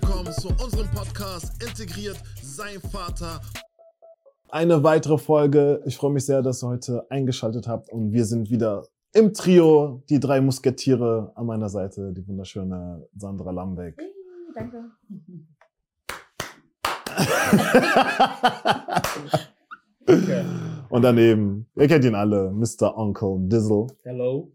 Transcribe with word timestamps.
willkommen 0.00 0.32
zu 0.32 0.48
unserem 0.62 0.88
Podcast 0.90 1.60
Integriert 1.60 2.16
sein 2.40 2.80
Vater. 2.92 3.40
Eine 4.48 4.84
weitere 4.84 5.18
Folge. 5.18 5.82
Ich 5.86 5.96
freue 5.96 6.12
mich 6.12 6.24
sehr, 6.24 6.40
dass 6.40 6.62
ihr 6.62 6.68
heute 6.68 7.10
eingeschaltet 7.10 7.66
habt 7.66 7.90
und 7.90 8.12
wir 8.12 8.24
sind 8.24 8.48
wieder 8.48 8.86
im 9.12 9.34
Trio, 9.34 10.04
die 10.08 10.20
drei 10.20 10.40
Musketiere 10.40 11.32
an 11.34 11.46
meiner 11.46 11.68
Seite, 11.68 12.12
die 12.12 12.24
wunderschöne 12.28 13.08
Sandra 13.16 13.50
Lambeck. 13.50 13.98
Hey, 13.98 14.12
danke. 14.54 14.84
Okay. 20.06 20.44
Und 20.90 21.02
daneben, 21.02 21.66
ihr 21.74 21.88
kennt 21.88 22.04
ihn 22.04 22.14
alle, 22.14 22.52
Mr. 22.52 22.96
Uncle 22.96 23.36
Dizzle. 23.40 23.88
Hello. 24.04 24.52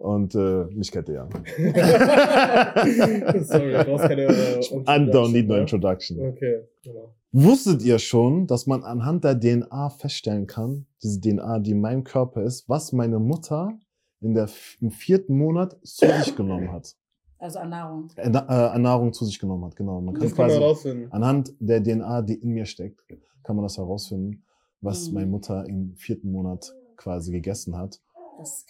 Und 0.00 0.34
äh, 0.34 0.64
mich 0.72 0.90
kennt 0.90 1.10
ihr 1.10 1.14
ja. 1.16 1.28
Sorry, 3.44 3.72
du 3.72 3.84
brauchst 3.84 4.04
keine 4.08 4.22
äh, 4.22 4.60
I 4.60 5.10
don't 5.10 5.32
need 5.32 5.46
no 5.46 5.56
introduction. 5.56 6.18
Okay, 6.20 6.62
genau. 6.82 7.14
Wusstet 7.32 7.82
ihr 7.82 7.98
schon, 7.98 8.46
dass 8.46 8.66
man 8.66 8.82
anhand 8.82 9.24
der 9.24 9.38
DNA 9.38 9.90
feststellen 9.90 10.46
kann, 10.46 10.86
diese 11.02 11.20
DNA, 11.20 11.58
die 11.60 11.72
in 11.72 11.80
meinem 11.82 12.02
Körper 12.04 12.42
ist, 12.42 12.66
was 12.68 12.92
meine 12.92 13.18
Mutter 13.18 13.78
in 14.20 14.32
der, 14.34 14.48
im 14.80 14.90
vierten 14.90 15.36
Monat 15.36 15.76
zu 15.84 16.06
sich 16.06 16.34
genommen 16.34 16.72
hat? 16.72 16.96
Also 17.38 17.58
an 17.58 17.68
Nahrung. 17.70 18.08
Äh, 18.16 18.30
äh, 18.30 18.36
an 18.38 18.82
Nahrung 18.82 19.12
zu 19.12 19.24
sich 19.26 19.38
genommen 19.38 19.64
hat, 19.66 19.76
genau. 19.76 20.00
Man 20.00 20.14
kann 20.14 20.22
Das 20.24 20.34
kann 20.34 20.46
man 20.46 20.50
quasi 20.56 20.64
rausfinden. 20.64 21.12
anhand 21.12 21.52
der 21.60 21.82
DNA, 21.82 22.22
die 22.22 22.34
in 22.34 22.50
mir 22.50 22.64
steckt, 22.64 23.00
kann 23.42 23.56
man 23.56 23.64
das 23.64 23.76
herausfinden, 23.76 24.42
was 24.80 25.08
Mhm. 25.08 25.14
meine 25.14 25.26
Mutter 25.26 25.66
im 25.68 25.94
vierten 25.96 26.32
Monat 26.32 26.74
quasi 26.96 27.32
gegessen 27.32 27.76
hat. 27.78 28.00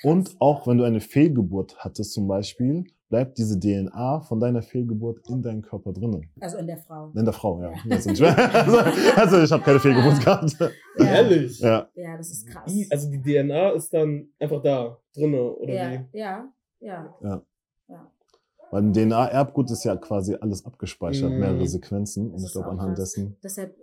Und 0.03 0.37
auch 0.41 0.67
wenn 0.67 0.79
du 0.79 0.85
eine 0.85 1.01
Fehlgeburt 1.01 1.77
hattest 1.79 2.13
zum 2.13 2.27
Beispiel, 2.29 2.85
bleibt 3.09 3.39
diese 3.39 3.59
DNA 3.59 4.21
von 4.21 4.39
deiner 4.41 4.63
Fehlgeburt 4.63 5.29
in 5.29 5.43
deinem 5.43 5.63
Körper 5.63 5.93
drinnen. 5.93 6.31
Also 6.41 6.59
in 6.59 6.67
der 6.67 6.79
Frau. 6.79 7.11
In 7.15 7.25
der 7.25 7.35
Frau, 7.35 7.61
ja. 7.61 7.73
Ja. 7.85 7.97
Also, 8.55 8.79
also 9.17 9.43
ich 9.43 9.51
habe 9.53 9.63
keine 9.65 9.81
Fehlgeburt 9.81 10.21
gehabt. 10.21 10.57
Ja. 10.99 11.05
Ehrlich? 11.05 11.59
Ja. 11.61 11.89
Ja, 11.95 12.17
das 12.17 12.31
ist 12.31 12.47
krass. 12.47 12.73
Also 12.91 13.11
die 13.11 13.21
DNA 13.21 13.71
ist 13.71 13.93
dann 13.93 14.29
einfach 14.39 14.63
da, 14.63 14.97
drinne, 15.15 15.43
oder 15.57 15.73
ja, 15.75 15.91
wie? 16.13 16.19
ja, 16.19 16.49
ja. 16.81 17.15
Ja. 17.21 17.43
Ja. 17.89 18.11
Weil 18.71 18.85
im 18.85 18.93
DNA-Erbgut 18.93 19.69
ist 19.73 19.83
ja 19.83 19.97
quasi 19.97 20.37
alles 20.41 20.65
abgespeichert, 20.65 21.33
Mhm. 21.33 21.39
mehrere 21.41 21.67
Sequenzen. 21.67 22.31
Und 22.31 22.45
ich 22.45 22.53
glaube, 22.53 22.69
anhand 22.69 22.97
krass. 22.97 23.13
dessen. 23.15 23.37
Deshalb 23.43 23.75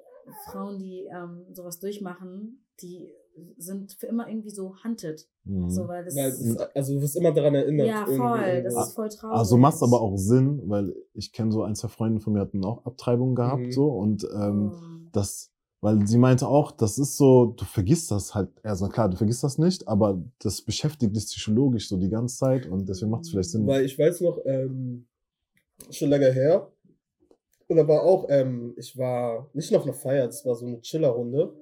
Frauen, 0.46 0.78
die 0.80 1.06
ähm, 1.14 1.46
sowas 1.52 1.80
durchmachen, 1.80 2.66
die 2.82 3.12
sind 3.58 3.94
für 3.94 4.08
immer 4.08 4.28
irgendwie 4.28 4.50
so 4.50 4.76
hunted. 4.84 5.28
Mhm. 5.46 5.70
So, 5.70 5.88
weil 5.88 6.04
das 6.06 6.16
es 6.16 6.40
ist, 6.42 6.60
also 6.76 6.94
du 6.96 7.02
wirst 7.02 7.16
immer 7.16 7.32
daran 7.34 7.56
erinnert. 7.56 7.88
ja, 7.88 8.00
irgendwie 8.02 8.18
voll. 8.18 8.40
Das 8.64 8.74
irgendwo. 8.74 8.82
ist 8.82 8.94
voll 8.96 9.10
traurig. 9.10 9.38
Also 9.38 9.58
macht 9.58 9.82
aber 9.82 10.02
auch 10.02 10.18
Sinn, 10.18 10.62
weil 10.66 10.96
ich 11.14 11.32
kenne 11.32 11.52
so 11.52 11.64
ein, 11.64 11.76
zwei 11.76 11.88
Freunde 11.88 12.20
von 12.22 12.34
mir 12.34 12.40
hatten 12.42 12.64
auch 12.66 12.86
Abtreibungen 12.86 13.36
gehabt, 13.36 13.62
Mhm. 13.68 13.72
so. 13.72 13.88
Und 13.90 14.28
ähm, 14.34 14.72
Oh. 14.74 15.10
das, 15.12 15.52
weil 15.82 16.06
sie 16.08 16.18
meinte 16.18 16.48
auch, 16.48 16.72
das 16.72 16.98
ist 16.98 17.18
so, 17.18 17.54
du 17.58 17.66
vergisst 17.66 18.10
das 18.12 18.34
halt, 18.36 18.50
also 18.64 18.88
klar, 18.90 19.10
du 19.10 19.18
vergisst 19.18 19.44
das 19.44 19.58
nicht, 19.58 19.88
aber 19.88 20.22
das 20.40 20.62
beschäftigt 20.62 21.16
dich 21.16 21.26
psychologisch 21.26 21.88
so 21.90 21.98
die 21.98 22.10
ganze 22.10 22.38
Zeit 22.38 22.66
und 22.68 22.88
deswegen 22.90 23.12
macht 23.12 23.24
es 23.24 23.30
vielleicht 23.30 23.52
Sinn. 23.52 23.68
Weil 23.68 23.86
ich 23.86 23.98
weiß 23.98 24.22
noch, 24.22 24.40
ähm, 24.46 25.08
schon 25.92 26.10
lange 26.10 26.32
her. 26.32 26.72
Und 27.70 27.76
da 27.78 27.88
war 27.88 28.02
auch, 28.04 28.26
ähm, 28.30 28.74
ich 28.78 28.98
war 28.98 29.50
nicht 29.54 29.72
noch 29.72 29.80
auf 29.82 29.86
einer 29.86 29.94
Feier, 29.94 30.26
das 30.26 30.46
war 30.46 30.56
so 30.56 30.66
eine 30.66 30.80
Chillerrunde. 30.82 31.54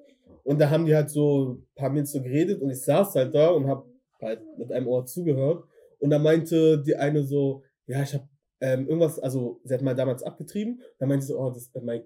Und 0.45 0.59
da 0.61 0.69
haben 0.69 0.85
die 0.85 0.95
halt 0.95 1.09
so 1.09 1.53
ein 1.55 1.67
paar 1.75 1.89
Minuten 1.89 2.05
so 2.07 2.21
geredet 2.21 2.61
und 2.61 2.69
ich 2.69 2.81
saß 2.81 3.15
halt 3.15 3.33
da 3.35 3.49
und 3.49 3.67
hab 3.67 3.85
halt 4.21 4.41
mit 4.57 4.71
einem 4.71 4.87
Ohr 4.87 5.05
zugehört. 5.05 5.65
Und 5.99 6.11
da 6.11 6.19
meinte 6.19 6.81
die 6.81 6.95
eine 6.95 7.23
so, 7.23 7.63
ja, 7.87 8.01
ich 8.03 8.13
hab 8.13 8.27
ähm, 8.61 8.87
irgendwas, 8.87 9.19
also 9.19 9.59
sie 9.63 9.73
hat 9.73 9.81
mal 9.81 9.95
damals 9.95 10.23
abgetrieben. 10.23 10.79
Da 10.99 11.05
meinte 11.05 11.25
sie 11.25 11.33
so, 11.33 11.39
oh, 11.39 11.49
das, 11.49 11.69
äh, 11.73 11.81
mein 11.81 12.03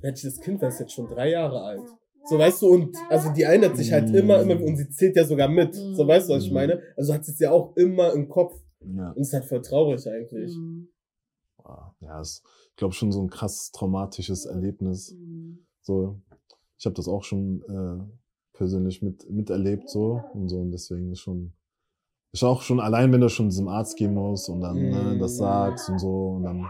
welches 0.00 0.40
Kind, 0.40 0.60
das 0.62 0.74
ist 0.74 0.80
jetzt 0.80 0.92
schon 0.94 1.06
drei 1.08 1.30
Jahre 1.30 1.60
alt. 1.62 1.82
So, 2.24 2.38
weißt 2.38 2.62
du, 2.62 2.68
und 2.68 2.96
also 3.08 3.30
die 3.32 3.42
erinnert 3.42 3.76
sich 3.76 3.92
halt 3.92 4.10
Mm. 4.10 4.14
immer, 4.14 4.40
immer, 4.40 4.60
und 4.64 4.76
sie 4.76 4.88
zählt 4.90 5.14
ja 5.16 5.24
sogar 5.24 5.48
mit. 5.48 5.74
So, 5.74 6.06
weißt 6.08 6.28
du, 6.28 6.34
was 6.34 6.44
ich 6.44 6.50
Mm. 6.50 6.54
meine? 6.54 6.82
Also 6.96 7.12
hat 7.14 7.24
sie 7.24 7.32
es 7.32 7.38
ja 7.38 7.50
auch 7.52 7.76
immer 7.76 8.12
im 8.12 8.28
Kopf. 8.28 8.54
ja, 8.80 9.10
Und 9.10 9.22
ist 9.22 9.32
halt 9.32 9.44
voll 9.44 9.60
traurig 9.62 10.04
eigentlich. 10.08 10.56
Mhm. 10.56 10.88
ja, 12.00 12.20
ist, 12.20 12.42
ich 12.70 12.76
glaube 12.76 12.94
schon 12.94 13.12
so 13.12 13.22
ein 13.22 13.30
krass 13.30 13.70
traumatisches 13.72 14.46
Erlebnis. 14.46 15.12
Mhm. 15.12 15.66
So, 15.82 16.20
ich 16.82 16.86
habe 16.86 16.94
das 16.96 17.06
auch 17.06 17.22
schon 17.22 17.62
äh, 17.68 18.56
persönlich 18.58 19.02
mit 19.02 19.30
miterlebt 19.30 19.88
so 19.88 20.20
und 20.34 20.48
so 20.48 20.58
und 20.58 20.72
deswegen 20.72 21.12
ist 21.12 21.20
schon 21.20 21.52
ist 22.32 22.42
auch 22.42 22.62
schon 22.62 22.80
allein, 22.80 23.12
wenn 23.12 23.20
du 23.20 23.28
schon 23.28 23.52
zum 23.52 23.68
Arzt 23.68 23.96
gehen 23.96 24.14
musst 24.14 24.48
und 24.48 24.62
dann 24.62 24.90
ne, 24.90 25.16
das 25.16 25.36
Mm. 25.36 25.38
sagst 25.38 25.88
und 25.90 26.00
so 26.00 26.30
und 26.30 26.42
dann 26.42 26.66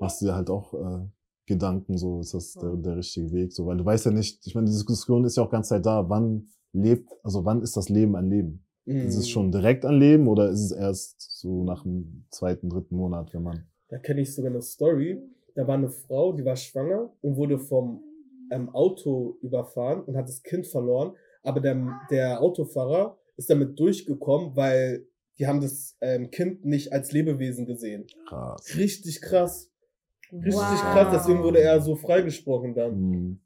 machst 0.00 0.20
du 0.20 0.26
dir 0.26 0.34
halt 0.34 0.50
auch 0.50 0.74
äh, 0.74 1.06
Gedanken, 1.46 1.96
so 1.96 2.18
ist 2.18 2.34
das 2.34 2.54
der, 2.54 2.74
der 2.74 2.96
richtige 2.96 3.30
Weg, 3.30 3.52
so 3.52 3.66
weil 3.66 3.76
du 3.76 3.84
weißt 3.84 4.06
ja 4.06 4.10
nicht, 4.10 4.44
ich 4.44 4.54
meine, 4.56 4.66
die 4.66 4.72
Diskussion 4.72 5.24
ist 5.24 5.36
ja 5.36 5.44
auch 5.44 5.50
ganz 5.50 5.68
Zeit 5.68 5.86
da, 5.86 6.08
wann 6.10 6.48
lebt, 6.72 7.08
also 7.22 7.44
wann 7.44 7.62
ist 7.62 7.76
das 7.76 7.88
Leben 7.88 8.16
ein 8.16 8.28
Leben? 8.28 8.66
Ist 8.84 9.14
es 9.14 9.28
Mhm. 9.28 9.30
schon 9.32 9.52
direkt 9.52 9.84
ein 9.84 9.94
Leben 9.94 10.26
oder 10.26 10.48
ist 10.48 10.60
es 10.60 10.72
erst 10.72 11.20
so 11.38 11.62
nach 11.62 11.84
dem 11.84 12.24
zweiten, 12.30 12.68
dritten 12.68 12.96
Monat, 12.96 13.32
wenn 13.32 13.44
man 13.44 13.64
Da 13.90 13.98
kenne 13.98 14.22
ich 14.22 14.34
sogar 14.34 14.50
eine 14.50 14.60
Story. 14.62 15.22
Da 15.54 15.66
war 15.68 15.74
eine 15.74 15.88
Frau, 15.88 16.32
die 16.32 16.44
war 16.44 16.56
schwanger 16.56 17.12
und 17.22 17.36
wurde 17.36 17.58
vom 17.60 18.02
ähm, 18.50 18.68
Auto 18.70 19.38
überfahren 19.42 20.02
und 20.04 20.16
hat 20.16 20.28
das 20.28 20.42
Kind 20.42 20.66
verloren. 20.66 21.14
Aber 21.42 21.60
der, 21.60 22.00
der 22.10 22.40
Autofahrer 22.40 23.18
ist 23.36 23.50
damit 23.50 23.78
durchgekommen, 23.78 24.56
weil 24.56 25.06
die 25.38 25.46
haben 25.46 25.60
das 25.60 25.96
ähm, 26.00 26.30
Kind 26.30 26.64
nicht 26.64 26.92
als 26.92 27.12
Lebewesen 27.12 27.66
gesehen. 27.66 28.06
krass. 28.28 28.74
Richtig 28.76 29.20
krass. 29.20 29.70
Richtig 30.32 30.54
wow. 30.54 30.92
krass. 30.92 31.08
Deswegen 31.12 31.42
wurde 31.42 31.60
er 31.60 31.80
so 31.80 31.94
freigesprochen 31.94 32.74
dann. 32.74 32.98
Mhm. 32.98 33.40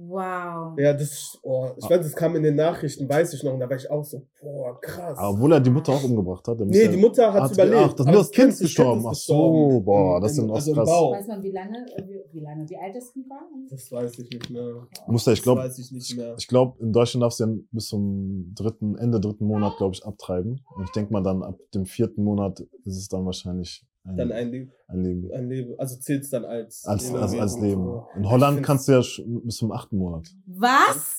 Wow. 0.00 0.78
Ja, 0.78 0.92
das, 0.94 1.36
oh, 1.42 1.70
ich 1.76 1.90
weiß, 1.90 2.02
das 2.02 2.14
kam 2.14 2.36
in 2.36 2.44
den 2.44 2.54
Nachrichten, 2.54 3.08
weiß 3.08 3.32
ich 3.34 3.42
noch. 3.42 3.52
Und 3.54 3.58
da 3.58 3.68
war 3.68 3.76
ich 3.76 3.90
auch 3.90 4.04
so, 4.04 4.22
boah, 4.40 4.80
krass. 4.80 5.18
Aber 5.18 5.30
obwohl 5.30 5.52
er 5.54 5.58
die 5.58 5.70
Mutter 5.70 5.90
auch 5.92 6.04
umgebracht 6.04 6.46
hat. 6.46 6.60
nee, 6.60 6.86
die 6.86 6.96
Mutter 6.96 7.32
hat 7.32 7.50
überlebt. 7.52 7.76
ach, 7.76 7.92
das- 7.94 8.06
aber 8.06 8.12
nur 8.12 8.20
das 8.22 8.30
Kind 8.30 8.50
ist 8.50 8.60
gestorben. 8.60 9.04
Ach 9.04 9.14
so, 9.14 9.80
boah, 9.84 10.20
das 10.20 10.38
ist 10.38 10.38
auch 10.48 10.54
also 10.54 10.72
krass. 10.72 10.88
Weiß 10.88 11.26
man, 11.26 11.42
wie 11.42 11.50
lange, 11.50 11.78
äh, 11.96 12.04
wie, 12.06 12.22
wie 12.32 12.40
lange, 12.40 12.68
wie 12.68 12.76
alt 12.76 12.94
das 12.94 13.12
Kind 13.12 13.28
war? 13.28 13.48
Das 13.68 13.90
weiß 13.90 14.18
ich 14.20 14.30
nicht 14.30 14.50
mehr. 14.50 14.86
Muss 15.08 15.26
er, 15.26 15.32
ich 15.32 15.40
Das 15.40 15.42
glaube, 15.42 15.60
weiß 15.62 15.78
ich 15.80 15.90
nicht 15.90 16.16
mehr. 16.16 16.34
ich 16.38 16.46
glaube, 16.46 16.80
in 16.80 16.92
Deutschland 16.92 17.22
darfst 17.24 17.40
du 17.40 17.44
ja 17.46 17.52
bis 17.72 17.88
zum 17.88 18.52
dritten, 18.54 18.96
Ende 18.98 19.18
dritten 19.18 19.46
Monat, 19.46 19.76
glaube 19.78 19.94
ich, 19.96 20.06
abtreiben. 20.06 20.60
Und 20.76 20.84
ich 20.84 20.92
denke 20.92 21.12
mal 21.12 21.24
dann 21.24 21.42
ab 21.42 21.58
dem 21.74 21.86
vierten 21.86 22.22
Monat 22.22 22.60
ist 22.84 22.98
es 22.98 23.08
dann 23.08 23.26
wahrscheinlich 23.26 23.84
ein, 23.84 23.87
Dann 24.16 24.32
ein 24.32 24.50
Leben. 24.50 24.72
ein 24.86 25.02
Leben. 25.02 25.32
Ein 25.32 25.48
Leben. 25.48 25.74
Also 25.78 25.96
zählt 25.96 26.22
es 26.24 26.30
dann 26.30 26.44
als 26.44 26.84
Als, 26.84 27.12
also 27.12 27.38
als 27.38 27.54
Lebewesen. 27.56 27.62
Leben. 27.62 28.02
In 28.16 28.24
Ich 28.24 28.30
Holland 28.30 28.62
kannst 28.62 28.88
du 28.88 28.92
ja 28.92 29.02
schon 29.02 29.42
bis 29.44 29.56
zum 29.56 29.70
achten 29.72 29.96
Monat. 29.98 30.28
Was? 30.46 31.16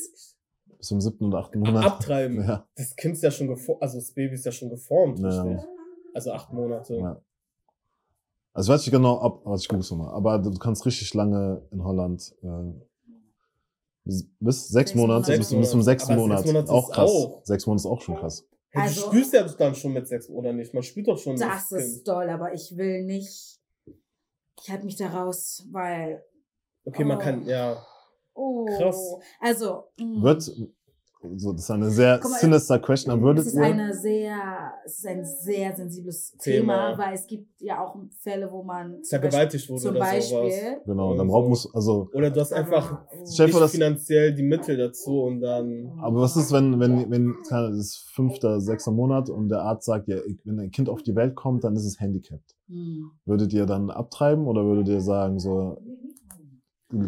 Bis 0.77 0.88
zum 0.88 1.01
siebten 1.01 1.25
oder 1.25 1.39
achten 1.39 1.59
Monat. 1.59 1.85
abtreiben. 1.85 2.41
Ja. 2.47 2.67
Das 2.75 2.95
Kind 2.95 3.13
ist 3.16 3.23
ja 3.23 3.31
schon 3.31 3.47
geformt, 3.47 3.81
also 3.81 3.97
das 3.97 4.11
Baby 4.11 4.33
ist 4.35 4.45
ja 4.45 4.51
schon 4.51 4.69
geformt, 4.69 5.19
Ja. 5.19 5.27
richtig? 5.44 5.67
Also 6.13 6.31
acht 6.31 6.51
Monate. 6.53 6.95
Ja. 6.95 7.22
Also 8.53 8.72
ich 8.72 8.73
weiß 8.73 8.81
nicht 8.85 8.91
genau 8.91 9.19
ab, 9.19 9.41
aber 9.45 9.56
ich 9.56 9.67
guck's 9.67 9.91
nochmal. 9.91 10.13
Aber 10.13 10.39
du 10.39 10.51
kannst 10.57 10.85
richtig 10.85 11.13
lange 11.13 11.61
in 11.71 11.83
Holland 11.83 12.35
äh, 12.41 12.73
bis, 14.06 14.27
sechs 14.39 14.69
Sechs 14.69 14.95
Monate, 14.95 15.31
Monate. 15.31 15.38
bis, 15.38 15.53
bis 15.53 15.69
zum 15.69 15.81
sechsten 15.83 16.13
Aber 16.13 16.21
sechs 16.23 16.29
Monat. 16.29 16.45
Monate 16.67 16.71
auch 16.71 16.91
krass. 16.91 17.09
auch- 17.11 17.41
Sechs 17.45 17.67
Monate 17.67 17.81
ist 17.81 17.85
auch 17.85 18.01
schon 18.01 18.16
krass. 18.16 18.45
Ja, 18.74 18.81
Also- 18.81 19.02
du 19.06 19.07
spürst 19.12 19.34
ja 19.34 19.44
dann 19.44 19.75
schon 19.75 19.94
mit 19.94 20.07
sechs 20.07 20.30
oder 20.30 20.53
nicht? 20.53 20.74
Man 20.74 20.84
spürt 20.84 21.07
doch 21.07 21.18
schon 21.18 21.36
Das 21.38 21.69
das 21.69 21.71
ist 21.83 21.94
Kind. 21.95 22.07
doll, 22.07 22.30
aber 22.30 22.54
ich 22.54 22.75
will 22.77 23.04
nicht. 23.04 23.60
Ich 24.62 24.69
halte 24.69 24.86
mich 24.86 24.95
da 24.98 25.07
raus, 25.10 25.66
weil. 25.71 26.24
Okay, 26.86 27.04
man 27.04 27.18
Oh. 27.18 27.21
kann, 27.21 27.45
ja. 27.45 27.86
Oh. 28.33 28.66
Krass. 28.77 29.16
Also. 29.39 29.86
mh. 29.98 30.24
Wird, 30.24 30.51
so, 31.36 31.51
das 31.51 31.63
ist 31.63 31.71
eine 31.71 31.89
sehr 31.89 32.18
mal, 32.18 32.39
sinister 32.39 32.80
Question, 32.80 33.12
aber 33.12 33.21
würdet 33.24 33.45
Es 33.45 33.48
ist 33.48 33.56
ihr, 33.56 33.63
eine 33.63 33.94
sehr, 33.94 34.74
es 34.86 35.00
ist 35.00 35.06
ein 35.06 35.25
sehr 35.25 35.75
sensibles 35.75 36.31
Thema. 36.38 36.92
Thema, 36.92 36.98
weil 36.98 37.13
es 37.13 37.27
gibt 37.27 37.62
ja 37.62 37.83
auch 37.83 37.98
Fälle, 38.21 38.50
wo 38.50 38.63
man 38.63 39.04
Vergewaltigt 39.04 39.69
wurde 39.69 39.81
zum 39.81 39.92
oder 39.92 40.00
sowas. 40.00 40.12
Beispiel 40.12 40.81
genau, 40.86 41.10
oder 41.10 41.18
dann 41.18 41.27
braucht 41.27 41.50
muss, 41.50 41.75
also, 41.75 42.10
Oder 42.13 42.31
du 42.31 42.39
hast 42.39 42.54
einfach 42.54 43.01
oh. 43.12 43.19
Nicht 43.19 43.51
vor, 43.51 43.68
finanziell 43.68 44.33
die 44.33 44.44
Mittel 44.44 44.77
dazu 44.77 45.24
und 45.24 45.42
dann. 45.42 45.92
aber 46.01 46.21
was 46.21 46.38
ist, 46.38 46.54
wenn, 46.54 46.80
wenn, 46.80 47.12
wenn, 47.12 47.36
das 47.50 47.75
ist 47.75 47.98
fünfter, 48.13 48.62
sechster 48.62 48.92
Monat 48.92 49.30
und 49.30 49.50
der 49.50 49.62
Arzt 49.62 49.86
sagt, 49.86 50.07
ja, 50.07 50.18
wenn 50.45 50.60
ein 50.60 50.72
Kind 50.72 50.88
auf 50.88 51.04
die 51.04 51.15
Welt 51.15 51.36
kommt, 51.36 51.65
dann 51.65 51.75
ist 51.75 51.86
es 51.86 52.00
handicapped. 52.00 52.56
Hm. 52.68 53.12
Würdet 53.25 53.51
ihr 53.51 53.65
dann 53.65 53.89
abtreiben 53.89 54.48
oder 54.48 54.63
würdet 54.63 54.88
ihr 54.88 55.01
sagen, 55.01 55.38
so, 55.39 55.81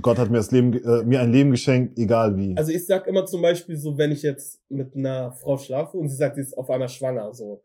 Gott 0.01 0.19
hat 0.19 0.30
mir 0.30 0.38
das 0.38 0.51
Leben, 0.51 0.74
äh, 0.74 1.04
mir 1.04 1.22
ein 1.22 1.31
Leben 1.31 1.51
geschenkt, 1.51 1.98
egal 1.98 2.38
wie? 2.38 2.56
Also 2.56 2.72
ich 2.72 2.86
sag 2.86 3.07
immer 3.07 3.25
zum 3.25 3.42
Beispiel 3.42 3.78
so, 3.78 3.98
wenn 3.98 4.12
ich 4.12 4.22
jetzt 4.22 4.60
mit 4.69 4.95
einer 4.95 5.31
Frau 5.31 5.57
schlafe 5.57 5.98
und 5.98 6.07
sie 6.10 6.16
sagt, 6.16 6.36
sie 6.36 6.42
ist 6.42 6.56
auf 6.57 6.69
einmal 6.69 6.89
schwanger, 6.89 7.33
so. 7.33 7.63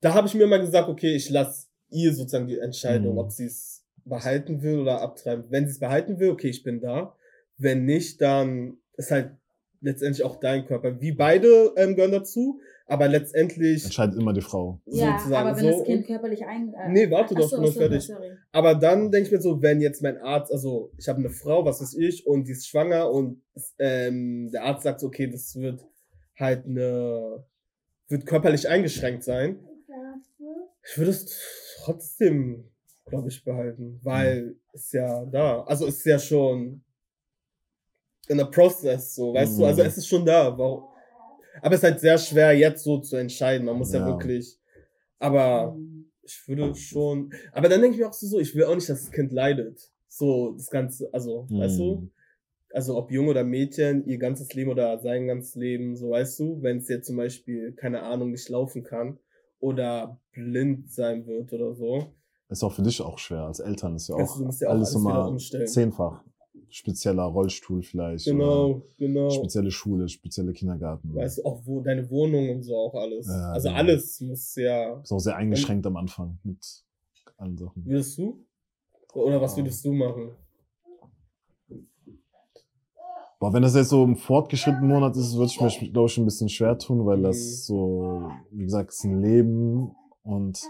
Da 0.00 0.14
habe 0.14 0.28
ich 0.28 0.34
mir 0.34 0.44
immer 0.44 0.60
gesagt, 0.60 0.88
okay, 0.88 1.14
ich 1.16 1.28
lasse 1.30 1.66
ihr 1.90 2.12
sozusagen 2.14 2.46
die 2.46 2.58
Entscheidung, 2.58 3.14
Mhm. 3.14 3.18
ob 3.18 3.32
sie 3.32 3.46
es 3.46 3.82
behalten 4.04 4.62
will 4.62 4.78
oder 4.78 5.00
abtreiben. 5.00 5.46
Wenn 5.48 5.64
sie 5.66 5.72
es 5.72 5.80
behalten 5.80 6.20
will, 6.20 6.30
okay, 6.30 6.48
ich 6.48 6.62
bin 6.62 6.80
da. 6.80 7.16
Wenn 7.58 7.84
nicht, 7.84 8.20
dann 8.20 8.76
ist 8.96 9.10
halt 9.10 9.30
letztendlich 9.80 10.24
auch 10.24 10.36
dein 10.36 10.66
Körper. 10.66 11.00
Wie 11.00 11.12
beide 11.12 11.72
ähm, 11.76 11.96
gehören 11.96 12.12
dazu, 12.12 12.60
Aber 12.88 13.08
letztendlich, 13.08 13.84
Entscheidet 13.84 14.14
immer 14.16 14.32
die 14.32 14.40
Frau. 14.42 14.80
Ja, 14.86 15.18
sozusagen 15.18 15.48
aber 15.48 15.56
wenn 15.56 15.72
so. 15.72 15.78
das 15.78 15.86
Kind 15.86 16.06
körperlich 16.06 16.46
ein... 16.46 16.72
Äh, 16.72 16.88
Nee, 16.92 17.10
warte 17.10 17.34
doch, 17.34 17.48
so, 17.48 17.56
ich 17.56 17.62
bin 17.62 17.72
so, 17.72 17.80
fertig. 17.80 18.06
sorry. 18.06 18.30
aber 18.52 18.74
dann 18.76 19.10
denke 19.10 19.26
ich 19.26 19.32
mir 19.32 19.40
so, 19.40 19.60
wenn 19.60 19.80
jetzt 19.80 20.02
mein 20.02 20.18
Arzt, 20.18 20.52
also 20.52 20.92
ich 20.96 21.08
habe 21.08 21.18
eine 21.18 21.30
Frau, 21.30 21.64
was 21.64 21.80
weiß 21.80 21.94
ich, 21.94 22.24
und 22.26 22.44
die 22.46 22.52
ist 22.52 22.68
schwanger 22.68 23.10
und 23.10 23.42
ähm, 23.80 24.50
der 24.52 24.62
Arzt 24.64 24.84
sagt, 24.84 25.00
so, 25.00 25.08
okay, 25.08 25.26
das 25.28 25.56
wird 25.56 25.84
halt 26.38 26.64
eine, 26.66 27.44
wird 28.08 28.24
körperlich 28.24 28.68
eingeschränkt 28.68 29.24
sein. 29.24 29.58
Ich 30.88 30.96
würde 30.96 31.10
es 31.10 31.26
trotzdem, 31.82 32.70
glaube 33.06 33.28
ich, 33.30 33.42
behalten, 33.42 33.98
weil 34.04 34.54
es 34.72 34.92
ja 34.92 35.24
da, 35.24 35.62
also 35.64 35.88
es 35.88 35.96
ist 35.96 36.06
ja 36.06 36.18
schon 36.20 36.82
in 38.28 38.38
der 38.38 38.44
Process, 38.44 39.16
so, 39.16 39.34
weißt 39.34 39.58
du, 39.58 39.64
also 39.64 39.82
Mhm. 39.82 39.88
es 39.88 39.98
ist 39.98 40.06
schon 40.06 40.24
da. 40.24 40.56
Warum? 40.56 40.84
Aber 41.62 41.74
es 41.74 41.80
ist 41.82 41.84
halt 41.90 42.00
sehr 42.00 42.18
schwer, 42.18 42.52
jetzt 42.56 42.84
so 42.84 42.98
zu 42.98 43.16
entscheiden. 43.16 43.66
Man 43.66 43.76
muss 43.78 43.92
ja, 43.92 44.00
Ja. 44.00 44.06
wirklich, 44.06 44.58
aber 45.18 45.72
Mhm. 45.76 46.10
ich 46.22 46.46
würde 46.48 46.74
schon, 46.74 47.32
aber 47.52 47.68
dann 47.68 47.80
denke 47.80 47.94
ich 47.96 48.00
mir 48.00 48.08
auch 48.08 48.12
so, 48.12 48.26
so, 48.26 48.38
ich 48.40 48.54
will 48.54 48.64
auch 48.64 48.74
nicht, 48.74 48.88
dass 48.88 49.02
das 49.02 49.12
Kind 49.12 49.32
leidet. 49.32 49.90
So, 50.08 50.52
das 50.52 50.70
Ganze, 50.70 51.08
also, 51.12 51.46
weißt 51.50 51.78
du? 51.78 51.84
Mhm. 51.96 52.10
Also, 52.72 52.96
ob 52.96 53.10
Junge 53.10 53.30
oder 53.30 53.44
Mädchen, 53.44 54.04
ihr 54.06 54.18
ganzes 54.18 54.52
Leben 54.54 54.70
oder 54.70 54.98
sein 54.98 55.26
ganzes 55.28 55.54
Leben, 55.54 55.96
so, 55.96 56.10
weißt 56.10 56.40
du? 56.40 56.62
Wenn 56.62 56.78
es 56.78 56.88
jetzt 56.88 57.06
zum 57.06 57.16
Beispiel, 57.16 57.72
keine 57.72 58.02
Ahnung, 58.02 58.32
nicht 58.32 58.48
laufen 58.48 58.82
kann 58.82 59.18
oder 59.60 60.20
blind 60.32 60.90
sein 60.92 61.26
wird 61.26 61.52
oder 61.52 61.74
so. 61.74 62.12
Ist 62.48 62.62
auch 62.62 62.72
für 62.72 62.82
dich 62.82 63.00
auch 63.00 63.18
schwer. 63.18 63.42
Als 63.44 63.60
Eltern 63.60 63.96
ist 63.96 64.08
ja 64.08 64.16
auch 64.16 64.36
du 64.38 64.44
musst 64.44 64.60
ja 64.60 64.68
auch 64.68 64.72
alles 64.74 64.94
alles 64.94 65.28
umstellen. 65.28 65.66
zehnfach. 65.66 66.22
Spezieller 66.68 67.22
Rollstuhl 67.24 67.82
vielleicht. 67.82 68.26
Oder 68.28 68.34
Genau, 68.36 68.82
genau. 68.98 69.30
spezielle 69.30 69.70
Schule, 69.70 70.08
spezielle 70.08 70.52
Kindergarten. 70.52 71.14
Weißt 71.14 71.38
du, 71.38 71.44
auch 71.44 71.60
wo 71.64 71.80
deine 71.80 72.08
Wohnung 72.10 72.50
und 72.50 72.62
so 72.62 72.76
auch 72.76 72.94
alles. 72.94 73.26
Ja, 73.26 73.52
also 73.52 73.68
genau. 73.68 73.80
alles 73.80 74.20
muss 74.20 74.54
ja. 74.56 75.00
Ist 75.00 75.12
auch 75.12 75.18
sehr 75.18 75.36
eingeschränkt 75.36 75.86
am 75.86 75.96
Anfang 75.96 76.38
mit 76.42 76.84
allen 77.38 77.56
Sachen. 77.56 77.84
Würdest 77.86 78.18
du? 78.18 78.44
Oder 79.14 79.40
was 79.40 79.56
würdest 79.56 79.84
du 79.84 79.92
machen? 79.92 80.30
Boah, 83.38 83.52
wenn 83.52 83.62
das 83.62 83.74
jetzt 83.74 83.90
so 83.90 84.02
im 84.02 84.16
fortgeschrittenen 84.16 84.88
Monat 84.88 85.16
ist, 85.16 85.34
würde 85.36 85.46
ich 85.52 85.60
mir, 85.60 85.90
glaube 85.92 86.08
ich, 86.08 86.16
ein 86.16 86.24
bisschen 86.24 86.48
schwer 86.48 86.78
tun, 86.78 87.04
weil 87.04 87.18
Mhm. 87.18 87.22
das 87.24 87.66
so, 87.66 88.30
wie 88.50 88.64
gesagt, 88.64 88.90
ist 88.90 89.04
ein 89.04 89.20
Leben 89.20 89.94
und 90.22 90.62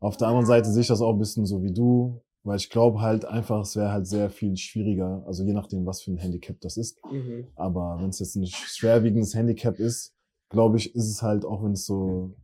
auf 0.00 0.16
der 0.16 0.28
anderen 0.28 0.46
Seite 0.46 0.70
sehe 0.70 0.82
ich 0.82 0.86
das 0.88 1.00
auch 1.00 1.12
ein 1.12 1.18
bisschen 1.18 1.44
so 1.44 1.62
wie 1.62 1.72
du, 1.72 2.20
weil 2.44 2.56
ich 2.56 2.70
glaube 2.70 3.00
halt 3.00 3.24
einfach, 3.24 3.62
es 3.62 3.76
wäre 3.76 3.92
halt 3.92 4.06
sehr 4.06 4.30
viel 4.30 4.56
schwieriger, 4.56 5.22
also 5.26 5.44
je 5.44 5.52
nachdem, 5.52 5.84
was 5.86 6.02
für 6.02 6.12
ein 6.12 6.18
Handicap 6.18 6.60
das 6.60 6.76
ist. 6.76 6.98
Mhm. 7.10 7.48
Aber 7.56 7.98
wenn 8.00 8.10
es 8.10 8.18
jetzt 8.20 8.36
ein 8.36 8.46
schwerwiegendes 8.46 9.34
Handicap 9.34 9.78
ist, 9.78 10.14
glaube 10.48 10.78
ich, 10.78 10.94
ist 10.94 11.08
es 11.08 11.22
halt, 11.22 11.44
auch 11.44 11.62
wenn 11.62 11.72
es 11.72 11.84
so 11.84 12.34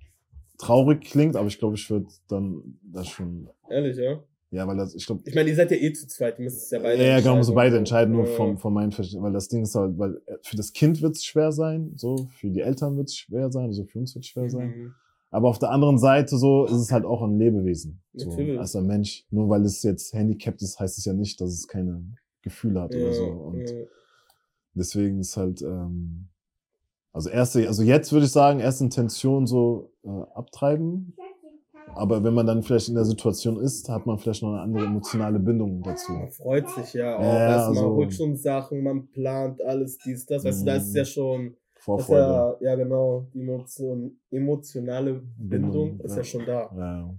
traurig 0.58 1.02
klingt, 1.02 1.37
aber 1.37 1.49
ich 1.49 1.58
glaube, 1.58 1.76
ich 1.76 1.88
würde 1.91 2.06
dann 2.29 2.79
das 2.82 3.08
schon, 3.08 3.49
Ehrlich, 3.70 3.96
ja? 3.96 4.23
ja, 4.50 4.67
weil 4.67 4.76
das, 4.76 4.94
ich 4.94 5.06
glaube, 5.06 5.23
Ich 5.25 5.35
meine, 5.35 5.49
ihr 5.49 5.56
seid 5.56 5.70
ja 5.70 5.76
eh 5.76 5.93
zu 5.93 6.06
zweit, 6.06 6.38
ihr 6.38 6.44
müsst 6.44 6.64
es 6.64 6.70
ja 6.70 6.79
beide 6.79 7.02
ja, 7.02 7.08
ja, 7.11 7.20
genau, 7.20 7.37
muss 7.37 7.52
beide 7.55 7.76
entscheiden, 7.76 8.14
nur 8.14 8.26
Ja. 8.26 8.31
vom, 8.32 8.58
von 8.58 8.73
meinem 8.73 8.93
Verständnis, 8.93 9.25
weil 9.25 9.32
das 9.32 9.49
Ding 9.49 9.62
ist 9.62 9.75
halt, 9.75 9.99
weil 9.99 10.20
für 10.43 10.56
das 10.56 10.73
Kind 10.73 11.02
wird 11.02 11.17
es 11.17 11.25
schwer 11.25 11.50
sein, 11.50 11.93
so, 11.96 12.29
für 12.38 12.50
die 12.50 12.61
Eltern 12.61 12.96
wird 12.96 13.08
es 13.08 13.17
schwer 13.17 13.50
sein, 13.50 13.67
also 13.67 13.85
für 13.85 13.99
uns 13.99 14.14
wird 14.14 14.25
es 14.25 14.31
schwer 14.31 14.50
sein. 14.50 14.69
Mhm. 14.69 14.94
Aber 15.34 15.48
auf 15.48 15.58
der 15.58 15.72
anderen 15.72 15.98
Seite 15.98 16.38
so 16.38 16.64
ist 16.64 16.76
es 16.76 16.92
halt 16.92 17.04
auch 17.04 17.20
ein 17.20 17.36
Lebewesen, 17.36 18.00
so, 18.12 18.31
Natürlich. 18.31 18.56
als 18.56 18.76
ein 18.76 18.86
Mensch. 18.86 19.26
Nur 19.31 19.48
weil 19.48 19.64
es 19.64 19.82
jetzt 19.82 20.14
handicapped 20.14 20.62
ist, 20.62 20.78
heißt 20.78 20.96
es 20.96 21.04
ja 21.06 21.12
nicht, 21.12 21.40
dass 21.40 21.50
es 21.50 21.66
keine 21.66 22.04
Gefühle 22.42 22.82
hat 22.82 22.94
oder 22.94 23.12
so. 23.12 23.25
Und 23.25 23.69
ja. 23.69 23.84
deswegen 24.75 25.19
ist 25.19 25.36
halt, 25.36 25.60
ähm, 25.62 26.28
also 27.12 27.31
erste, 27.31 27.66
also 27.66 27.82
jetzt 27.82 28.12
würde 28.12 28.26
ich 28.26 28.31
sagen, 28.31 28.60
erste 28.60 28.84
Intention 28.84 29.48
so 29.48 29.90
äh, 30.04 30.08
abtreiben. 30.08 31.16
Aber 31.96 32.22
wenn 32.22 32.34
man 32.34 32.46
dann 32.46 32.62
vielleicht 32.62 32.88
in 32.88 32.94
der 32.94 33.04
Situation 33.04 33.58
ist, 33.58 33.88
hat 33.88 34.06
man 34.06 34.19
vielleicht 34.19 34.42
noch 34.42 34.52
eine 34.52 34.60
andere 34.60 34.84
emotionale 34.84 35.40
Bindung 35.40 35.82
dazu. 35.82 36.12
Man 36.12 36.31
freut 36.31 36.69
sich 36.70 36.94
ja 36.94 37.16
auch. 37.16 37.22
Ja, 37.22 37.69
du, 37.69 37.75
man 37.75 37.84
also- 37.84 37.96
holt 37.96 38.14
schon 38.14 38.36
Sachen, 38.36 38.84
man 38.84 39.08
plant 39.08 39.60
alles, 39.62 39.98
dies, 39.98 40.26
das. 40.26 40.44
Weißt 40.44 40.60
du, 40.60 40.66
da 40.66 40.76
ist 40.76 40.94
ja 40.94 41.04
schon. 41.04 41.56
Vorfreude. 41.84 42.20
ja, 42.20 42.56
ja, 42.60 42.75
genau. 42.76 43.28
Die 43.34 43.40
Emotion, 43.40 44.19
emotionale 44.31 45.22
Bindung 45.38 46.00
ist 46.00 46.12
ja. 46.12 46.16
ja 46.19 46.25
schon 46.25 46.46
da. 46.46 46.70
Ja, 46.76 47.14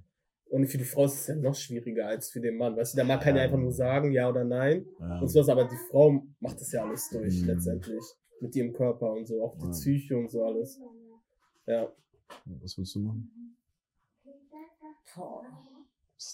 Und 0.49 0.67
für 0.67 0.77
die 0.77 0.83
Frau 0.85 1.05
ist 1.05 1.15
es 1.21 1.27
ja 1.27 1.35
noch 1.35 1.55
schwieriger 1.55 2.07
als 2.07 2.29
für 2.29 2.39
den 2.41 2.57
Mann. 2.57 2.75
Weißt 2.75 2.93
du, 2.93 2.97
der 2.97 3.05
Mann 3.05 3.19
kann 3.19 3.35
ja 3.35 3.41
Ja. 3.41 3.45
einfach 3.45 3.59
nur 3.59 3.71
sagen, 3.71 4.11
ja 4.11 4.29
oder 4.29 4.43
nein. 4.43 4.85
ja. 4.99 5.19
Und 5.19 5.27
sowas, 5.27 5.49
aber 5.49 5.65
die 5.65 5.77
Frau 5.89 6.23
macht 6.39 6.59
das 6.61 6.71
ja 6.71 6.83
alles 6.83 7.09
durch, 7.09 7.41
Mhm. 7.41 7.47
letztendlich. 7.47 8.03
Mit 8.41 8.55
ihrem 8.55 8.73
Körper 8.73 9.11
und 9.13 9.25
so, 9.27 9.41
auch 9.43 9.55
die. 9.57 9.69
Psyche 9.69 10.17
und 10.17 10.29
so 10.29 10.43
alles. 10.43 10.79
Ja. 11.67 11.91
Was 12.45 12.77
willst 12.77 12.95
du 12.95 12.99
machen? 12.99 13.31
Boah. 15.15 15.41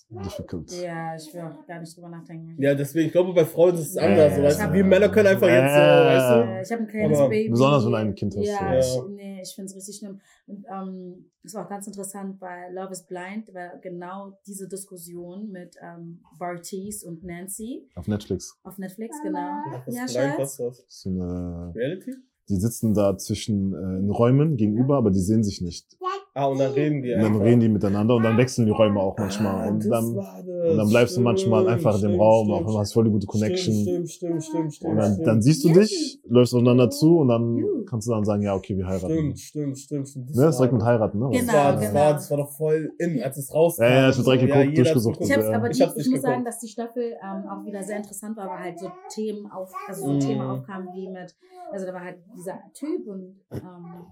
Difficult. 0.09 0.71
Ja, 0.83 1.15
ich 1.15 1.33
will 1.33 1.41
auch 1.41 1.65
gar 1.65 1.79
nicht 1.79 1.95
drüber 1.97 2.09
nachdenken. 2.09 2.55
Ja, 2.61 2.75
deswegen, 2.75 3.07
ich 3.07 3.11
glaube, 3.11 3.33
bei 3.33 3.45
Frauen 3.45 3.73
ist 3.73 3.89
es 3.89 3.93
Ja, 3.95 4.03
anders. 4.03 4.37
ja, 4.37 4.43
weißt 4.43 4.61
du, 4.61 4.73
wir 4.73 4.83
Männer 4.83 5.09
können 5.09 5.27
einfach 5.27 5.47
jetzt 5.47 5.73
so, 5.73 5.79
Ja. 5.79 6.05
weißt 6.05 6.29
du. 6.29 6.35
Äh, 6.51 6.61
ich 6.63 6.71
habe 6.71 6.81
ein 6.83 6.87
kleines 6.87 7.17
Aber 7.19 7.29
Baby. 7.29 7.49
besonders 7.49 7.85
wenn 7.85 7.91
du 7.91 7.97
ein 7.97 8.15
Kind 8.15 8.35
hast, 8.37 8.45
Ja, 8.45 8.73
ja. 8.73 8.79
ich, 8.79 9.01
nee, 9.09 9.41
ich 9.41 9.55
finde 9.55 9.65
es 9.69 9.75
richtig 9.75 9.97
schlimm. 9.97 10.21
Und 10.47 10.65
ähm, 10.71 11.31
es 11.43 11.53
war 11.55 11.65
auch 11.65 11.69
ganz 11.69 11.87
interessant 11.87 12.39
bei 12.39 12.69
Love 12.71 12.91
is 12.91 13.03
Blind, 13.07 13.53
war 13.53 13.77
genau 13.79 14.37
diese 14.45 14.67
Diskussion 14.67 15.49
mit 15.49 15.75
ähm, 15.81 16.23
Bartiz 16.37 17.03
und 17.03 17.23
Nancy 17.23 17.89
Auf 17.95 18.07
Netflix. 18.07 18.55
auf 18.63 18.77
Netflix, 18.77 19.17
genau. 19.23 19.39
Was 19.85 19.95
Ja, 19.95 20.05
blind, 20.05 20.37
was 20.37 20.57
das? 20.57 20.77
Das 20.77 20.79
ist 20.87 21.01
so 21.01 21.09
eine, 21.09 21.71
Reality? 21.75 22.13
die 22.49 22.55
sitzen 22.57 22.93
da 22.93 23.17
zwischen 23.17 23.73
äh, 23.73 23.97
in 23.99 24.09
Räumen 24.11 24.57
gegenüber, 24.57 24.97
aber 24.97 25.09
die 25.09 25.21
sehen 25.21 25.43
sich 25.43 25.61
nicht. 25.61 25.97
Ah, 26.33 26.45
und 26.45 26.59
dann 26.59 26.71
reden 26.71 27.01
die 27.01 27.11
Und 27.13 27.21
dann 27.21 27.33
einfach. 27.33 27.45
reden 27.45 27.59
die 27.59 27.67
miteinander 27.67 28.15
und 28.15 28.23
dann 28.23 28.37
wechseln 28.37 28.65
die 28.65 28.71
Räume 28.71 29.01
auch 29.01 29.17
manchmal. 29.17 29.65
Ah, 29.65 29.69
Und 29.69 29.79
das 29.79 29.89
dann, 29.89 30.15
war 30.15 30.41
das. 30.41 30.71
und 30.71 30.77
dann 30.77 30.89
bleibst 30.89 31.17
du 31.17 31.21
manchmal 31.21 31.61
Stimmt, 31.63 31.73
einfach 31.73 31.95
in 31.95 32.01
dem 32.01 32.09
stimmt, 32.11 32.21
Raum, 32.21 32.47
stimmt, 32.47 32.67
auch 32.69 32.79
hast 32.79 32.93
voll 32.93 33.03
die 33.03 33.09
gute 33.11 33.27
Connection. 33.27 33.73
Stimmt, 33.73 34.09
stimmt, 34.11 34.43
stimmt, 34.45 34.73
stimmt. 34.75 34.91
Und 34.91 34.97
dann, 34.97 35.11
stimmt. 35.13 35.27
dann 35.27 35.41
siehst 35.41 35.63
du 35.65 35.73
dich, 35.73 36.19
läufst 36.25 36.53
aufeinander 36.53 36.89
zu 36.89 37.17
und 37.17 37.27
dann 37.27 37.83
kannst 37.85 38.07
du 38.07 38.11
dann 38.11 38.23
sagen, 38.23 38.43
ja, 38.43 38.55
okay, 38.55 38.77
wir 38.77 38.87
heiraten. 38.87 39.35
Stimmt, 39.35 39.39
stimmt, 39.39 39.77
stimmt, 39.79 40.07
stimmt. 40.07 40.35
Ne, 40.35 40.41
das 40.43 40.55
direkt 40.55 40.73
mit 40.73 40.83
heiraten, 40.83 41.19
ne? 41.19 41.29
Genau, 41.31 41.37
Das 41.45 41.53
war, 41.53 41.71
das, 41.73 41.81
genau. 41.81 41.93
war, 41.99 42.13
das 42.13 42.31
war 42.31 42.37
doch 42.37 42.51
voll 42.51 42.93
in, 42.99 43.21
als 43.21 43.37
es 43.37 43.53
rauskam. 43.53 43.83
Ja, 43.83 43.89
ja, 43.89 44.09
ich 44.09 44.17
hab 44.17 44.23
direkt 44.23 44.41
geguckt, 44.43 44.67
hat's 44.67 44.75
durchgesucht. 44.75 45.17
Ich, 45.21 45.31
hab's, 45.33 45.45
Ja. 45.49 45.55
aber 45.57 45.69
Ich 45.69 45.81
hab's 45.81 45.91
ich, 45.97 45.97
muss 45.97 46.05
geguckt. 46.05 46.21
sagen, 46.23 46.45
dass 46.45 46.59
die 46.59 46.67
Staffel 46.69 47.03
ähm, 47.21 47.43
auch 47.49 47.65
wieder 47.65 47.83
sehr 47.83 47.97
interessant 47.97 48.37
war, 48.37 48.47
weil 48.47 48.59
halt 48.59 48.79
so 48.79 48.87
Themen 49.13 49.51
auf, 49.51 49.69
also 49.89 50.01
so 50.05 50.13
Mm. 50.13 50.19
Themen 50.21 50.41
aufkamen 50.41 50.87
wie 50.93 51.09
mit, 51.09 51.35
also 51.73 51.85
da 51.85 51.93
war 51.93 52.05
halt 52.05 52.19
dieser 52.37 52.57
Typ 52.73 53.05
und 53.05 53.35
ähm, 53.51 54.05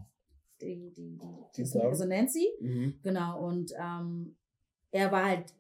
die, 0.61 0.91
die, 0.95 1.17
die, 1.17 1.63
Die 1.63 1.79
also 1.81 2.05
Nancy, 2.05 2.47
Mhm. 2.59 2.99
genau, 3.01 3.45
und 3.47 3.71
ähm, 3.77 4.37
er 4.91 5.11
war 5.11 5.25
halt 5.25 5.53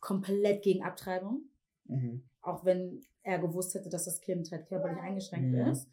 komplett 0.00 0.62
gegen 0.62 0.82
Abtreibung, 0.82 1.48
Mhm. 1.86 2.22
auch 2.42 2.64
wenn 2.64 3.00
er 3.22 3.38
gewusst 3.38 3.74
hätte, 3.74 3.88
dass 3.88 4.04
das 4.04 4.20
Kind 4.20 4.50
halt 4.52 4.66
körperlich 4.66 4.98
eingeschränkt 5.00 5.52
Mhm. 5.52 5.70
ist. 5.72 5.88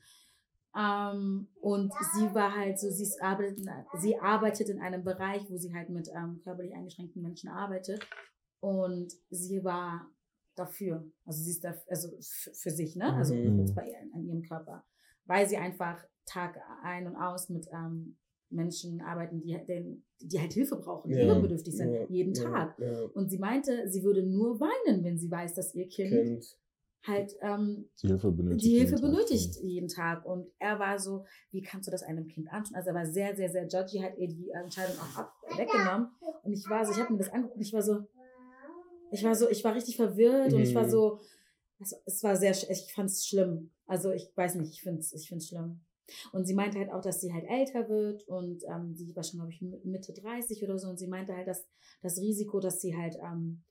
Ähm, 0.75 1.47
und 1.59 1.91
sie 2.13 2.33
war 2.33 2.55
halt 2.55 2.79
so, 2.79 2.89
sie, 2.89 3.09
arbeitet, 3.19 3.59
in- 3.59 3.69
sie 3.99 4.17
arbeitet 4.19 4.69
in 4.69 4.79
einem 4.81 5.03
Bereich, 5.03 5.49
wo 5.49 5.57
sie 5.57 5.73
halt 5.73 5.89
mit 5.89 6.07
ähm, 6.09 6.39
körperlich 6.43 6.73
eingeschränkten 6.73 7.21
Menschen 7.21 7.49
arbeitet. 7.49 8.05
Und 8.61 9.11
sie 9.29 9.63
war 9.63 10.09
dafür, 10.55 11.05
also 11.25 11.41
sie 11.43 11.51
ist 11.51 11.63
dafür, 11.63 11.83
also 11.89 12.09
für 12.53 12.69
sich, 12.69 12.95
ne? 12.95 13.13
Also 13.15 13.33
Mhm. 13.33 13.73
bei 13.73 13.89
ihr, 13.89 13.97
an 14.13 14.23
ihrem 14.25 14.43
Körper. 14.43 14.85
Weil 15.25 15.47
sie 15.49 15.57
einfach 15.57 16.03
Tag 16.25 16.59
ein 16.83 17.07
und 17.07 17.15
aus 17.15 17.49
mit 17.49 17.67
ähm, 17.73 18.17
Menschen 18.49 19.01
arbeiten, 19.01 19.39
die, 19.41 19.57
den, 19.65 20.03
die 20.19 20.39
halt 20.39 20.53
Hilfe 20.53 20.75
brauchen, 20.75 21.09
die 21.09 21.15
Ja. 21.17 21.25
hilfebedürftig 21.25 21.75
sind, 21.75 21.93
Ja, 21.93 22.05
jeden 22.09 22.33
ja, 22.33 22.43
Tag. 22.43 22.79
Ja. 22.79 23.05
Und 23.13 23.29
sie 23.29 23.37
meinte, 23.37 23.87
sie 23.89 24.03
würde 24.03 24.23
nur 24.23 24.59
weinen, 24.59 25.03
wenn 25.03 25.17
sie 25.17 25.31
weiß, 25.31 25.53
dass 25.53 25.73
ihr 25.73 25.87
Kind, 25.87 26.09
Kind. 26.11 26.59
halt 27.07 27.33
ähm, 27.41 27.89
Die 28.03 28.07
Hilfe 28.07 28.31
benötigt. 28.31 28.63
die 28.65 28.69
Hilfe 28.77 28.95
jeden 28.95 29.01
Tag. 29.01 29.11
benötigt 29.11 29.55
jeden 29.61 29.87
Tag. 29.87 30.25
Und 30.25 30.47
er 30.59 30.79
war 30.79 30.99
so, 30.99 31.25
wie 31.51 31.61
kannst 31.61 31.87
du 31.87 31.91
das 31.91 32.03
einem 32.03 32.27
Kind 32.27 32.51
antun? 32.51 32.75
Also 32.75 32.89
er 32.89 32.95
war 32.95 33.05
sehr, 33.05 33.35
sehr, 33.35 33.49
sehr 33.49 33.67
judgy, 33.67 33.99
hat 33.99 34.17
ihr 34.17 34.27
die 34.27 34.49
Entscheidung 34.51 34.97
auch 34.99 35.17
ab, 35.17 35.33
weggenommen. 35.57 36.09
Und 36.43 36.51
ich 36.51 36.67
war 36.69 36.85
so, 36.85 36.91
ich 36.91 36.99
habe 36.99 37.13
mir 37.13 37.19
das 37.19 37.29
angeguckt 37.29 37.55
und 37.55 37.61
ich 37.61 37.73
war 37.73 37.81
so, 37.81 38.05
ich 39.11 39.23
war 39.23 39.35
so, 39.35 39.49
ich 39.49 39.63
war 39.63 39.75
richtig 39.75 39.95
verwirrt 39.95 40.53
und 40.53 40.61
ich 40.61 40.73
war 40.75 40.85
Mhm. 40.85 40.89
so, 40.89 41.19
es, 41.79 41.93
es 42.05 42.23
war 42.23 42.35
sehr, 42.35 42.51
ich 42.51 42.93
fand 42.93 43.09
es 43.09 43.25
schlimm. 43.25 43.71
Also 43.85 44.11
ich 44.11 44.31
weiß 44.35 44.55
nicht, 44.55 44.71
ich 44.71 44.81
finde 44.81 44.99
es 44.99 45.13
ich 45.13 45.27
find's 45.27 45.47
schlimm. 45.47 45.81
Und 46.31 46.45
sie 46.45 46.53
meinte 46.53 46.79
halt 46.79 46.91
auch, 46.91 47.01
dass 47.01 47.21
sie 47.21 47.33
halt 47.33 47.45
älter 47.49 47.89
wird 47.89 48.27
und 48.27 48.63
ähm, 48.67 48.93
sie 48.95 49.15
war 49.15 49.23
schon, 49.23 49.39
glaube 49.39 49.51
ich, 49.51 49.61
Mitte 49.61 50.13
30 50.13 50.63
oder 50.63 50.77
so. 50.77 50.89
Und 50.89 50.97
sie 50.97 51.07
meinte 51.07 51.35
halt, 51.35 51.47
dass 51.47 51.65
das 52.01 52.19
Risiko, 52.19 52.59
dass 52.59 52.81
sie 52.81 52.95
halt 52.95 53.17
ähm, 53.21 53.63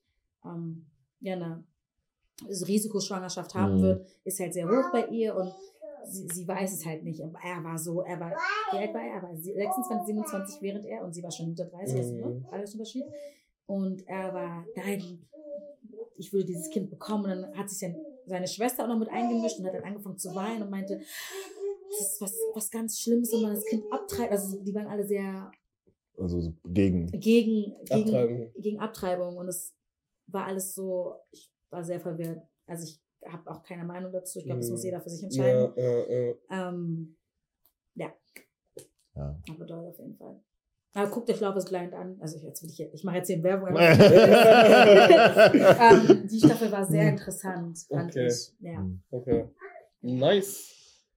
ähm, 0.45 0.87
ja, 1.21 1.35
eine 1.35 1.65
Risikoschwangerschaft 2.49 3.55
haben 3.55 3.77
Mhm. 3.77 3.83
wird, 3.83 4.07
ist 4.25 4.41
halt 4.41 4.55
sehr 4.55 4.69
hoch 4.69 4.91
bei 4.93 5.07
ihr 5.09 5.35
und 5.37 5.53
sie, 6.07 6.27
sie 6.29 6.49
weiß 6.49 6.73
es 6.73 6.87
halt 6.87 7.03
nicht. 7.05 7.23
Aber 7.23 7.39
er 7.43 7.63
war 7.63 7.79
so, 7.79 8.03
er 8.03 8.19
war, 8.19 8.31
wie 8.73 8.79
alt 8.79 8.95
war 8.95 9.03
er? 9.03 9.15
Er 9.17 9.23
war 9.23 9.37
26, 9.37 10.07
27 10.07 10.63
während 10.63 10.85
er 10.87 11.05
und 11.05 11.13
sie 11.15 11.23
war 11.23 11.31
schon 11.31 11.49
Mitte 11.49 11.67
30, 11.67 11.97
also, 11.99 12.15
ne? 12.15 12.27
Mhm. 12.27 12.47
alles 12.51 12.73
Unterschied. 12.73 13.05
Und 13.67 14.07
er 14.09 14.35
war, 14.35 14.65
nein, 14.75 15.27
ich 16.17 16.33
würde 16.33 16.47
dieses 16.47 16.71
Kind 16.71 16.91
bekommen. 16.91 17.25
Und 17.25 17.31
dann 17.31 17.57
hat 17.57 17.71
sich 17.71 17.81
dann 17.81 17.97
seine 18.27 18.47
Schwester 18.47 18.85
auch 18.85 18.89
noch 18.89 18.99
mit 18.99 19.11
eingemischt 19.11 19.59
und 19.59 19.67
hat 19.67 19.75
dann 19.75 19.85
angefangen 19.85 20.19
zu 20.19 20.35
weinen 20.35 20.63
und 20.63 20.71
meinte, 20.71 21.01
das 22.01 22.15
ist 22.15 22.21
was, 22.21 22.35
was 22.55 22.71
ganz 22.71 22.99
Schlimmes, 23.01 23.33
wenn 23.33 23.43
man 23.43 23.55
das 23.55 23.65
Kind 23.65 23.85
abtreibt. 23.93 24.33
Also 24.33 24.61
die 24.63 24.75
waren 24.75 24.87
alle 24.89 25.07
sehr 25.07 25.51
Also 26.19 26.41
so 26.41 26.53
gegen. 26.65 27.07
gegen, 27.13 27.77
gegen, 27.85 28.15
Abtreibung. 28.15 28.53
gegen 28.59 28.81
Abtreibung 28.81 29.37
und 29.37 29.49
es 29.49 29.73
war 30.27 30.47
alles 30.47 30.75
so, 30.75 31.15
ich 31.31 31.51
war 31.71 31.85
sehr 31.85 32.01
verwirrt. 32.01 32.43
Also 32.67 32.85
ich 32.85 33.01
habe 33.27 33.51
auch 33.51 33.63
keine 33.63 33.85
Meinung 33.85 34.13
dazu. 34.13 34.39
Ich 34.39 34.45
glaube, 34.47 34.61
das 34.61 34.69
Mhm. 34.69 34.75
muss 34.75 34.85
jeder 34.85 35.01
für 35.01 35.11
sich 35.11 35.23
entscheiden. 35.25 35.73
Ja, 35.77 35.83
ja, 35.83 36.09
ja. 36.09 36.35
Ähm, 36.69 37.17
ja, 37.95 38.13
Ja. 39.17 39.39
aber 39.51 39.67
toll 39.67 39.87
auf 39.87 39.99
jeden 39.99 40.17
Fall. 40.17 40.41
Aber 40.93 41.09
guckt 41.11 41.31
euch 41.31 41.39
Love 41.41 41.59
is 41.59 41.65
Blind 41.67 41.93
an. 41.95 42.17
Also 42.21 42.37
ich, 42.37 42.43
jetzt 42.43 42.63
will 42.63 42.71
ich, 42.71 42.81
ich 42.81 43.05
mache 43.05 43.17
jetzt 43.19 43.29
hier 43.29 43.41
Werbung. 43.45 43.69
ähm, 43.77 43.77
die 46.29 46.39
Staffel 46.39 46.73
war 46.73 46.85
sehr 46.85 47.11
interessant, 47.11 47.79
fand 47.89 48.11
Okay. 48.11 48.27
ich. 48.27 48.53
Ja. 48.61 48.85
Okay. 49.11 49.45
Nice. 50.03 50.75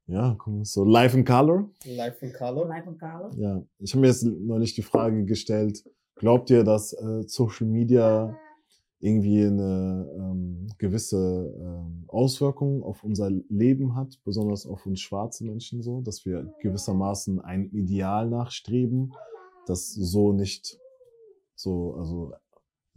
Ja, 0.07 0.37
cool. 0.45 0.65
So 0.65 0.83
Life 0.83 1.17
in 1.17 1.23
Color. 1.23 1.69
Live 1.85 2.19
von 2.19 2.33
Carlo. 2.33 2.65
Live 2.65 2.87
und 2.87 2.99
Carlo. 2.99 3.29
Ja, 3.37 3.63
ich 3.79 3.93
habe 3.93 4.01
mir 4.01 4.07
jetzt 4.07 4.23
neulich 4.23 4.75
die 4.75 4.81
Frage 4.81 5.23
gestellt, 5.25 5.83
glaubt 6.15 6.49
ihr, 6.49 6.63
dass 6.63 6.93
äh, 6.93 7.23
Social 7.25 7.67
Media 7.67 8.37
irgendwie 8.99 9.45
eine 9.45 10.09
ähm, 10.17 10.67
gewisse 10.77 11.53
ähm, 11.59 12.05
Auswirkung 12.07 12.83
auf 12.83 13.03
unser 13.03 13.29
Leben 13.49 13.95
hat, 13.95 14.17
besonders 14.23 14.65
auf 14.65 14.85
uns 14.85 15.01
schwarze 15.01 15.43
Menschen 15.45 15.81
so, 15.81 16.01
dass 16.01 16.25
wir 16.25 16.53
gewissermaßen 16.61 17.41
ein 17.41 17.69
Ideal 17.71 18.29
nachstreben, 18.29 19.13
das 19.65 19.93
so 19.93 20.31
nicht 20.31 20.79
so, 21.55 21.95
also 21.95 22.31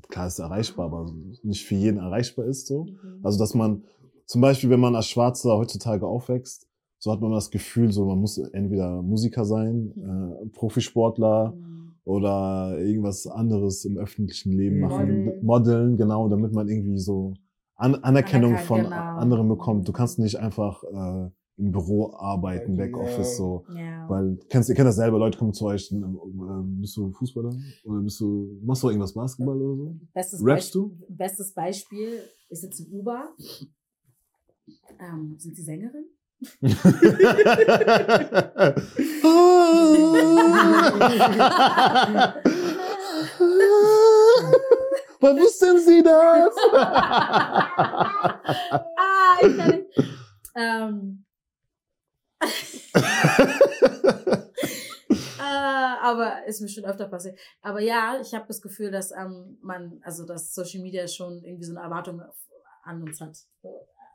klar 0.09 0.29
ist 0.29 0.39
erreichbar, 0.39 0.87
aber 0.87 1.13
nicht 1.43 1.67
für 1.67 1.75
jeden 1.75 1.99
erreichbar 1.99 2.47
ist 2.47 2.69
so. 2.69 2.85
Mhm. 2.85 3.21
Also, 3.23 3.39
dass 3.39 3.55
man 3.55 3.85
zum 4.27 4.41
Beispiel, 4.41 4.71
wenn 4.71 4.81
man 4.81 4.95
als 4.95 5.09
Schwarzer 5.09 5.57
heutzutage 5.57 6.07
aufwächst, 6.07 6.66
so 7.07 7.13
hat 7.13 7.21
man 7.21 7.31
das 7.31 7.53
Gefühl, 7.53 7.93
so 7.93 8.05
man 8.05 8.19
muss 8.19 8.37
entweder 8.37 9.01
Musiker 9.01 9.45
sein, 9.45 9.93
äh, 9.97 10.47
Profisportler 10.49 11.53
Mhm. 11.53 11.93
oder 12.05 12.77
irgendwas 12.81 13.29
anderes 13.29 13.85
im 13.85 13.97
öffentlichen 13.97 14.51
Leben 14.51 14.81
machen, 14.81 15.25
Modeln. 15.25 15.45
modeln, 15.45 15.97
genau, 15.97 16.29
damit 16.29 16.53
man 16.53 16.69
irgendwie 16.69 16.99
so 16.99 17.35
An 17.77 17.95
Anerkennung 17.95 18.55
Anerkannt, 18.55 18.67
von 18.67 18.83
genau. 18.83 18.97
anderen 18.97 19.49
bekommt. 19.49 19.87
Du 19.87 19.93
kannst 19.93 20.19
nicht 20.19 20.35
einfach 20.37 20.83
äh, 20.83 21.31
im 21.59 21.71
Büro 21.71 22.13
arbeiten. 22.15 22.77
Backoffice 22.77 23.37
so. 23.37 23.65
Ja. 23.77 24.09
Weil, 24.09 24.37
kennst, 24.49 24.69
ihr 24.69 24.75
kennt 24.75 24.89
das 24.89 24.97
selber, 24.97 25.19
Leute 25.21 25.39
kommen 25.39 25.53
zu 25.55 25.67
euch, 25.67 25.93
äh, 25.93 25.97
bist 26.81 26.97
du 26.97 27.13
Fußballer? 27.13 27.53
Oder 27.85 28.01
bist 28.01 28.19
du, 28.21 28.59
machst 28.65 28.83
du 28.83 28.89
irgendwas 28.89 29.13
Basketball 29.15 29.63
oder 29.63 29.77
so? 29.77 29.97
Bestes, 30.13 30.41
Rappst 30.45 30.73
Beispiel, 30.75 30.91
bestes 31.09 31.55
Beispiel, 31.55 32.09
ich 32.49 32.61
sitze 32.61 32.85
im 32.85 32.93
Uber. 32.99 33.29
Ähm, 34.99 35.37
sind 35.39 35.55
Sie 35.57 35.63
Sängerin? 35.63 36.07
Woher 45.19 45.37
wussten 45.37 45.79
Sie 45.81 46.03
das? 46.03 46.55
ah, 48.97 49.37
ich 49.41 49.57
kann 49.57 49.71
nicht. 49.71 49.87
Ähm, 50.55 51.25
äh, 55.39 55.43
aber 56.03 56.45
ist 56.47 56.61
mir 56.61 56.69
schon 56.69 56.85
öfter 56.85 57.09
passiert. 57.09 57.39
Aber 57.63 57.81
ja, 57.81 58.21
ich 58.21 58.35
habe 58.35 58.45
das 58.47 58.61
Gefühl, 58.61 58.91
dass 58.91 59.11
ähm, 59.11 59.59
man, 59.63 60.01
also 60.03 60.27
dass 60.27 60.55
Social 60.55 60.83
Media 60.83 61.09
schon 61.09 61.43
irgendwie 61.43 61.65
so 61.65 61.73
eine 61.73 61.81
Erwartung 61.81 62.21
an 62.83 63.03
uns 63.03 63.23
hat. 63.23 63.39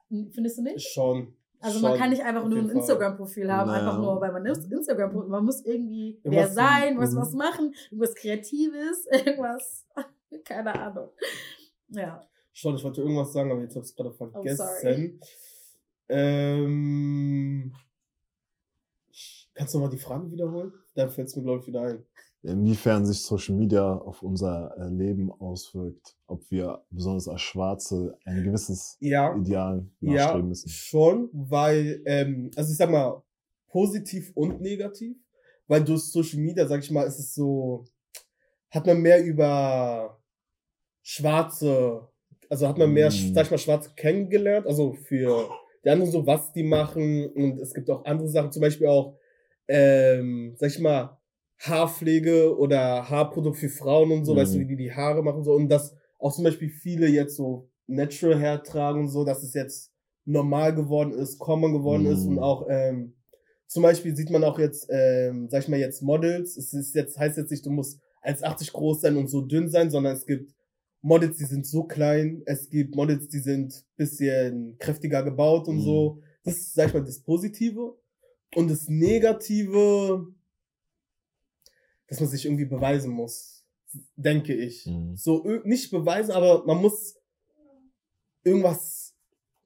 Findest 0.07 0.59
du 0.59 0.61
nicht? 0.61 0.87
Schon. 0.87 1.35
Also 1.61 1.79
schon, 1.79 1.89
man 1.89 1.99
kann 1.99 2.09
nicht 2.09 2.23
einfach 2.23 2.47
nur 2.47 2.57
ein. 2.59 2.69
Instagram-Profil 2.69 3.51
haben, 3.51 3.69
Naja. 3.69 3.79
einfach 3.87 3.99
nur, 4.01 4.19
weil 4.19 4.31
man 4.31 4.45
ist 4.47 4.71
Instagram, 4.71 5.27
man 5.29 5.45
muss 5.45 5.63
irgendwie 5.63 6.19
wer 6.23 6.47
sein, 6.49 6.97
was 6.97 7.11
Mhm. 7.13 7.17
was 7.17 7.33
machen, 7.33 7.73
irgendwas 7.91 8.15
Kreatives, 8.15 9.05
irgendwas, 9.11 9.85
keine 10.43 10.73
Ahnung. 10.73 11.09
Ja. 11.89 12.21
Schon, 12.53 12.75
ich 12.75 12.83
wollte 12.83 13.01
irgendwas 13.01 13.31
sagen, 13.31 13.51
aber 13.51 13.61
jetzt 13.61 13.75
habe 13.75 13.85
ich 13.85 13.91
es 13.91 13.95
gerade 13.95 14.09
Oh, 14.09 14.13
vergessen. 14.13 15.19
ähm, 16.09 17.73
kannst 19.53 19.73
du 19.73 19.79
mal 19.79 19.89
die 19.89 19.97
Frage 19.97 20.29
wiederholen? 20.31 20.73
Dann 20.95 21.09
fällt 21.09 21.27
es 21.27 21.35
mir, 21.35 21.43
glaube 21.43 21.61
ich, 21.61 21.67
wieder 21.67 21.81
ein. 21.81 22.05
Inwiefern 22.43 23.05
sich 23.05 23.21
Social 23.21 23.55
Media 23.55 23.95
auf 23.97 24.23
unser 24.23 24.75
äh, 24.77 24.89
Leben 24.89 25.31
auswirkt, 25.31 26.17
ob 26.27 26.49
wir 26.49 26.83
besonders 26.89 27.27
als 27.27 27.41
Schwarze 27.41 28.17
ein 28.25 28.43
gewisses 28.43 28.99
Ja, 28.99 29.35
Ideal 29.35 29.87
ja, 30.01 30.05
nachstreben 30.05 30.49
müssen. 30.49 30.69
schon, 30.69 31.29
weil, 31.33 32.01
ähm, 32.05 32.51
also 32.55 32.71
ich 32.71 32.77
sag 32.77 32.89
mal, 32.89 33.21
positiv 33.67 34.31
und 34.35 34.59
negativ, 34.61 35.17
weil 35.67 35.83
durch 35.83 36.03
Social 36.03 36.39
Media, 36.39 36.67
sag 36.67 36.81
ich 36.83 36.91
mal, 36.91 37.03
ist 37.03 37.19
es 37.19 37.33
so, 37.35 37.85
hat 38.71 38.85
man 38.87 39.01
mehr 39.01 39.23
über 39.23 40.21
Schwarze, 41.03 42.07
also 42.49 42.67
hat 42.67 42.77
man 42.77 42.91
mehr, 42.93 43.09
Mm. 43.09 43.33
sag 43.33 43.45
ich 43.45 43.51
mal, 43.51 43.57
Schwarze 43.57 43.91
kennengelernt, 43.95 44.67
also 44.67 44.93
für 44.93 45.49
die 45.85 45.89
anderen 45.89 46.11
so, 46.11 46.27
was 46.27 46.53
die 46.53 46.63
machen 46.63 47.27
und 47.31 47.59
es 47.59 47.73
gibt 47.73 47.89
auch 47.89 48.05
andere 48.05 48.29
Sachen, 48.29 48.51
zum 48.51 48.61
Beispiel 48.61 48.87
auch, 48.87 49.17
ähm, 49.67 50.55
sag 50.57 50.69
ich 50.71 50.79
mal, 50.79 51.20
Haarpflege 51.61 52.57
oder 52.57 53.09
Haarprodukt 53.09 53.57
für 53.57 53.69
Frauen 53.69 54.11
und 54.11 54.25
so, 54.25 54.33
Mhm. 54.33 54.37
weißt 54.37 54.55
du, 54.55 54.59
wie 54.59 54.65
die 54.67 54.77
die 54.77 54.93
Haare 54.93 55.23
machen 55.23 55.37
und 55.39 55.43
so 55.45 55.53
und 55.53 55.69
dass 55.69 55.95
auch 56.19 56.33
zum 56.33 56.43
Beispiel 56.43 56.69
viele 56.69 57.07
jetzt 57.07 57.35
so 57.35 57.69
Natural 57.87 58.39
Hair 58.39 58.63
tragen 58.63 59.01
und 59.01 59.09
so, 59.09 59.23
dass 59.25 59.43
es 59.43 59.53
jetzt 59.53 59.91
normal 60.25 60.73
geworden 60.75 61.11
ist, 61.13 61.39
common 61.39 61.73
geworden 61.73 62.05
ist 62.05 62.25
Mhm. 62.25 62.31
und 62.31 62.39
auch 62.39 62.67
ähm, 62.69 63.15
zum 63.67 63.83
Beispiel 63.83 64.15
sieht 64.15 64.29
man 64.29 64.43
auch 64.43 64.59
jetzt, 64.59 64.87
ähm, 64.91 65.49
sag 65.49 65.63
ich 65.63 65.67
mal 65.69 65.79
jetzt 65.79 66.01
Models, 66.01 66.57
es 66.57 66.73
ist 66.73 66.93
jetzt 66.95 67.17
heißt 67.17 67.37
jetzt 67.37 67.51
nicht, 67.51 67.65
du 67.65 67.69
musst 67.71 67.99
1,80 68.21 68.73
groß 68.73 69.01
sein 69.01 69.17
und 69.17 69.27
so 69.29 69.41
dünn 69.41 69.69
sein, 69.69 69.89
sondern 69.89 70.13
es 70.15 70.25
gibt 70.25 70.53
Models, 71.01 71.37
die 71.37 71.45
sind 71.45 71.65
so 71.65 71.83
klein, 71.83 72.43
es 72.45 72.69
gibt 72.69 72.95
Models, 72.95 73.27
die 73.29 73.39
sind 73.39 73.85
bisschen 73.95 74.77
kräftiger 74.79 75.23
gebaut 75.23 75.67
und 75.67 75.77
Mhm. 75.77 75.81
so. 75.81 76.21
Das 76.43 76.57
ist, 76.57 76.73
sag 76.73 76.87
ich 76.89 76.93
mal, 76.93 77.03
das 77.03 77.21
Positive. 77.23 77.95
Und 78.55 78.69
das 78.69 78.87
Negative, 78.89 80.27
dass 82.11 82.19
man 82.19 82.29
sich 82.29 82.45
irgendwie 82.45 82.65
beweisen 82.65 83.09
muss, 83.11 83.65
denke 84.17 84.53
ich. 84.53 84.85
Mhm. 84.85 85.15
So, 85.15 85.43
nicht 85.63 85.89
beweisen, 85.91 86.31
aber 86.31 86.65
man 86.65 86.77
muss 86.81 87.15
irgendwas 88.43 89.13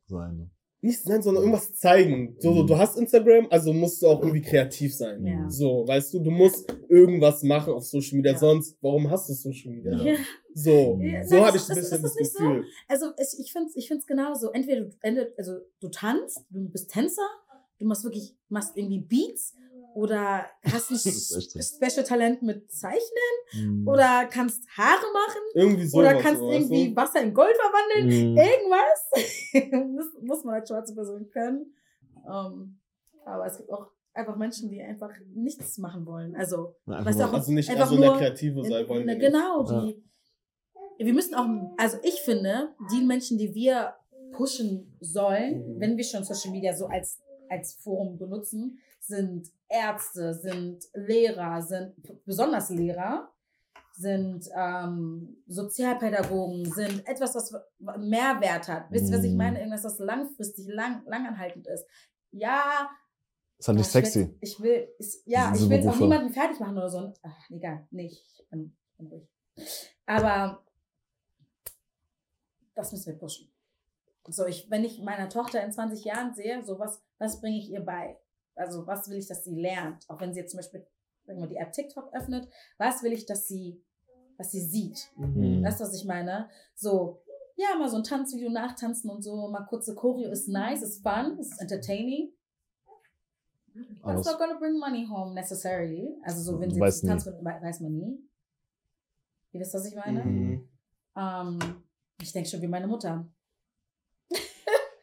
Sein. 0.07 0.37
ne? 0.37 0.49
nicht 0.81 1.01
sein, 1.01 1.19
sondern 1.23 1.43
irgendwas 1.45 1.73
zeigen. 1.73 2.35
So, 2.39 2.53
so, 2.53 2.61
Mhm. 2.61 2.67
du 2.67 2.77
hast 2.77 2.95
Instagram, 2.99 3.47
also 3.49 3.73
musst 3.73 4.03
du 4.03 4.07
auch 4.07 4.21
irgendwie 4.21 4.43
kreativ 4.43 4.93
sein. 4.95 5.25
Ja. 5.25 5.49
So, 5.49 5.83
weißt 5.87 6.13
du, 6.13 6.19
du 6.19 6.29
musst 6.29 6.71
irgendwas 6.89 7.41
machen 7.41 7.73
auf 7.73 7.83
Social 7.85 8.17
Media, 8.17 8.33
Ja. 8.33 8.37
sonst, 8.37 8.77
warum 8.81 9.09
hast 9.09 9.27
du 9.27 9.33
Social 9.33 9.71
Media? 9.71 9.93
Ja. 10.03 10.15
So, 10.57 10.97
Ja, 11.01 11.25
so 11.25 11.43
habe 11.45 11.57
ich 11.57 11.63
ein 11.69 11.71
ist- 11.71 11.75
bisschen 11.75 11.81
ist 11.81 11.91
das 11.91 12.01
das 12.01 12.15
nicht 12.15 12.31
so? 12.31 12.37
Gefühl. 12.43 12.65
Also 12.87 13.07
es, 13.17 13.37
ich 13.39 13.51
finde 13.51 13.67
es 13.69 13.75
ich 13.75 13.87
find's 13.89 14.05
genauso. 14.07 14.51
Entweder 14.51 14.81
du, 14.85 14.95
entweder, 15.01 15.27
also 15.37 15.57
du 15.81 15.89
tanzt, 15.89 16.45
du 16.49 16.69
bist 16.69 16.89
Tänzer, 16.91 17.27
du 17.79 17.85
machst 17.85 18.05
wirklich, 18.05 18.37
machst 18.47 18.77
irgendwie 18.77 18.99
Beats 18.99 19.53
oder 19.95 20.45
hast 20.63 20.91
ein 20.91 20.93
Das 20.95 21.05
ist 21.05 21.35
echt 21.37 21.51
so. 21.51 21.59
Special 21.87 22.05
Talent 22.05 22.41
mit 22.43 22.71
Zeichnen 22.71 23.33
Mhm. 23.53 23.87
oder 23.87 24.25
kannst 24.29 24.63
Haare 24.77 25.05
machen 25.13 25.41
Irgendwie 25.53 25.87
so. 25.87 25.97
oder 25.99 26.13
kannst 26.21 26.41
irgendwie 26.41 26.95
Wasser 26.95 27.21
in 27.21 27.33
Gold 27.33 27.55
verwandeln. 27.55 28.31
Mhm. 28.31 28.37
Irgendwas 28.37 29.09
das 30.13 30.21
muss 30.21 30.43
man 30.43 30.55
als 30.55 30.69
schwarze 30.69 30.93
Person 30.93 31.29
können. 31.31 31.73
Ähm, 32.27 32.79
aber 33.25 33.45
es 33.47 33.57
gibt 33.57 33.71
auch 33.71 33.87
einfach 34.13 34.35
Menschen, 34.35 34.69
die 34.69 34.81
einfach 34.81 35.11
nichts 35.33 35.77
machen 35.77 36.05
wollen. 36.05 36.35
Also 36.35 36.75
Na, 36.85 36.97
einfach 36.97 37.29
auch- 37.29 37.33
Also 37.33 37.51
nicht 37.51 37.69
einfach 37.69 37.89
also 37.89 37.95
nur 37.95 38.17
Kreative 38.17 38.63
sein 38.63 38.83
in- 38.83 38.89
wollen. 38.89 39.05
nicht. 39.05 39.19
genau, 39.19 39.63
die. 39.63 40.03
Wir 40.97 41.13
müssen 41.13 41.35
auch, 41.35 41.45
also 41.77 41.97
ich 42.03 42.21
finde, 42.21 42.73
die 42.91 43.01
Menschen, 43.03 43.37
die 43.37 43.53
wir 43.53 43.95
pushen 44.31 44.95
sollen, 44.99 45.75
Mhm. 45.75 45.79
wenn 45.79 45.97
wir 45.97 46.03
schon 46.03 46.23
Social 46.23 46.51
Media 46.51 46.73
so 46.73 46.87
als, 46.87 47.19
als 47.49 47.73
Forum 47.75 48.17
benutzen, 48.17 48.79
sind 49.07 49.51
Ärzte, 49.67 50.33
sind 50.33 50.83
Lehrer, 50.93 51.61
sind 51.61 51.95
besonders 52.25 52.69
Lehrer, 52.69 53.31
sind 53.93 54.47
ähm, 54.55 55.41
Sozialpädagogen, 55.47 56.65
sind 56.71 57.07
etwas, 57.07 57.35
was 57.35 57.51
Mehrwert 57.97 58.67
hat. 58.67 58.91
Wisst 58.91 59.09
ihr, 59.11 59.17
was 59.17 59.23
ich 59.23 59.31
Mhm. 59.31 59.37
meine? 59.37 59.59
Irgendwas, 59.59 59.83
was 59.85 59.99
langfristig, 59.99 60.67
lang, 60.67 61.03
langanhaltend 61.05 61.67
ist. 61.67 61.85
Ja, 62.31 62.89
Ist 63.57 63.69
halt 63.69 63.77
nicht 63.77 63.85
Ach, 63.85 63.95
ich 63.99 64.05
sexy. 64.05 64.19
will- 64.27 64.37
Ich 64.41 64.59
will, 64.59 64.87
ist, 64.99 65.21
ja, 65.25 65.53
ich 65.55 65.69
will 65.69 65.87
auch 65.87 65.97
niemanden 65.97 66.33
fertig 66.33 66.59
machen 66.59 66.77
oder 66.77 66.89
so. 66.89 67.13
Ach, 67.23 67.49
egal, 67.49 67.87
nicht. 67.91 68.21
Ich 68.37 68.49
bin, 68.49 68.75
bin 68.97 69.07
ruhig. 69.07 69.29
Aber 70.05 70.61
das 72.75 72.91
müssen 72.91 73.13
wir 73.13 73.17
pushen. 73.17 73.49
So, 74.27 74.45
ich, 74.45 74.69
wenn 74.69 74.83
ich 74.83 75.01
meiner 75.01 75.29
Tochter 75.29 75.63
in 75.63 75.71
20 75.71 76.03
Jahren 76.03 76.33
sehe, 76.33 76.63
so 76.65 76.79
was, 76.79 77.01
was 77.19 77.39
bringe 77.39 77.57
ich 77.59 77.69
ihr 77.71 77.81
bei? 77.81 78.19
Also, 78.55 78.85
was 78.87 79.09
will 79.09 79.17
ich, 79.17 79.27
dass 79.27 79.43
sie 79.43 79.55
lernt? 79.55 80.09
Auch 80.09 80.19
wenn 80.21 80.33
sie 80.33 80.39
jetzt 80.39 80.51
zum 80.51 80.59
Beispiel, 80.59 80.85
sagen 81.25 81.39
wir, 81.39 81.47
die 81.47 81.57
App 81.57 81.71
TikTok 81.73 82.13
öffnet, 82.13 82.47
was 82.77 83.03
will 83.03 83.11
ich, 83.13 83.25
dass 83.25 83.47
sie, 83.47 83.81
was 84.37 84.51
sie 84.51 84.61
sieht? 84.61 85.09
Mhm. 85.17 85.63
Weißt 85.63 85.79
du, 85.79 85.83
was 85.83 85.93
ich 85.95 86.05
meine? 86.05 86.49
So, 86.75 87.21
ja, 87.57 87.75
mal 87.77 87.89
so 87.89 87.97
ein 87.97 88.03
Tanzvideo 88.03 88.49
nachtanzen 88.49 89.09
und 89.09 89.21
so, 89.23 89.47
mal 89.49 89.65
kurze 89.65 89.95
Choreo 89.95 90.29
ist 90.31 90.47
nice, 90.47 90.81
ist 90.81 91.03
fun, 91.03 91.37
ist 91.39 91.59
entertaining. 91.61 92.31
That's 93.73 94.03
Alles. 94.03 94.25
not 94.25 94.37
gonna 94.37 94.57
bring 94.57 94.79
money 94.79 95.05
home 95.05 95.33
necessarily. 95.33 96.15
Also 96.23 96.41
so, 96.41 96.59
wenn 96.59 96.71
sie 96.71 96.79
Weiß 96.79 97.01
jetzt 97.01 97.25
we- 97.25 97.43
weiß 97.43 97.81
man 97.81 97.93
nie. 97.97 98.19
Ihr 99.51 99.59
wisst, 99.59 99.73
was 99.73 99.85
ich 99.85 99.95
meine? 99.95 100.23
Mhm. 100.23 100.69
Ähm, 101.17 101.59
ich 102.21 102.31
denke 102.31 102.49
schon 102.49 102.61
wie 102.61 102.67
meine 102.67 102.87
Mutter. 102.87 103.27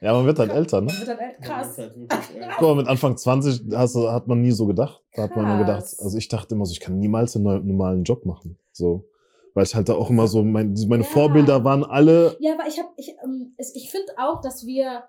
Ja, 0.02 0.12
man 0.14 0.26
wird 0.26 0.38
halt 0.38 0.50
älter, 0.50 0.80
ne? 0.80 0.88
Die 0.88 0.99
wird 0.99 1.09
dann 1.09 1.18
alt- 1.18 1.37
Das 1.38 1.47
krass. 1.49 1.78
halt 1.78 1.94
Guck 2.59 2.68
mal, 2.68 2.75
mit 2.76 2.88
Anfang 2.88 3.16
20 3.16 3.62
hast, 3.75 3.94
du- 3.94 4.11
hat 4.11 4.26
man 4.26 4.42
nie 4.42 4.50
so 4.50 4.66
gedacht. 4.66 5.00
Da 5.14 5.23
hat 5.23 5.37
man 5.37 5.47
nur 5.47 5.59
gedacht, 5.59 5.80
Krass. 5.82 6.00
also 6.00 6.18
ich 6.18 6.28
dachte 6.28 6.54
immer 6.54 6.66
so, 6.66 6.73
ich 6.73 6.80
kann 6.80 6.99
niemals 6.99 7.37
einen 7.37 7.44
normalen 7.66 8.02
Job 8.04 8.26
machen. 8.26 8.59
So. 8.73 9.09
Weil 9.54 9.64
ich 9.64 9.75
halt 9.75 9.88
da 9.88 9.94
auch 9.94 10.11
immer 10.11 10.26
so, 10.26 10.42
mein, 10.42 10.75
meine 10.88 11.04
Ja. 11.04 11.09
Vorbilder 11.09 11.62
waren 11.64 11.85
alle, 11.85 12.37
Ja, 12.40 12.54
aber 12.54 12.66
ich 12.66 12.78
habe, 12.78 12.88
ich, 12.97 13.14
ähm, 13.25 13.54
ich 13.56 13.90
finde 13.90 14.12
auch, 14.18 14.40
dass 14.40 14.66
wir, 14.66 15.04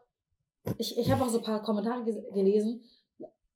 ich, 0.77 0.97
ich 0.97 1.11
habe 1.11 1.23
auch 1.23 1.29
so 1.29 1.39
ein 1.39 1.43
paar 1.43 1.63
Kommentare 1.63 2.03
ge- 2.03 2.23
gelesen. 2.33 2.81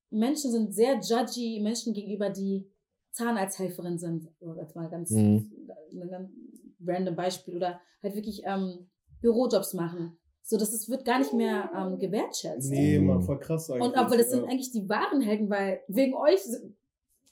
Menschen 0.09 0.51
sind 0.51 0.73
sehr 0.73 0.99
judgy 1.01 1.59
Menschen 1.61 1.93
gegenüber, 1.93 2.29
die 2.29 2.69
Zahnarzthelferin 3.11 3.97
sind. 3.99 4.27
So, 4.39 4.55
jetzt 4.55 4.75
mal 4.75 4.89
ganz, 4.89 5.11
Mhm. 5.11 5.51
ein 6.01 6.09
ganz 6.09 6.29
random 6.85 7.15
Beispiel 7.15 7.55
oder 7.57 7.79
halt 8.01 8.15
wirklich 8.15 8.41
ähm, 8.45 8.87
Bürojobs 9.21 9.73
machen. 9.73 10.17
So, 10.49 10.57
das 10.57 10.71
ist, 10.73 10.89
wird 10.89 11.03
gar 11.03 11.19
nicht 11.19 11.33
mehr 11.33 11.69
ähm, 11.77 11.97
gewertschätzt. 11.99 12.71
Nee, 12.71 12.99
man, 12.99 13.21
voll 13.21 13.37
krass 13.37 13.69
eigentlich. 13.69 13.83
Und 13.85 13.97
obwohl 13.99 14.17
das 14.17 14.29
sind 14.29 14.43
ja. 14.45 14.49
eigentlich 14.49 14.71
die 14.71 14.87
wahren 14.87 15.19
Helden, 15.19 15.49
weil 15.49 15.81
wegen 15.89 16.13
euch 16.15 16.41
sind- 16.41 16.73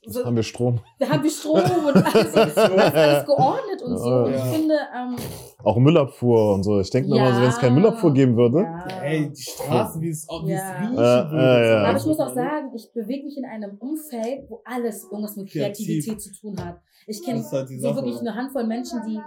so, 0.08 0.24
haben 0.24 0.36
wir 0.36 0.44
Strom. 0.44 0.82
da 1.00 1.10
haben 1.10 1.24
wir 1.24 1.32
Strom 1.32 1.56
und 1.62 1.96
alles, 2.14 2.32
das 2.34 2.50
ist 2.50 2.58
alles 2.60 3.26
geordnet 3.26 3.82
und 3.84 3.98
so. 3.98 4.10
Und 4.10 4.32
Ja. 4.34 4.38
ich 4.38 4.56
finde, 4.56 4.76
ähm, 4.96 5.16
Auch 5.64 5.78
Müllabfuhr 5.78 6.54
und 6.54 6.64
so. 6.64 6.80
Ich 6.82 6.90
denke 6.92 7.10
mir 7.10 7.16
Ja. 7.16 7.26
immer 7.28 7.36
so, 7.38 7.42
wenn 7.42 7.50
es 7.50 7.58
keine 7.58 7.74
Müllabfuhr 7.76 8.14
geben 8.14 8.36
würde. 8.38 8.60
ja. 8.64 8.86
Ey, 9.02 9.32
die 9.32 9.42
Straße, 9.42 10.00
wie 10.02 10.10
es 10.10 10.28
auch 10.30 10.46
wie 10.46 10.52
es 10.52 10.62
riechen 10.62 10.96
würde. 10.98 11.68
ja. 11.72 11.84
Aber 11.86 11.98
ich 11.98 12.06
muss 12.06 12.20
auch 12.20 12.34
sagen, 12.36 12.72
ich 12.76 12.92
bewege 12.94 13.24
mich 13.26 13.38
in 13.38 13.46
einem 13.46 13.78
Umfeld, 13.80 14.48
wo 14.50 14.62
alles 14.66 15.06
irgendwas 15.06 15.38
mit 15.38 15.50
Kreativ. 15.50 15.88
Kreativität 15.88 16.22
zu 16.22 16.34
tun 16.34 16.64
hat. 16.64 16.82
Ich 17.08 17.24
kenne 17.24 17.44
halt 17.50 17.70
so 17.70 17.96
wirklich 17.96 18.20
eine 18.20 18.36
Handvoll 18.36 18.66
Menschen, 18.68 19.00
die 19.08 19.20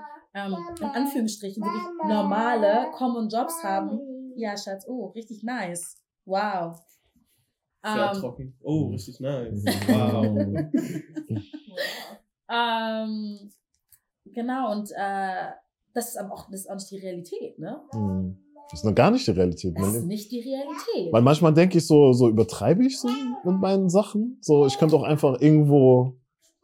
ähm, 0.46 0.56
in 0.80 0.86
Anführungsstrichen 0.86 1.62
wirklich 1.62 1.82
normale 2.08 2.90
Common 2.92 3.28
Jobs 3.28 3.62
haben. 3.62 4.00
Ja, 4.36 4.56
Schatz, 4.56 4.86
oh, 4.88 5.06
richtig 5.06 5.42
nice. 5.42 5.96
Wow. 6.24 6.78
Sehr 7.84 8.12
Ähm, 8.12 8.20
trocken. 8.20 8.58
Oh, 8.62 8.88
richtig 8.88 9.20
nice. 9.20 9.62
Mhm. 9.62 9.68
Wow. 9.88 11.38
ähm, 12.50 13.50
genau, 14.24 14.72
und 14.72 14.90
äh, 14.94 15.50
das 15.94 16.10
ist 16.10 16.16
aber 16.16 16.34
auch, 16.34 16.50
das 16.50 16.60
ist 16.60 16.70
auch 16.70 16.74
nicht 16.74 16.90
die 16.90 16.98
Realität, 16.98 17.58
ne? 17.58 17.80
Hm. 17.92 18.36
Das 18.70 18.80
ist 18.80 18.84
noch 18.84 18.94
gar 18.94 19.10
nicht 19.10 19.26
die 19.26 19.30
Realität. 19.30 19.74
Das 19.78 19.88
ist 19.88 20.00
Man, 20.00 20.08
nicht 20.08 20.30
die 20.30 20.40
Realität. 20.40 21.10
weil 21.10 21.22
manchmal 21.22 21.54
denke 21.54 21.78
ich 21.78 21.86
so, 21.86 22.12
so 22.12 22.28
übertreibe 22.28 22.84
ich 22.84 23.00
so 23.00 23.08
mit 23.42 23.58
meinen 23.60 23.88
Sachen. 23.88 24.36
So, 24.42 24.66
ich 24.66 24.78
könnte 24.78 24.94
auch 24.94 25.04
einfach 25.04 25.40
irgendwo 25.40 26.18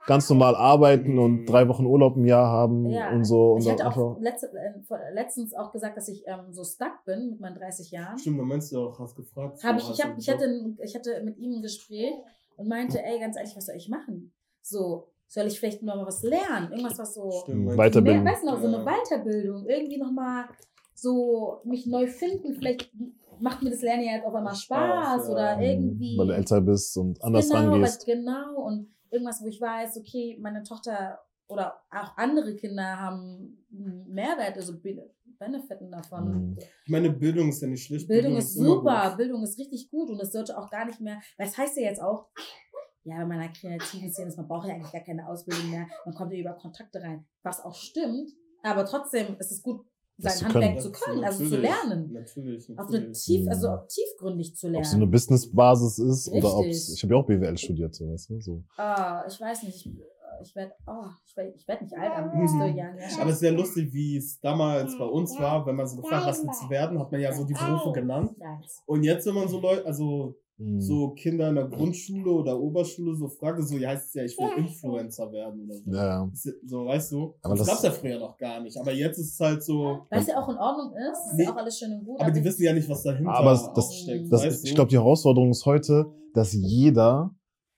ganz 0.07 0.29
normal 0.29 0.55
arbeiten 0.55 1.19
und 1.19 1.47
drei 1.47 1.67
Wochen 1.69 1.87
Urlaub 1.87 2.17
im 2.17 2.27
Jahr 2.27 2.47
haben 2.47 2.87
Ja. 2.91 3.11
und 3.13 3.25
so. 3.25 3.53
Und 3.53 3.63
ich 3.63 3.71
hatte 3.71 3.87
auch 3.87 4.19
letzte, 4.21 4.49
äh, 4.49 5.15
letztens 5.15 5.55
auch 5.55 5.73
gesagt, 5.73 5.97
dass 5.97 6.09
ich 6.09 6.25
ähm, 6.27 6.53
so 6.53 6.63
stuck 6.65 7.05
bin 7.07 7.31
mit 7.31 7.41
meinen 7.41 7.55
30 7.57 7.91
Jahren. 7.91 8.19
Stimmt, 8.19 8.39
da 8.41 8.45
meinst 8.45 8.73
du 8.73 8.81
auch, 8.89 8.99
hast 8.99 9.17
gefragt. 9.17 9.63
Hab 9.65 9.77
ich, 9.79 9.91
ich, 9.91 9.97
du 9.97 10.03
hab, 10.05 10.19
ich, 10.19 10.29
hatte, 10.29 10.45
ein- 10.45 10.79
ich 10.83 10.95
hatte 10.95 11.23
mit 11.25 11.39
ihm 11.39 11.55
ein 11.55 11.63
Gespräch 11.63 12.13
und 12.57 12.69
meinte, 12.69 13.03
ey, 13.03 13.19
ganz 13.19 13.37
ehrlich, 13.37 13.57
was 13.57 13.67
soll 13.67 13.77
ich 13.77 13.89
machen? 13.89 14.33
So, 14.61 15.09
soll 15.27 15.47
ich 15.47 15.59
vielleicht 15.59 15.83
nur 15.83 15.97
mal 15.97 16.07
was 16.07 16.23
lernen? 16.23 16.71
Irgendwas, 16.71 16.99
was 16.99 17.15
so 17.15 17.31
Stimmt, 17.43 17.77
Weiterbildung. 17.77 18.25
weißt 18.25 18.43
du 18.43 18.47
noch, 18.47 18.61
so 18.61 18.67
eine. 18.69 18.85
Weiterbildung, 18.85 19.67
irgendwie 19.67 19.99
nochmal 19.99 20.45
so 20.95 21.61
mich 21.65 21.87
neu 21.87 22.07
finden. 22.07 22.55
Vielleicht 22.55 22.91
macht 23.41 23.63
mir 23.63 23.71
das 23.71 23.83
Lernen 23.83 24.05
ja 24.05 24.13
jetzt 24.13 24.27
auf 24.27 24.35
einmal 24.35 24.55
Spaß, 24.55 25.25
Spaß, 25.25 25.27
ja. 25.29 25.33
oder 25.33 25.61
irgendwie. 25.61 26.17
weil 26.17 26.27
du 26.29 26.35
älter 26.35 26.61
bist 26.61 26.97
und 26.99 27.23
anders 27.25 27.49
genau, 27.49 27.71
rangehst. 27.73 28.07
genau, 28.07 28.61
und 28.63 28.94
irgendwas, 29.15 29.41
wo 29.43 29.47
ich 29.47 29.61
weiß, 29.61 29.97
okay, 29.97 30.37
meine 30.41 30.63
Tochter 30.63 31.21
oder 31.49 31.75
auch 31.91 32.17
andere 32.17 32.55
Kinder 32.57 32.99
haben 32.99 33.67
Mehrwert, 33.71 34.57
also 34.57 34.79
Be- 34.81 35.11
Benefiten 35.39 35.91
davon. 35.91 36.25
Mhm. 36.51 36.59
Ich 36.59 36.91
meine, 36.91 37.11
Bildung 37.11 37.49
ist 37.49 37.61
ja 37.63 37.69
nicht 37.69 37.85
schlecht. 37.85 38.09
Bildung 38.09 38.37
ist 38.37 38.57
immer 38.57 38.67
super. 38.67 39.15
Bildung 39.17 39.43
ist 39.43 39.59
richtig 39.59 39.91
gut 39.91 40.11
und 40.11 40.21
es 40.21 40.33
sollte 40.33 40.57
auch 40.59 40.71
gar 40.71 40.87
nicht 40.87 41.01
mehr, 41.01 41.21
weil 41.37 41.47
es 41.49 41.57
heißt 41.59 41.77
ja 41.77 41.83
jetzt 41.85 42.01
auch, 42.03 42.29
ja, 43.05 43.17
bei 43.19 43.27
meiner 43.27 43.49
kreativen 43.53 44.11
Szene 44.11 44.29
ist, 44.29 44.39
man 44.39 44.49
braucht 44.49 44.67
ja 44.69 44.75
eigentlich 44.75 44.93
gar 44.93 45.03
keine 45.03 45.29
Ausbildung 45.29 45.71
mehr, 45.71 45.87
man 46.07 46.15
kommt 46.15 46.33
ja 46.33 46.39
über 46.39 46.55
Kontakte 46.55 47.03
rein, 47.03 47.27
was 47.43 47.63
auch 47.63 47.75
stimmt, 47.75 48.31
aber 48.63 48.87
trotzdem 48.87 49.37
ist 49.39 49.53
es 49.53 49.63
gut, 49.63 49.85
sein 50.19 50.33
zu 50.33 50.45
können. 50.47 50.55
Handwerk 50.65 50.83
zu 50.83 50.93
können, 50.93 51.25
also 51.25 51.39
zu 51.39 51.45
Natürlich, 51.45 51.63
lernen. 51.71 52.13
Natürlich, 52.13 52.71
Auf 52.79 52.87
eine 52.89 52.99
natürlich. 52.99 53.25
tief, 53.25 53.43
Mhm. 53.43 53.49
also 53.49 53.69
tiefgründig 53.89 54.55
zu 54.57 54.67
Ob 54.69 54.75
es 54.81 54.89
so 54.91 54.97
lernen. 54.97 55.03
eine 55.03 55.11
Businessbasis 55.11 55.99
ist 55.99 56.29
oder 56.29 56.57
ob 56.57 56.65
Richtig. 56.65 56.95
ich 56.95 57.03
habe 57.03 57.15
ja 57.15 57.21
auch 57.21 57.27
BWL 57.27 57.59
studiert, 57.59 57.95
so 57.95 58.09
weißt 58.11 58.31
du. 58.31 58.41
So. 58.41 58.63
Ah, 58.77 59.25
ich 59.29 59.41
weiß 59.41 59.63
nicht, 59.65 59.87
ich, 59.87 59.93
ich 60.43 60.57
werde, 60.57 60.73
oh, 60.87 61.07
ich 61.27 61.37
werd, 61.37 61.55
ich 61.57 61.67
werd 61.69 61.83
nicht 61.83 61.95
alt 61.97 62.13
am 62.13 62.27
Mhm. 62.39 62.77
Ja. 62.77 62.87
Aber 63.21 63.29
es 63.31 63.35
ist 63.37 63.41
sehr 63.41 63.53
lustig, 63.53 63.93
wie 63.93 64.17
es 64.17 64.41
damals 64.41 64.97
bei 64.99 65.05
uns 65.05 65.39
war, 65.39 65.65
wenn 65.67 65.77
man 65.77 65.87
so 65.87 65.97
gefragt 65.97 66.25
hat, 66.27 66.31
was 66.31 66.45
willst 66.45 66.63
du 66.65 66.71
werden, 66.71 66.99
hat 66.99 67.11
man 67.13 67.21
ja 67.21 67.33
so 67.33 67.45
die 67.45 67.55
Berufe 67.55 67.93
genannt. 67.93 68.33
Und 68.87 69.03
jetzt, 69.05 69.27
wenn 69.27 69.35
man 69.35 69.49
so 69.49 69.61
Leute, 69.61 69.85
also 69.87 70.37
Mhm. 70.57 70.81
so 70.81 71.09
Kinder 71.11 71.49
in 71.49 71.57
der 71.57 71.67
Grundschule 71.67 72.31
oder 72.31 72.61
Oberschule 72.61 73.17
so 73.17 73.27
fragt, 73.29 73.61
so, 73.67 73.77
ja, 73.77 73.89
heißt 73.89 74.07
es 74.09 74.15
ja, 74.15 74.23
ich 74.25 74.39
will 74.39 74.51
Influencer 74.65 75.33
werden 75.33 75.65
oder 75.65 75.75
so. 75.75 75.91
Ja, 75.91 76.31
So, 76.65 76.87
weißt 76.87 77.11
du? 77.13 77.35
Aber 77.43 77.57
das 77.57 77.67
das- 77.67 77.83
gab's 77.83 77.83
ja 77.83 77.91
früher 77.91 78.19
noch 78.21 78.37
gar 78.37 78.61
nicht. 78.63 78.77
Aber 78.79 78.93
jetzt 78.93 79.19
ist 79.19 79.33
es 79.35 79.41
halt 79.41 79.65
so. 79.65 80.07
Weil 80.11 80.21
es 80.21 80.29
ja 80.29 80.41
auch 80.41 80.49
in 80.49 80.57
Ordnung 80.57 80.93
ist, 80.97 81.33
ist 81.33 81.39
Nee. 81.39 81.49
auch 81.49 81.57
alles 81.57 81.77
schön 81.79 81.93
und 81.93 82.05
gut. 82.05 82.21
Aber 82.21 82.31
die 82.31 82.39
ich- 82.39 82.45
wissen 82.45 82.63
ja 82.63 82.73
nicht, 82.73 82.89
was 82.89 83.03
dahinter 83.03 83.33
Aber 83.35 83.51
das- 83.51 83.65
auch 83.69 83.75
das- 83.75 83.95
steckt. 83.97 84.33
Das, 84.33 84.43
weißt 84.45 84.65
ich 84.69 84.75
glaube, 84.77 84.91
die 84.91 84.97
Herausforderung 84.97 85.51
ist 85.51 85.67
heute, 85.67 86.07
dass 86.35 86.53
jeder, 86.53 87.35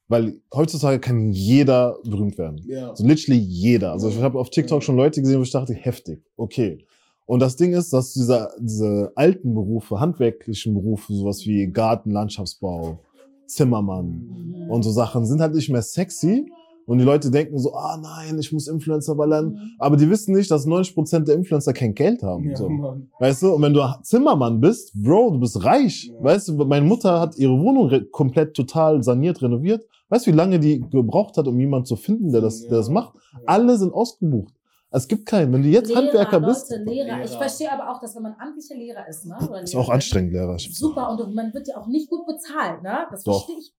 weil 0.08 0.40
heutzutage 0.54 1.00
kann 1.00 1.30
jeder 1.32 1.98
berühmt 2.04 2.36
werden. 2.36 2.60
ja. 2.68 2.90
Also 2.90 3.06
literally 3.06 3.40
jeder. 3.40 3.92
Also 3.92 4.08
ich 4.10 4.20
habe 4.20 4.38
auf 4.38 4.50
TikTok 4.50 4.82
schon 4.82 4.96
Leute 4.96 5.22
gesehen, 5.22 5.38
wo 5.38 5.42
ich 5.42 5.50
dachte, 5.50 5.72
heftig, 5.72 6.22
okay. 6.36 6.84
Und 7.26 7.40
das 7.40 7.56
Ding 7.56 7.72
ist, 7.74 7.92
dass 7.92 8.12
diese, 8.12 8.48
diese 8.58 9.12
alten 9.16 9.52
Berufe, 9.54 9.98
handwerklichen 10.00 10.74
Berufe, 10.74 11.12
sowas 11.12 11.44
wie 11.44 11.66
Garten, 11.66 12.10
Landschaftsbau, 12.12 13.00
Zimmermann 13.46 14.66
und 14.68 14.82
so 14.82 14.90
Sachen, 14.90 15.24
sind 15.26 15.40
halt 15.40 15.54
nicht 15.54 15.68
mehr 15.68 15.82
sexy. 15.82 16.50
Und 16.86 16.98
die 16.98 17.04
Leute 17.04 17.32
denken 17.32 17.58
so, 17.58 17.74
ah 17.74 17.98
nein, 18.00 18.38
ich 18.38 18.52
muss 18.52 18.68
Influencer 18.68 19.16
ballern. 19.16 19.54
Mhm. 19.54 19.58
Aber 19.80 19.96
die 19.96 20.08
wissen 20.08 20.36
nicht, 20.36 20.48
dass 20.52 20.68
90% 20.68 21.24
der 21.24 21.34
Influencer 21.34 21.72
kein 21.72 21.94
Geld 21.94 22.22
haben. 22.22 22.44
Ja, 22.50 22.56
so. 22.56 22.68
Mann. 22.68 23.08
Weißt 23.18 23.42
du, 23.42 23.54
und 23.54 23.62
wenn 23.62 23.74
du 23.74 23.82
Zimmermann 24.02 24.60
bist, 24.60 24.92
Bro, 24.94 25.32
du 25.32 25.40
bist 25.40 25.64
reich. 25.64 26.12
Ja. 26.14 26.22
Weißt 26.22 26.46
du, 26.48 26.54
meine 26.64 26.86
Mutter 26.86 27.18
hat 27.20 27.36
ihre 27.38 27.58
Wohnung 27.58 27.90
komplett 28.12 28.54
total 28.54 29.02
saniert, 29.02 29.42
renoviert. 29.42 29.84
Weißt 30.10 30.28
du, 30.28 30.30
wie 30.30 30.36
lange 30.36 30.60
die 30.60 30.78
gebraucht 30.78 31.36
hat, 31.36 31.48
um 31.48 31.58
jemanden 31.58 31.86
zu 31.86 31.96
finden, 31.96 32.30
der 32.30 32.40
das, 32.40 32.62
der 32.62 32.78
das 32.78 32.86
Ja. 32.86 32.94
macht? 32.94 33.14
Alle 33.46 33.76
sind 33.78 33.92
ausgebucht. 33.92 34.54
Es 34.90 35.09
gibt 35.09 35.27
keinen. 35.27 35.53
Wenn 35.53 35.62
du 35.62 35.68
jetzt 35.68 35.88
Lehrer, 35.88 36.01
Handwerker 36.03 36.40
Leute, 36.40 36.46
bist, 36.46 36.70
Lehrer. 36.70 37.22
Ich 37.25 37.31
Lehrer. 37.31 37.38
verstehe 37.40 37.72
aber 37.72 37.90
auch, 37.90 38.01
dass 38.01 38.14
wenn 38.16 38.22
man 38.22 38.35
amtlicher 38.38 38.75
Lehrer 38.77 39.07
ist, 39.09 39.27
ne? 39.27 39.37
Oder 39.37 39.62
ist 39.62 39.72
Lehrerin, 39.72 39.88
auch 39.90 39.92
anstrengend, 39.94 40.33
Lehrer. 40.33 40.59
Super, 40.59 41.11
und 41.11 41.35
man 41.35 41.53
wird 41.53 41.68
ja 41.68 41.77
auch 41.77 41.87
nicht 41.88 42.09
gut 42.09 42.27
bezahlt, 42.27 42.83
ne? 42.83 43.07
Das 43.11 43.22
Doch. 43.25 43.44
verstehe 43.46 43.59
ich. 43.59 43.72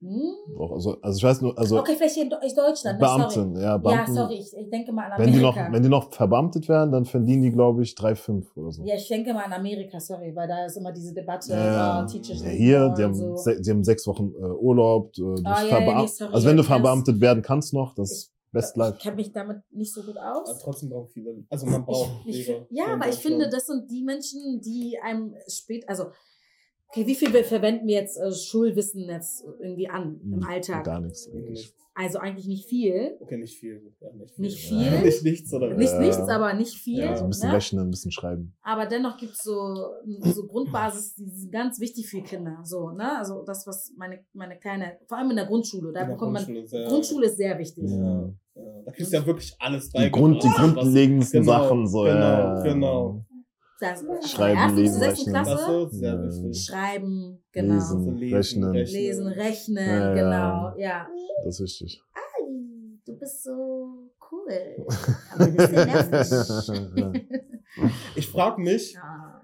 Hm? 0.00 0.32
Doch, 0.56 0.70
Also, 0.72 1.00
also 1.00 1.16
ich 1.18 1.24
weiß 1.24 1.40
nur, 1.40 1.58
also 1.58 1.80
Okay, 1.80 1.94
vielleicht 1.96 2.14
hier 2.14 2.22
in 2.22 2.30
Deutschland. 2.30 3.00
ne? 3.00 3.06
Sorry. 3.06 3.34
Beamten, 3.34 3.60
ja, 3.60 3.76
Beamten. 3.78 4.14
Ja, 4.14 4.22
sorry, 4.22 4.34
ich, 4.34 4.56
ich 4.56 4.70
denke 4.70 4.92
mal 4.92 5.10
an 5.10 5.20
Wenn 5.20 5.32
die, 5.32 5.40
noch, 5.40 5.56
Amerika. 5.56 5.72
wenn 5.72 5.82
die 5.82 5.88
noch 5.88 6.12
verbeamtet 6.12 6.68
werden, 6.68 6.92
dann 6.92 7.04
verdienen 7.04 7.42
die, 7.42 7.50
glaube 7.50 7.82
ich, 7.82 7.94
3,5 7.96 8.46
oder 8.56 8.70
so. 8.70 8.84
ja, 8.84 8.94
ich 8.94 9.08
denke 9.08 9.34
mal 9.34 9.42
an 9.44 9.52
Amerika, 9.54 9.98
sorry, 9.98 10.34
weil 10.36 10.46
da 10.46 10.66
ist 10.66 10.76
immer 10.76 10.92
diese 10.92 11.12
Debatte, 11.12 11.52
Ja, 11.52 12.04
Teachers 12.04 12.42
ja, 12.44 12.50
hier, 12.50 12.88
die 12.90 13.02
haben, 13.02 13.14
so. 13.14 13.36
se- 13.36 13.60
die 13.60 13.70
haben 13.70 13.82
sechs 13.82 14.06
Wochen 14.06 14.32
äh, 14.40 14.44
Urlaub. 14.44 15.08
Äh, 15.18 15.20
du 15.20 15.34
bist 15.34 15.46
Ah, 15.46 15.62
ja, 15.64 15.80
ja, 15.80 16.00
nee, 16.02 16.06
sorry, 16.06 16.32
also 16.34 16.46
wenn 16.48 16.56
du 16.56 16.62
verbeamtet 16.62 17.20
werden 17.20 17.42
kannst 17.42 17.74
noch, 17.74 17.94
das 17.96 18.32
best 18.52 18.72
Ich 18.72 18.76
life. 18.76 18.98
kenne 18.98 19.16
mich 19.16 19.32
damit 19.32 19.62
nicht 19.70 19.92
so 19.92 20.02
gut 20.02 20.16
Aber 20.16 20.40
aus. 20.42 20.58
trotzdem 20.60 20.90
brauchen 20.90 21.08
viele. 21.08 21.44
Also 21.50 21.66
man 21.66 21.84
braucht 21.84 22.26
Ich, 22.26 22.48
ich, 22.48 22.56
ja, 22.70 22.86
aber 22.94 23.08
ich 23.08 23.16
finde, 23.16 23.48
das 23.48 23.66
sind 23.66 23.90
die 23.90 24.02
Menschen, 24.02 24.60
die 24.60 24.98
einem 25.02 25.34
spät, 25.48 25.88
also, 25.88 26.10
okay, 26.88 27.06
wie 27.06 27.14
viel 27.14 27.30
verwenden 27.44 27.86
wir 27.86 27.94
jetzt 27.96 28.16
äh, 28.18 28.32
Schulwissen 28.32 29.08
jetzt 29.08 29.44
irgendwie 29.60 29.88
an 29.88 30.20
im 30.24 30.42
Alltag? 30.44 30.84
Gar 30.84 31.00
nichts 31.00 31.28
eigentlich. 31.32 31.72
Also 32.00 32.20
eigentlich 32.20 32.46
nicht 32.46 32.68
viel. 32.68 33.16
Okay, 33.18 33.38
nicht 33.38 33.58
viel. 33.58 33.82
Ja, 34.00 34.12
nicht 34.12 34.30
viel. 34.36 34.44
Nicht 34.44 34.68
viel? 34.68 34.80
Ja, 34.82 35.00
nicht 35.04 35.24
nichts, 35.24 35.52
oder? 35.52 35.74
Nicht 35.74 35.92
Ja. 35.92 35.98
nichts, 35.98 36.28
aber 36.28 36.54
nicht 36.54 36.74
viel. 36.76 36.98
Ja, 37.00 37.10
Also 37.10 37.24
ein 37.24 37.30
bisschen 37.30 37.48
ne? 37.48 37.56
rechnen, 37.56 37.88
ein 37.88 37.90
bisschen 37.90 38.12
schreiben. 38.12 38.54
Aber 38.62 38.86
dennoch 38.86 39.16
gibt 39.16 39.32
es 39.32 39.42
so, 39.42 39.74
so 40.20 40.46
Grundbasis, 40.46 41.16
die 41.16 41.28
sind 41.28 41.50
ganz 41.50 41.80
wichtig 41.80 42.06
für 42.08 42.22
Kinder. 42.22 42.60
So, 42.62 42.90
ne? 42.92 43.18
Also 43.18 43.42
das, 43.44 43.66
was 43.66 43.92
meine, 43.96 44.20
meine 44.32 44.56
kleine, 44.60 44.92
vor 45.08 45.18
allem 45.18 45.30
in 45.30 45.36
der 45.36 45.46
Grundschule, 45.46 45.92
da 45.92 46.02
In 46.02 46.06
der 46.06 46.14
bekommt 46.14 46.34
man. 46.34 46.44
Grundschule 46.44 46.68
sehr- 46.68 46.86
Grundschule 46.88 47.26
ist 47.26 47.36
sehr 47.36 47.58
wichtig. 47.58 47.90
Ja. 47.90 48.30
Ja, 48.54 48.82
da 48.84 48.92
kriegst 48.92 49.12
du 49.12 49.16
ja 49.16 49.26
wirklich 49.26 49.54
alles 49.58 49.90
Die, 49.90 50.10
Grund, 50.10 50.42
die 50.42 50.48
grundlegendsten 50.48 51.40
Genau, 51.42 51.52
Sachen, 51.52 51.86
so, 51.88 52.02
genau, 52.02 52.14
ja. 52.14 52.62
genau. 52.62 53.24
Das, 53.80 54.04
Schreiben, 54.28 54.74
lesen, 54.74 55.02
rechnen. 55.02 55.34
Klasse. 55.34 55.88
Das 55.90 55.92
ist 55.92 55.98
sehr 56.00 56.14
Ja. 56.14 56.54
Schreiben, 56.54 57.42
genau. 57.52 57.74
Lesen. 57.74 58.16
Lesen, 58.16 58.34
Rechnen. 58.34 58.72
Lesen, 58.74 59.26
rechnen, 59.28 60.00
Ja, 60.00 60.14
genau. 60.14 60.72
Ja. 60.78 61.08
Das 61.44 61.60
ist 61.60 61.80
wichtig. 61.80 62.02
Du 63.06 63.16
bist 63.16 63.44
so 63.44 64.10
cool. 64.30 64.86
Aber 65.34 65.44
ein 65.44 65.56
bisschen 65.56 65.74
nervig. 65.74 67.24
Ich 68.16 68.26
frage 68.28 68.60
mich, 68.60 68.94
ja. 68.94 69.34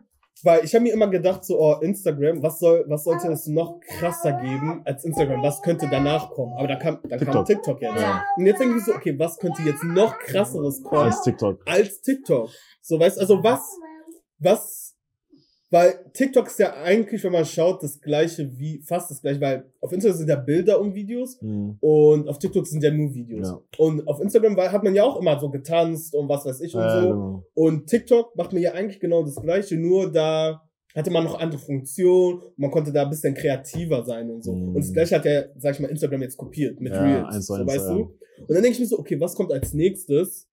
Weil 0.42 0.62
ich 0.64 0.74
habe 0.74 0.82
mir 0.82 0.92
immer 0.92 1.08
gedacht, 1.08 1.42
so, 1.44 1.58
oh, 1.58 1.78
Instagram, 1.80 2.42
was 2.42 2.58
soll, 2.58 2.84
was 2.88 3.04
sollte 3.04 3.28
es 3.28 3.46
noch 3.46 3.80
krasser 3.80 4.32
geben 4.32 4.82
als 4.84 5.04
Instagram? 5.04 5.42
Was 5.42 5.62
könnte 5.62 5.88
danach 5.90 6.30
kommen? 6.30 6.52
Aber 6.58 6.68
da 6.68 6.76
kam, 6.76 6.98
dann 7.08 7.18
kam 7.20 7.44
TikTok. 7.46 7.78
TikTok 7.78 7.80
jetzt. 7.80 8.00
Ja. 8.02 8.24
Und 8.36 8.44
jetzt 8.44 8.60
denke 8.60 8.76
ich 8.76 8.84
so, 8.84 8.92
okay, 8.94 9.18
was 9.18 9.38
könnte 9.38 9.62
jetzt 9.62 9.82
noch 9.84 10.18
krasseres 10.18 10.82
kommen 10.82 11.04
Als 11.04 11.22
TikTok. 11.22 11.60
als 11.66 12.00
TikTok? 12.02 12.50
So, 12.82 13.00
weißt, 13.00 13.18
also 13.20 13.42
was, 13.42 13.60
was, 14.44 14.96
weil 15.70 15.94
TikTok 16.12 16.46
ist 16.46 16.59
ja 16.61 16.74
eigentlich, 16.83 17.24
wenn 17.24 17.33
man 17.33 17.44
schaut, 17.44 17.83
das 17.83 18.00
gleiche 18.00 18.48
wie, 18.59 18.80
fast 18.83 19.11
das 19.11 19.20
gleiche, 19.20 19.40
weil 19.40 19.64
auf 19.80 19.92
Instagram 19.92 20.18
sind 20.18 20.28
ja 20.28 20.37
Bilder 20.37 20.80
und 20.80 20.94
Videos 20.94 21.40
Mhm. 21.42 21.78
und 21.80 22.28
auf 22.28 22.38
TikTok 22.38 22.66
sind 22.66 22.83
ja 22.85 22.92
nur 22.92 23.12
Videos. 23.12 23.48
Ja. 23.48 23.61
Und 23.78 24.07
auf 24.07 24.20
Instagram 24.20 24.57
hat 24.57 24.85
man 24.85 24.94
ja 24.94 25.02
auch 25.04 25.18
immer 25.20 25.38
so 25.40 25.50
getanzt 25.50 26.14
und 26.14 26.28
was 26.28 26.44
weiß 26.44 26.61
ich 26.61 26.74
und 26.74 26.80
Ja, 26.83 27.00
so. 27.02 27.09
genau. 27.09 27.44
Und 27.54 27.87
TikTok 27.88 28.37
macht 28.37 28.52
mir 28.52 28.61
ja 28.61 28.72
eigentlich 28.72 29.00
genau 29.00 29.24
das 29.24 29.35
Gleiche, 29.37 29.76
nur 29.76 30.12
da 30.12 30.61
hatte 30.94 31.11
man 31.11 31.24
noch 31.24 31.40
andere 31.40 31.59
Funktionen, 31.59 32.40
man 32.57 32.70
konnte 32.70 32.92
da 32.92 33.02
ein 33.02 33.11
bisschen 33.11 33.35
kreativer 33.35 34.04
sein 34.04 34.30
und 34.30 34.44
so. 34.44 34.52
Mhm. 34.54 34.68
Und 34.68 34.76
das 34.76 34.92
Gleiche 34.92 35.16
hat 35.16 35.24
ja, 35.24 35.42
sag 35.59 35.74
ich 35.74 35.80
mal, 35.80 35.88
Instagram 35.90 36.22
jetzt 36.22 36.37
kopiert 36.37 36.78
mit 36.80 36.92
Ja, 36.92 37.02
Reels. 37.26 37.46
so, 37.46 37.54
weißt 37.54 37.88
ja. 37.88 37.94
du? 37.94 38.00
Und 38.02 38.50
dann 38.50 38.62
denke 38.62 38.70
ich 38.70 38.80
mir 38.80 38.87
so, 38.87 38.98
okay, 39.00 39.18
was 39.18 39.35
kommt 39.35 39.50
als 39.52 39.74
nächstes? 39.74 40.46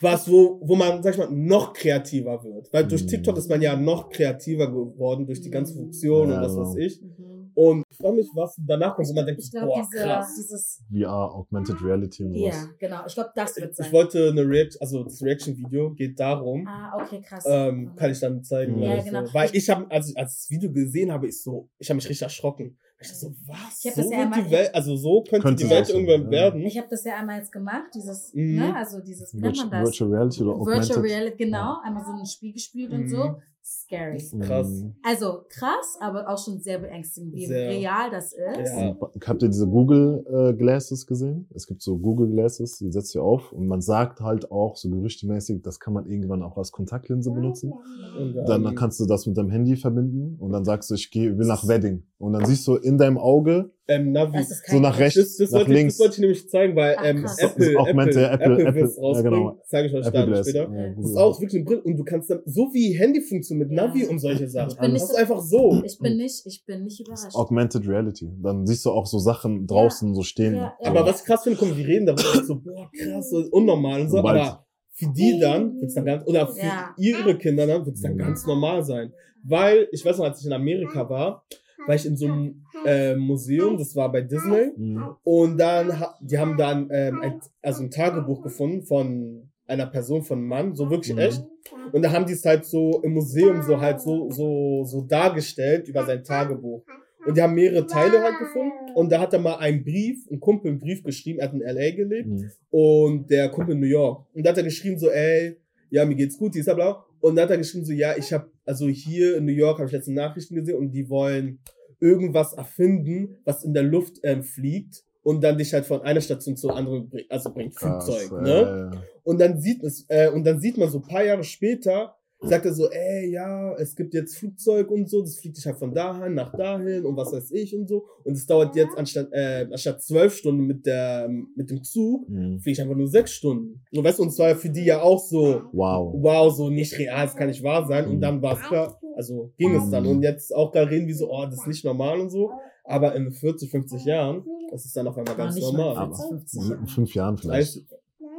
Was, 0.00 0.30
wo, 0.30 0.60
wo 0.62 0.76
man, 0.76 1.02
sag 1.02 1.14
ich 1.14 1.18
mal, 1.18 1.30
noch 1.30 1.72
kreativer 1.72 2.42
wird. 2.44 2.72
Weil 2.72 2.86
durch 2.86 3.02
Mhm. 3.04 3.08
TikTok 3.08 3.36
ist 3.38 3.48
man 3.48 3.60
ja 3.62 3.74
noch 3.74 4.10
kreativer 4.10 4.66
geworden, 4.70 5.26
durch 5.26 5.40
die 5.40 5.50
ganzen 5.50 5.76
Funktionen 5.76 6.30
Ja, 6.32 6.38
und 6.38 6.44
was 6.44 6.56
weiß 6.56 6.76
ich. 6.76 7.00
Mhm. 7.02 7.50
Und 7.54 7.82
ich 7.90 7.96
frage 7.96 8.14
mich, 8.14 8.28
was 8.34 8.54
danach 8.64 8.94
kommt, 8.94 9.08
wo 9.08 9.14
man 9.14 9.26
denkt, 9.26 9.42
Ich 9.42 9.50
glaube, 9.50 9.66
boah, 9.66 9.88
diese, 9.90 10.04
krass. 10.04 10.34
dieses, 10.38 10.84
VR, 10.92 11.34
Augmented 11.34 11.82
Reality 11.82 12.22
und 12.24 12.34
ja, 12.34 12.52
genau. 12.78 13.00
Ich 13.08 13.14
glaube, 13.14 13.30
das 13.34 13.56
wird 13.56 13.74
sein. 13.74 13.86
Ich 13.86 13.92
wollte 13.92 14.28
eine 14.28 14.42
Reaction, 14.48 14.80
also 14.80 15.02
das 15.02 15.20
Reaction-Video 15.22 15.90
geht 15.94 16.20
darum, 16.20 16.64
ah, 16.68 16.92
okay, 17.02 17.20
krass. 17.20 17.44
ähm, 17.48 17.92
kann 17.96 18.12
ich 18.12 18.20
dann 18.20 18.44
zeigen. 18.44 18.78
Ja, 18.78 18.92
gleich 18.94 19.04
genau. 19.06 19.26
So. 19.26 19.34
Weil 19.34 19.48
Ich- 19.48 19.54
ich 19.56 19.70
habe, 19.70 19.90
als 19.90 20.10
ich 20.10 20.16
als 20.16 20.36
das 20.36 20.50
Video 20.50 20.70
gesehen 20.70 21.10
habe, 21.10 21.26
ich 21.26 21.42
so, 21.42 21.68
ich 21.78 21.88
habe 21.90 21.96
mich 21.96 22.08
richtig 22.08 22.22
erschrocken. 22.22 22.76
Ich 23.00 23.06
dachte 23.08 23.20
so, 23.20 23.34
was? 23.46 23.84
Ich 23.84 23.86
hab 23.86 23.94
so 23.94 24.02
das 24.02 24.10
ja 24.10 24.18
einmal- 24.22 24.50
Welt, 24.50 24.74
also 24.74 24.96
so 24.96 25.22
könnte, 25.22 25.40
Könnte 25.46 25.64
die 25.64 25.70
Welt 25.70 25.88
irgendwann 25.88 26.24
ja. 26.24 26.30
werden. 26.30 26.60
Ich 26.62 26.76
habe 26.76 26.88
das 26.90 27.04
ja 27.04 27.16
einmal 27.16 27.38
jetzt 27.38 27.52
gemacht, 27.52 27.90
dieses, 27.94 28.34
Mhm. 28.34 28.56
ne, 28.56 28.76
also 28.76 29.00
dieses, 29.00 29.32
nennt 29.34 29.44
Virtual, 29.44 29.66
man 29.68 29.80
das? 29.84 29.88
Virtual 29.90 30.10
Reality 30.12 30.42
oder 30.42 30.52
Augmented. 30.56 30.88
Virtual 30.88 31.00
Reality, 31.06 31.36
genau. 31.44 31.76
Einmal 31.84 32.04
so 32.04 32.10
ein 32.12 32.26
Spiel 32.26 32.52
gespielt 32.52 32.92
und 32.92 33.02
Mhm. 33.04 33.08
so. 33.08 33.36
Scary. 33.68 34.22
Krass. 34.40 34.84
Also 35.02 35.44
krass, 35.48 35.96
aber 36.00 36.28
auch 36.28 36.42
schon 36.42 36.58
sehr 36.58 36.78
beängstigend, 36.78 37.34
wie 37.34 37.46
Sehr. 37.46 37.68
real 37.68 38.10
das 38.10 38.32
ist. 38.32 38.76
Ja. 38.76 38.96
Habt 39.26 39.42
ihr 39.42 39.48
diese 39.48 39.66
Google 39.66 40.24
äh, 40.26 40.54
Glasses 40.54 41.06
gesehen? 41.06 41.46
Es 41.54 41.66
gibt 41.66 41.82
so 41.82 41.98
Google 41.98 42.30
Glasses, 42.30 42.78
die 42.78 42.90
setzt 42.90 43.14
ihr 43.14 43.22
auf 43.22 43.52
und 43.52 43.66
man 43.66 43.82
sagt 43.82 44.20
halt 44.20 44.50
auch 44.50 44.76
so 44.76 44.88
gerüchtemäßig, 44.88 45.62
das 45.62 45.80
kann 45.80 45.92
man 45.92 46.06
irgendwann 46.06 46.42
auch 46.42 46.56
als 46.56 46.72
Kontaktlinse 46.72 47.30
benutzen. 47.30 47.72
Und, 48.18 48.34
Dann, 48.46 48.64
dann 48.64 48.74
kannst 48.74 49.00
du 49.00 49.06
das 49.06 49.26
mit 49.26 49.36
deinem 49.36 49.50
Handy 49.50 49.76
verbinden 49.76 50.36
und 50.38 50.50
dann 50.52 50.64
sagst 50.64 50.90
du, 50.90 50.94
ich 50.94 51.10
gehe, 51.10 51.36
will 51.36 51.46
nach 51.46 51.68
Wedding. 51.68 52.04
Und 52.18 52.32
dann 52.32 52.46
siehst 52.46 52.66
du 52.66 52.76
in 52.76 52.96
deinem 52.96 53.18
Auge 53.18 53.70
ähm, 53.88 54.12
Navi. 54.12 54.44
So 54.66 54.78
nach 54.80 54.98
rechts, 54.98 55.14
Das, 55.16 55.36
das, 55.38 55.50
nach 55.50 55.60
wollte, 55.60 55.70
ich- 55.72 55.76
links. 55.78 55.94
das 55.94 56.00
wollte 56.00 56.14
ich 56.16 56.20
nämlich 56.20 56.48
zeigen, 56.50 56.76
weil 56.76 56.96
Ach, 56.98 57.04
ähm, 57.06 57.22
krass. 57.22 57.38
Apple, 57.38 57.72
Apple, 57.72 57.88
Apple, 57.90 58.02
Apple- 58.30 58.32
Apple 58.32 58.68
Apple- 58.68 58.82
rausbringen. 59.02 59.14
ja, 59.32 59.38
genau. 59.50 59.62
Zeige 59.66 59.88
ich 59.88 59.94
euch 59.94 60.06
Apple 60.06 60.26
dann 60.30 60.44
später. 60.44 60.70
Ja, 60.70 60.94
Das 60.94 61.04
ist 61.10 61.16
auch 61.16 61.40
wirklich 61.40 61.54
eine 61.56 61.64
Brille 61.64 61.82
und 61.82 61.96
du 61.96 62.04
kannst 62.04 62.30
dann, 62.30 62.40
so 62.44 62.70
wie 62.74 62.92
Handyfunktion 62.98 63.58
mit 63.58 63.70
Ja. 63.70 63.86
Navi 63.86 64.04
und 64.06 64.18
solche 64.18 64.46
Sachen. 64.48 64.70
Ich 64.72 64.78
bin 64.78 64.92
nicht 64.92 65.02
das 65.02 65.08
so- 65.10 65.14
ist 65.16 65.20
einfach 65.20 65.40
so. 65.40 65.82
Ich 65.84 65.98
bin 65.98 66.16
nicht, 66.18 66.46
ich 66.46 66.64
bin 66.66 66.84
nicht 66.84 67.00
überrascht. 67.00 67.34
Augmented 67.34 67.88
Reality. 67.88 68.30
Dann 68.42 68.66
siehst 68.66 68.84
du 68.84 68.90
auch 68.90 69.06
so 69.06 69.18
Sachen 69.18 69.66
draußen 69.66 70.14
so 70.14 70.22
stehen. 70.22 70.54
Ja, 70.56 70.74
ja. 70.82 70.90
Aber 70.90 71.06
was 71.06 71.20
ich 71.20 71.26
krass 71.26 71.42
finde, 71.44 71.64
mal, 71.64 71.74
die 71.74 71.82
reden 71.82 72.06
darüber 72.06 72.44
so, 72.44 72.56
boah, 72.60 72.90
krass, 72.94 73.30
so 73.30 73.38
unnormal 73.50 74.02
und 74.02 74.10
so, 74.10 74.18
Sobald- 74.18 74.40
aber 74.42 74.66
für 74.92 75.06
die 75.12 75.38
dann 75.40 75.80
wird's 75.80 75.94
dann 75.94 76.04
ganz, 76.04 76.26
oder 76.26 76.46
für 76.48 76.58
Ja. 76.60 76.94
ihre 76.98 77.38
Kinder 77.38 77.66
dann 77.66 77.86
wird's 77.86 78.02
dann 78.02 78.18
ganz 78.18 78.44
normal 78.46 78.82
sein. 78.84 79.12
Weil, 79.44 79.88
ich 79.92 80.04
weiß 80.04 80.18
noch, 80.18 80.24
als 80.24 80.40
ich 80.40 80.46
in 80.46 80.52
Amerika 80.52 81.08
war, 81.08 81.44
war 81.86 81.94
ich 81.94 82.06
in 82.06 82.16
so 82.16 82.26
einem 82.26 82.62
äh, 82.86 83.16
Museum, 83.16 83.76
das 83.76 83.94
war 83.96 84.10
bei 84.12 84.20
Disney, 84.20 84.72
Mhm. 84.76 85.04
und 85.24 85.58
dann, 85.58 85.92
die 86.20 86.38
haben 86.38 86.56
dann 86.56 86.88
ähm, 86.92 87.18
ein, 87.20 87.40
also 87.62 87.82
ein 87.82 87.90
Tagebuch 87.90 88.42
gefunden 88.42 88.82
von 88.82 89.50
einer 89.66 89.86
Person, 89.86 90.22
von 90.22 90.38
einem 90.38 90.48
Mann, 90.48 90.74
so 90.74 90.88
wirklich 90.90 91.12
Mhm. 91.14 91.18
echt. 91.20 91.44
Und 91.92 92.02
da 92.02 92.12
haben 92.12 92.26
die 92.26 92.32
es 92.34 92.44
halt 92.44 92.64
so 92.64 93.00
im 93.02 93.12
Museum 93.14 93.60
so 93.62 93.80
halt 93.80 94.00
so, 94.00 94.30
so, 94.30 94.84
so 94.84 95.02
dargestellt 95.02 95.88
über 95.88 96.04
sein 96.04 96.22
Tagebuch. 96.24 96.82
Und 97.26 97.36
die 97.36 97.42
haben 97.42 97.54
mehrere 97.54 97.86
Teile 97.86 98.22
halt 98.22 98.38
gefunden. 98.38 98.72
Und 98.94 99.10
da 99.12 99.20
hat 99.20 99.32
er 99.34 99.38
mal 99.40 99.56
einen 99.56 99.82
Brief, 99.84 100.26
ein 100.30 100.40
Kumpel 100.40 100.70
einen 100.70 100.80
Brief 100.80 101.02
geschrieben, 101.02 101.40
er 101.40 101.46
hat 101.48 101.54
in 101.54 101.60
L.A. 101.62 101.90
gelebt 101.94 102.28
Mhm. 102.28 102.50
und 102.70 103.30
der 103.30 103.48
Kumpel 103.50 103.74
in 103.74 103.80
New 103.80 103.86
York. 103.86 104.24
Und 104.34 104.44
da 104.46 104.50
hat 104.50 104.56
er 104.56 104.62
geschrieben 104.64 104.98
so, 104.98 105.10
ey, 105.10 105.56
ja, 105.90 106.04
mir 106.06 106.14
geht's 106.14 106.38
gut, 106.38 106.54
dies, 106.54 106.64
bla, 106.64 106.74
bla. 106.74 107.04
Und 107.20 107.34
da 107.36 107.42
hat 107.42 107.50
er 107.50 107.58
geschrieben 107.58 107.84
so, 107.84 107.92
ja, 107.92 108.16
ich 108.16 108.32
habe 108.32 108.48
also 108.68 108.86
hier 108.86 109.38
in 109.38 109.46
New 109.46 109.52
York 109.52 109.78
habe 109.78 109.86
ich 109.86 109.92
letzte 109.92 110.12
Nachrichten 110.12 110.54
gesehen 110.54 110.76
und 110.76 110.90
die 110.92 111.08
wollen 111.08 111.58
irgendwas 112.00 112.52
erfinden, 112.52 113.38
was 113.44 113.64
in 113.64 113.72
der 113.72 113.82
Luft 113.82 114.18
ähm, 114.22 114.44
fliegt 114.44 115.04
und 115.22 115.42
dann 115.42 115.58
dich 115.58 115.72
halt 115.72 115.86
von 115.86 116.02
einer 116.02 116.20
Station 116.20 116.56
zur 116.56 116.76
anderen 116.76 117.08
bringt, 117.08 117.30
also 117.30 117.52
bringt 117.52 117.74
Krass, 117.74 118.04
Flugzeug, 118.04 118.40
äh, 118.40 118.42
ne? 118.42 118.90
Und 119.24 119.40
dann 119.40 119.58
sieht 119.60 119.82
es, 119.82 120.04
äh, 120.08 120.28
und 120.28 120.44
dann 120.44 120.60
sieht 120.60 120.76
man 120.76 120.90
so 120.90 120.98
ein 120.98 121.08
paar 121.08 121.24
Jahre 121.24 121.44
später, 121.44 122.17
sagt 122.40 122.64
er 122.66 122.72
so, 122.72 122.88
ey, 122.90 123.30
ja, 123.32 123.74
es 123.78 123.96
gibt 123.96 124.14
jetzt 124.14 124.36
Flugzeug 124.36 124.90
und 124.90 125.08
so, 125.10 125.22
das 125.22 125.38
fliegt 125.38 125.56
dich 125.56 125.66
halt 125.66 125.76
von 125.78 125.92
dahin 125.92 126.34
nach 126.34 126.52
dahin 126.54 127.04
und 127.04 127.16
was 127.16 127.32
weiß 127.32 127.50
ich 127.50 127.74
und 127.76 127.88
so. 127.88 128.04
Und 128.24 128.34
es 128.34 128.46
dauert 128.46 128.76
jetzt 128.76 128.96
anstatt, 128.96 129.28
äh, 129.32 129.66
anstatt 129.70 130.00
zwölf 130.02 130.34
Stunden 130.34 130.64
mit 130.66 130.86
der, 130.86 131.28
mit 131.56 131.68
dem 131.70 131.82
Zug, 131.82 132.28
Mhm. 132.28 132.60
fliege 132.60 132.72
ich 132.74 132.80
einfach 132.82 132.94
nur 132.96 133.08
sechs 133.08 133.32
Stunden. 133.32 133.80
Und 133.92 134.04
weißt 134.04 134.18
du, 134.18 134.22
und 134.22 134.30
zwar 134.30 134.54
für 134.54 134.70
die 134.70 134.84
ja 134.84 135.00
auch 135.02 135.18
so, 135.18 135.62
Wow. 135.72 136.14
wow, 136.16 136.54
so 136.54 136.70
nicht 136.70 136.96
real, 136.98 137.26
das 137.26 137.34
kann 137.34 137.48
nicht 137.48 137.62
wahr 137.62 137.86
sein. 137.86 138.06
Und 138.06 138.16
Mhm. 138.16 138.20
dann 138.20 138.42
war 138.42 138.54
es 138.54 138.60
klar, 138.60 139.00
also 139.16 139.52
ging 139.58 139.74
es 139.74 139.90
dann. 139.90 140.04
Mhm. 140.04 140.10
Und 140.10 140.22
jetzt 140.22 140.54
auch 140.54 140.70
gerade 140.70 140.90
reden 140.90 141.08
wie 141.08 141.14
so, 141.14 141.28
oh, 141.32 141.44
das 141.44 141.54
ist 141.60 141.66
nicht 141.66 141.84
normal 141.84 142.20
und 142.20 142.30
so. 142.30 142.50
Aber 142.84 143.14
in 143.16 143.32
40, 143.32 143.70
50 143.70 144.04
Jahren, 144.04 144.44
das 144.70 144.84
ist 144.84 144.96
dann 144.96 145.06
auf 145.08 145.18
einmal 145.18 145.34
ganz 145.36 145.58
normal. 145.58 145.94
mal 145.94 146.02
Aber 146.04 146.14
50 146.14 146.60
in 146.62 146.68
Jahre. 146.70 146.86
fünf 146.86 147.14
Jahren 147.14 147.36
vielleicht. 147.36 147.82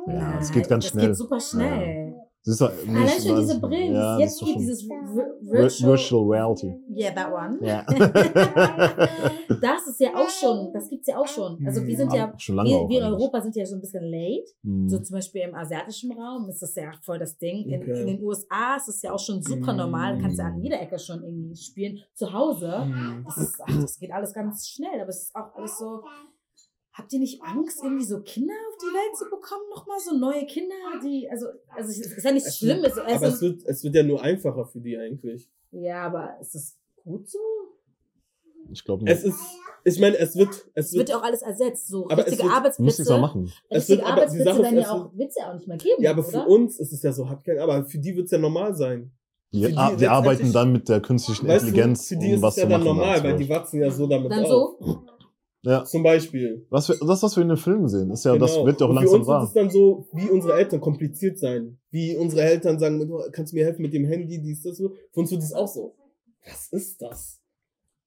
Ja, 0.08 0.40
es 0.40 0.52
geht 0.52 0.68
ganz 0.70 0.86
das 0.86 0.92
schnell. 0.94 1.08
geht 1.08 1.16
super 1.18 1.40
schnell. 1.40 2.09
Siehst 2.42 2.62
du, 2.62 2.66
Allein 2.66 3.22
schon 3.22 3.40
diese 3.42 3.60
Brillen, 3.60 3.94
ja, 3.94 4.16
die 4.18 4.24
das 4.24 4.32
es 4.34 4.42
ist 4.42 4.42
jetzt 4.42 4.48
gibt, 4.48 4.52
schon- 4.52 4.60
dieses 4.62 4.84
Vir- 4.84 5.14
Vir- 5.14 5.52
Virtual, 5.52 5.90
Virtual 5.92 6.24
Reality. 6.32 6.74
Yeah, 6.96 7.12
that 7.14 7.32
one. 7.34 7.60
Ja. 7.62 7.86
Das 9.62 9.88
ist 9.88 10.00
ja 10.00 10.10
auch 10.16 10.30
schon, 10.30 10.72
das 10.72 10.88
gibt's 10.90 11.08
ja 11.08 11.18
auch 11.18 11.28
schon. 11.28 11.62
Also 11.66 11.86
wir 11.86 11.98
sind 11.98 12.14
ja, 12.14 12.34
schon 12.38 12.56
lange 12.56 12.70
wir, 12.70 12.88
wir 12.88 13.00
in. 13.00 13.06
Europa 13.14 13.42
sind 13.42 13.56
ja 13.58 13.66
so 13.66 13.76
ein 13.76 13.82
bisschen 13.82 14.04
late. 14.06 14.46
Mhm. 14.64 14.88
So 14.88 15.00
zum 15.00 15.16
Beispiel 15.16 15.42
im 15.42 15.54
asiatischen 15.56 16.12
Raum 16.14 16.48
ist 16.50 16.62
das 16.62 16.76
ja 16.76 16.92
voll 17.02 17.20
das 17.20 17.38
Ding. 17.38 17.68
In, 17.68 17.82
Okay. 17.82 18.02
in 18.02 18.08
den 18.08 18.24
USA 18.24 18.76
ist 18.78 18.88
es 18.88 19.02
ja 19.02 19.12
auch 19.12 19.20
schon 19.20 19.42
super 19.42 19.74
normal. 19.74 20.16
Du 20.16 20.22
kannst 20.22 20.38
ja 20.40 20.46
an 20.46 20.62
jeder 20.62 20.80
Ecke 20.82 20.98
schon 21.00 21.22
irgendwie 21.24 21.56
spielen. 21.56 22.00
Zu 22.14 22.32
Hause, 22.32 22.86
Mhm. 22.86 23.24
das, 23.26 23.38
ist, 23.38 23.60
ach, 23.68 23.82
das 23.82 24.00
geht 24.00 24.12
alles 24.14 24.34
ganz 24.34 24.68
schnell. 24.68 25.02
Aber 25.02 25.10
es 25.10 25.24
ist 25.24 25.36
auch 25.36 25.54
alles 25.56 25.78
so. 25.78 26.04
Habt 27.00 27.14
ihr 27.14 27.20
nicht 27.20 27.42
Angst, 27.42 27.80
irgendwie 27.82 28.04
so 28.04 28.20
Kinder 28.22 28.54
auf 28.70 28.78
die 28.78 28.94
Welt 28.94 29.18
zu 29.18 29.24
bekommen? 29.26 29.64
Nochmal 29.74 30.00
so 30.00 30.18
neue 30.18 30.46
Kinder, 30.46 30.76
die, 31.02 31.30
also, 31.30 31.46
also 31.76 31.90
es 31.90 32.00
ist 32.00 32.24
ja 32.26 32.32
nichts 32.34 32.50
Es 32.50 32.58
Schlimmes. 32.58 32.98
Also, 32.98 33.16
Aber 33.16 33.28
es 33.28 33.42
wird, 33.42 33.62
es 33.66 33.84
wird 33.86 33.96
ja 33.96 34.04
nur 34.04 34.22
einfacher 34.22 34.66
für 34.66 34.82
die 34.82 34.98
eigentlich. 34.98 35.50
ja, 35.72 36.04
aber 36.08 36.38
ist 36.42 36.56
das 36.56 36.78
gut 37.04 37.30
so? 37.30 37.40
Ich 38.72 38.84
glaube 38.84 39.10
Es 39.10 39.24
ist, 39.24 39.40
ich 39.86 40.00
meine, 40.00 40.18
es 40.18 40.36
wird, 40.36 40.50
es 40.76 40.88
Es 40.88 40.92
wird 40.94 41.00
wird, 41.00 41.10
ja 41.10 41.18
auch 41.20 41.24
alles 41.24 41.42
ersetzt. 41.42 41.88
So 41.88 42.04
Aber 42.10 42.20
es 42.22 42.28
richtige 42.28 42.44
wird- 42.44 42.54
Arbeitsplätze. 42.54 43.02
muss 43.14 43.22
machen. 43.22 43.52
Es 43.70 43.88
wird- 43.90 44.02
aber 44.02 44.08
die 44.08 44.12
Arbeitsplätze 44.12 44.44
Sache 44.44 44.58
ist, 44.58 44.64
werden 44.64 44.76
ja 44.76 44.82
es 44.82 44.90
auch, 44.90 45.18
wird's 45.18 45.36
ja 45.40 45.50
auch 45.50 45.54
nicht 45.56 45.68
mehr 45.68 45.78
geben. 45.78 46.04
ja, 46.04 46.12
aber 46.12 46.24
für 46.24 46.38
oder? 46.38 46.48
uns 46.50 46.80
ist 46.80 46.92
es 46.94 47.02
ja 47.02 47.12
so, 47.14 47.30
habt 47.30 47.46
kein, 47.46 47.60
aber 47.60 47.86
für 47.86 47.98
die 47.98 48.16
wird 48.16 48.26
es 48.26 48.32
ja 48.32 48.38
normal 48.38 48.76
sein. 48.76 49.12
Die, 49.52 49.64
Für 49.64 49.70
die 49.72 49.96
die 49.98 50.08
arbeiten 50.08 50.52
dann 50.54 50.74
mit 50.74 50.88
der 50.90 51.02
künstlichen 51.02 51.48
Weißt 51.48 51.66
Intelligenz, 51.66 52.08
du, 52.10 52.16
für 52.16 52.20
die 52.22 52.28
um 52.28 52.34
ist 52.36 52.42
was 52.44 52.54
es 52.58 52.58
ja 52.58 52.64
zu 52.66 52.70
dann 52.70 52.84
machen. 52.84 52.98
normal, 52.98 53.16
zum 53.16 53.24
weil 53.24 53.38
die 53.38 53.50
wachsen 53.50 53.80
ja 53.82 53.90
so 53.90 54.06
damit 54.06 54.32
Dann 54.32 54.44
auf. 54.46 54.76
so? 54.80 55.02
Ja. 55.64 55.84
Zum 55.84 56.04
Beispiel. 56.04 56.66
Was 56.70 56.88
wir, 56.90 56.96
das, 57.06 57.22
was 57.24 57.36
wir 57.36 57.44
in 57.44 57.50
den 57.50 57.58
Filmen 57.58 57.88
sehen, 57.88 58.10
ist 58.12 58.24
ja, 58.26 58.38
das 58.38 58.54
Genau. 58.54 58.66
wird 58.66 58.80
ja 58.82 58.86
auch 58.86 58.90
Und 58.92 58.96
für 58.98 59.02
langsam 59.04 59.20
uns 59.20 59.28
wird 59.28 59.36
wahr. 59.38 59.44
es 59.44 59.54
dann 59.54 59.70
so, 59.70 60.08
wie 60.14 60.30
unsere 60.30 60.54
Eltern 60.54 60.80
kompliziert 60.82 61.38
sein. 61.40 61.78
Wie 61.92 62.16
unsere 62.16 62.42
Eltern 62.44 62.80
sagen, 62.80 63.00
"Du, 63.00 63.20
kannst 63.32 63.52
du 63.54 63.58
mir 63.58 63.66
helfen 63.66 63.82
mit 63.82 63.94
dem 63.94 64.06
Handy, 64.06 64.42
dies, 64.42 64.62
das, 64.64 64.78
so. 64.78 64.90
Für 65.14 65.20
uns 65.22 65.32
wird 65.32 65.42
es 65.44 65.54
auch 65.54 65.68
so. 65.68 65.96
Was 66.46 66.70
ist 66.72 67.02
das? 67.02 67.36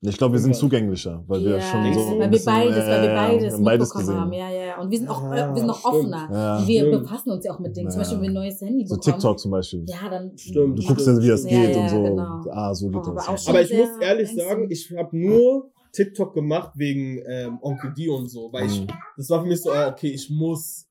Ich 0.05 0.19
glaube, 0.19 0.33
wir 0.33 0.41
sind 0.41 0.57
zugänglicher, 0.57 1.23
weil 1.29 1.45
wir 1.45 1.51
ja, 1.59 1.61
schon 1.61 1.95
so. 1.95 2.19
weil 2.19 2.29
wir 2.33 2.41
beides, 2.45 2.47
weil 2.47 3.03
wir 3.03 3.11
äh, 3.11 3.15
beides, 3.15 3.55
haben 3.55 3.63
beides 3.65 3.95
mitbekommen 3.95 4.07
gesehen. 4.07 4.21
haben. 4.21 4.33
Ja, 4.33 4.51
ja, 4.51 4.65
ja. 4.67 4.81
Und 4.81 4.91
wir 4.91 4.99
sind 4.99 5.09
auch, 5.09 5.23
Ja, 5.23 5.33
äh, 5.47 5.49
wir 5.51 5.57
sind 5.59 5.67
noch 5.69 5.79
stimmt. 5.79 5.95
offener. 5.95 6.29
Ja. 6.33 6.67
Wir 6.67 6.81
Stimmt. 6.81 7.03
befassen 7.05 7.31
uns 7.31 7.45
ja 7.45 7.53
auch 7.55 7.59
mit 7.61 7.77
Dingen. 7.77 7.89
Zum. 7.91 8.01
Beispiel, 8.01 8.17
wenn 8.17 8.23
wir 8.25 8.31
ein 8.31 8.35
neues 8.35 8.61
Handy 8.61 8.85
So 8.87 8.97
bekommen. 8.97 9.13
TikTok 9.15 9.39
zum 9.39 9.51
Beispiel. 9.53 9.85
Ja, 9.87 10.09
dann. 10.11 10.37
Stimmt. 10.37 10.77
Du 10.79 10.83
guckst 10.89 11.07
ja, 11.07 11.17
wie 11.23 11.29
das 11.29 11.45
geht 11.45 11.71
ja, 11.77 11.81
und 11.83 11.89
so. 11.91 12.03
genau. 12.03 12.41
Ah, 12.51 12.75
so 12.75 12.89
geht 12.89 12.97
Oh, 12.97 13.01
aber 13.11 13.15
das. 13.15 13.29
auch 13.29 13.39
schon- 13.39 13.51
Aber 13.55 13.63
ich 13.63 13.73
muss 13.73 13.89
ehrlich 14.01 14.29
ängstlich. 14.31 14.45
sagen, 14.49 14.67
ich 14.71 14.93
habe 14.99 15.17
nur 15.17 15.71
TikTok 15.93 16.35
gemacht 16.35 16.73
wegen 16.77 17.23
ähm, 17.29 17.59
Onkel 17.63 17.93
D 17.95 18.09
und 18.09 18.29
so. 18.29 18.53
Weil 18.53 18.67
ich, 18.67 18.81
Mhm. 18.81 18.87
das 19.17 19.29
war 19.31 19.43
für 19.43 19.49
mich 19.49 19.61
so, 19.61 19.71
ah, 19.71 19.89
okay, 19.89 20.09
ich 20.09 20.29
muss 20.31 20.89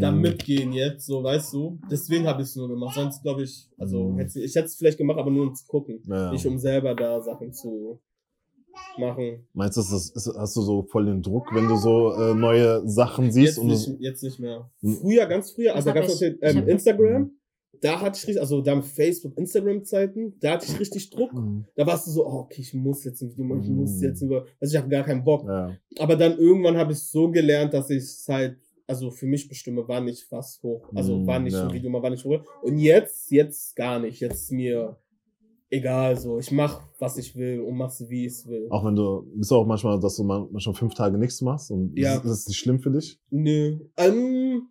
da 0.00 0.10
Mhm. 0.10 0.20
mitgehen 0.22 0.72
jetzt, 0.72 1.06
so, 1.06 1.22
weißt 1.22 1.52
du. 1.52 1.78
Deswegen 1.90 2.26
habe 2.26 2.42
ich 2.42 2.48
es 2.48 2.56
nur 2.56 2.68
gemacht. 2.68 2.94
Sonst 2.94 3.22
glaube 3.22 3.42
ich, 3.42 3.68
also 3.78 4.04
Mhm. 4.10 4.18
hätte, 4.18 4.40
ich 4.40 4.54
hätte 4.54 4.66
es 4.66 4.76
vielleicht 4.76 4.98
gemacht, 4.98 5.18
aber 5.18 5.30
nur 5.30 5.48
um 5.48 5.54
zu 5.54 5.66
gucken. 5.66 6.02
Ja. 6.06 6.32
Nicht 6.32 6.46
um 6.46 6.58
selber 6.58 6.94
da 6.94 7.20
Sachen 7.20 7.52
zu 7.52 8.00
machen. 8.98 9.46
Meinst 9.52 9.76
du, 9.76 9.82
das 9.82 9.92
ist, 9.92 10.34
hast 10.36 10.56
du 10.56 10.62
so 10.62 10.82
voll 10.84 11.06
den 11.06 11.22
Druck, 11.22 11.54
wenn 11.54 11.68
du 11.68 11.76
so 11.76 12.12
äh, 12.14 12.34
neue 12.34 12.86
Sachen 12.88 13.30
siehst? 13.30 13.56
Jetzt 13.56 13.58
und 13.58 13.66
nicht, 13.68 13.90
jetzt 14.00 14.22
nicht 14.22 14.40
mehr. 14.40 14.70
Mhm. 14.80 14.96
Früher, 14.96 15.26
ganz 15.26 15.50
früher, 15.52 15.74
also 15.74 15.90
es 15.90 16.20
ich. 16.20 16.28
Ich 16.32 16.38
ähm, 16.42 16.66
Instagram 16.68 17.30
da 17.80 18.00
hatte 18.00 18.18
ich 18.18 18.26
richtig, 18.26 18.40
also 18.40 18.60
da 18.62 18.80
Facebook, 18.82 19.36
Instagram-Zeiten, 19.36 20.34
da 20.40 20.52
hatte 20.52 20.66
ich 20.68 20.78
richtig 20.80 21.10
Druck. 21.10 21.32
Mhm. 21.32 21.64
Da 21.74 21.86
warst 21.86 22.06
du 22.06 22.10
so, 22.10 22.26
oh, 22.26 22.40
okay, 22.40 22.60
ich 22.62 22.74
muss 22.74 23.04
jetzt 23.04 23.22
ein 23.22 23.30
Video 23.30 23.44
machen, 23.44 23.62
ich 23.62 23.70
muss 23.70 23.96
Mhm. 23.96 24.02
jetzt 24.02 24.22
über, 24.22 24.46
also 24.60 24.74
ich 24.74 24.78
habe 24.80 24.88
gar 24.90 25.04
keinen 25.04 25.24
Bock. 25.24 25.44
Ja. 25.46 25.76
Aber 25.98 26.16
dann 26.16 26.38
irgendwann 26.38 26.76
habe 26.76 26.92
ich 26.92 26.98
so 27.00 27.30
gelernt, 27.30 27.72
dass 27.74 27.90
ich 27.90 28.02
es 28.04 28.26
halt, 28.28 28.58
also 28.86 29.10
für 29.10 29.26
mich 29.26 29.48
bestimme, 29.48 29.84
wann 29.86 30.08
ich 30.08 30.26
was 30.30 30.60
hoch, 30.62 30.90
also 30.94 31.16
Mhm, 31.18 31.26
wann 31.26 31.46
ich 31.46 31.54
ja. 31.54 31.66
ein 31.66 31.72
Video 31.72 31.90
mal, 31.90 32.02
wann 32.02 32.12
ich 32.12 32.24
hoch. 32.24 32.42
Und 32.62 32.78
jetzt, 32.78 33.30
jetzt 33.30 33.74
gar 33.76 33.98
nicht. 33.98 34.20
Jetzt 34.20 34.52
mir 34.52 34.98
egal 35.70 36.16
so. 36.18 36.38
Ich 36.38 36.52
mach, 36.52 36.82
was 37.00 37.16
ich 37.16 37.34
will 37.34 37.60
und 37.60 37.76
mach's, 37.76 38.04
wie 38.08 38.26
ich 38.26 38.46
will. 38.46 38.66
Auch 38.70 38.84
wenn 38.84 38.94
du, 38.94 39.26
bist 39.34 39.50
du 39.50 39.56
auch 39.56 39.66
manchmal, 39.66 39.98
dass 39.98 40.16
du 40.16 40.22
mal- 40.24 40.46
manchmal 40.52 40.74
fünf 40.74 40.94
Tage 40.94 41.18
nichts 41.18 41.40
machst 41.40 41.70
und 41.70 41.96
Ja. 41.98 42.12
ist, 42.16 42.24
ist 42.24 42.30
das 42.30 42.48
nicht 42.48 42.58
schlimm 42.58 42.78
für 42.78 42.90
dich? 42.90 43.18
Nö. 43.30 43.78
Ähm, 43.96 44.68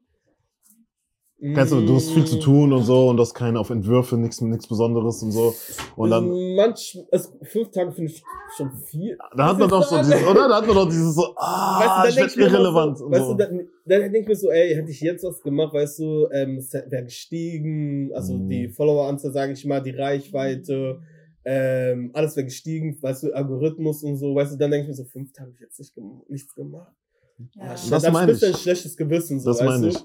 Kennst 1.54 1.74
du, 1.74 1.86
du 1.86 1.96
hast 1.96 2.12
viel 2.12 2.24
zu 2.24 2.38
mm, 2.38 2.40
tun 2.40 2.72
und 2.72 2.84
so 2.84 3.10
und 3.10 3.18
du 3.18 3.22
hast 3.22 3.34
keine 3.34 3.60
auf 3.60 3.70
Entwürfe, 3.70 4.16
nichts, 4.18 4.40
nichts 4.40 4.66
Besonderes 4.66 5.22
und 5.24 5.32
so. 5.34 5.54
Und 5.98 6.10
dann, 6.10 6.30
Manch, 6.56 6.98
also 7.12 7.32
fünf 7.42 7.70
Tage 7.72 7.92
finde 7.92 8.12
ich 8.12 8.24
schon 8.56 8.72
viel. 8.72 9.18
da 9.36 9.48
hat 9.50 9.60
man 9.60 9.68
doch 9.68 9.84
so 9.84 9.98
dieses, 9.98 10.26
oder? 10.26 10.48
Da 10.48 10.56
hat 10.58 10.68
man 10.68 10.76
doch 10.76 10.86
dieses 10.88 11.14
so, 11.16 11.34
ah, 11.36 12.06
ich 12.08 12.16
denk 12.16 12.28
werde 12.30 12.40
mir 12.40 12.46
immer 12.48 12.54
irrelevant. 12.60 12.98
So, 12.98 13.06
und 13.08 13.12
weißt 13.12 13.26
so. 13.26 13.32
du, 13.34 13.38
dann, 13.38 13.58
dann 13.86 14.02
denke 14.02 14.20
ich 14.20 14.28
mir 14.30 14.36
so, 14.38 14.52
ey, 14.52 14.74
hätte 14.74 14.90
ich 14.92 15.02
jetzt 15.02 15.26
was 15.26 15.42
gemacht, 15.42 15.74
weißt 15.74 16.00
du, 16.00 16.30
ähm, 16.32 16.58
es 16.60 16.72
wäre 16.74 17.04
gestiegen, 17.04 18.12
also 18.14 18.36
Mhm. 18.36 18.48
die 18.48 18.70
Followeranzahl, 18.70 19.34
sage 19.34 19.52
ich 19.52 19.66
mal, 19.66 19.82
die 19.82 19.92
Reichweite, 19.92 21.02
ähm, 21.44 22.12
alles 22.14 22.38
wäre 22.38 22.46
gestiegen, 22.46 22.98
weißt 23.02 23.24
du, 23.24 23.34
Algorithmus 23.34 24.02
und 24.04 24.16
so, 24.16 24.34
weißt 24.34 24.54
du, 24.54 24.58
dann 24.58 24.72
denke 24.72 24.84
ich 24.84 24.88
mir 24.90 24.96
so, 24.96 25.04
fünf 25.04 25.34
Tage 25.34 25.50
hab 25.50 25.56
ich 25.56 25.60
jetzt 25.60 25.78
nicht 25.80 25.94
nichts 26.30 26.56
gemacht. 26.56 26.94
Ja. 27.56 27.64
Ah, 27.64 27.76
Das 27.90 28.12
meine 28.12 28.32
ein 28.32 28.38
ich. 28.38 28.58
schlechtes 28.58 28.96
Gewissen, 28.96 29.42
so, 29.42 29.50
das 29.50 29.60
weißt 29.60 29.68
meine 29.82 29.90
du? 29.92 30.00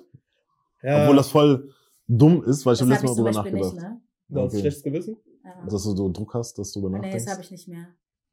Ich. 0.83 0.89
Ja, 0.89 1.03
Obwohl 1.03 1.17
das 1.17 1.29
voll 1.29 1.71
dumm 2.07 2.43
ist, 2.45 2.65
weil 2.67 2.75
ich 2.75 2.79
Das 2.81 2.89
habe 2.89 2.95
habe 2.97 3.07
letztes 3.07 3.11
ich 3.19 3.25
Mal 3.25 3.33
drüber 3.43 3.49
nicht, 3.49 3.55
nachgedacht. 3.75 3.75
ne? 3.75 4.01
du 4.29 4.41
hast 4.41 4.53
Okay. 4.53 4.61
schlechtes 4.61 4.83
Gewissen? 4.83 5.17
Ja. 5.45 5.65
Dass 5.65 5.83
du 5.85 5.97
so 5.97 6.09
Druck 6.11 6.35
hast, 6.35 6.59
dass 6.59 6.73
du 6.73 6.81
darüber 6.81 6.99
Nee, 6.99 7.13
das 7.13 7.25
nachdenkst. 7.25 7.33
habe 7.33 7.43
ich 7.43 7.51
nicht 7.51 7.69
mehr. 7.69 7.87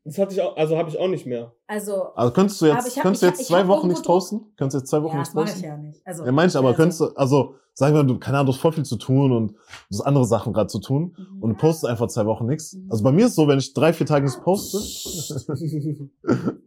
Das 0.03 0.17
hatte 0.19 0.34
ich 0.34 0.41
auch, 0.41 0.55
also 0.55 0.77
habe 0.77 0.89
ich 0.89 0.99
auch 0.99 1.08
nicht 1.08 1.25
mehr. 1.25 1.51
Also, 1.65 2.13
Also 2.13 2.31
könntest 2.34 2.62
du 2.62 2.65
jetzt, 2.67 2.88
ich 2.88 2.95
hab- 2.97 3.03
könntest 3.03 3.23
du 3.23 3.25
ich 3.27 3.31
hab- 3.31 3.38
jetzt 3.39 3.41
ich 3.41 3.47
zwei 3.47 3.67
Wochen 3.67 3.89
Druck. 3.89 4.03
posten? 4.03 4.41
Könntest 4.55 4.73
du 4.75 4.77
jetzt 4.79 4.89
zwei 4.89 5.01
Wochen 5.01 5.13
ja, 5.13 5.19
nichts 5.19 5.34
das 5.34 5.36
mache 5.36 5.45
ich 5.45 5.51
posten? 5.53 5.65
ja 5.67 5.77
nicht. 5.77 6.01
Also, 6.05 6.25
Ja, 6.25 6.31
manche, 6.31 6.58
aber 6.60 6.67
also, 6.69 6.77
könntest 6.77 6.99
du, 7.01 7.05
also, 7.15 7.55
sagen 7.73 7.95
wir, 7.95 8.03
du, 8.03 8.19
keine 8.19 8.38
Ahnung, 8.38 8.47
du 8.47 8.53
hast 8.53 8.62
voll 8.62 8.73
viel 8.73 8.86
zu 8.86 8.97
tun 8.97 9.31
und 9.31 9.51
du 9.53 9.58
hast 9.97 10.01
andere 10.01 10.25
Sachen 10.25 10.53
gerade 10.53 10.67
zu 10.67 10.79
tun 10.79 11.15
Mhm. 11.17 11.41
und 11.41 11.49
du 11.49 11.55
postest 11.58 11.86
einfach 11.88 12.08
zwei 12.08 12.25
Wochen 12.27 12.45
nichts. 12.45 12.73
Mhm. 12.73 12.88
Also 12.91 13.03
bei 13.03 13.12
mir 13.12 13.25
ist 13.25 13.36
so, 13.36 13.47
wenn 13.47 13.58
ich 13.58 13.73
drei, 13.73 13.93
vier 13.93 14.05
Tage 14.05 14.25
nichts 14.25 14.39
poste, 14.41 14.77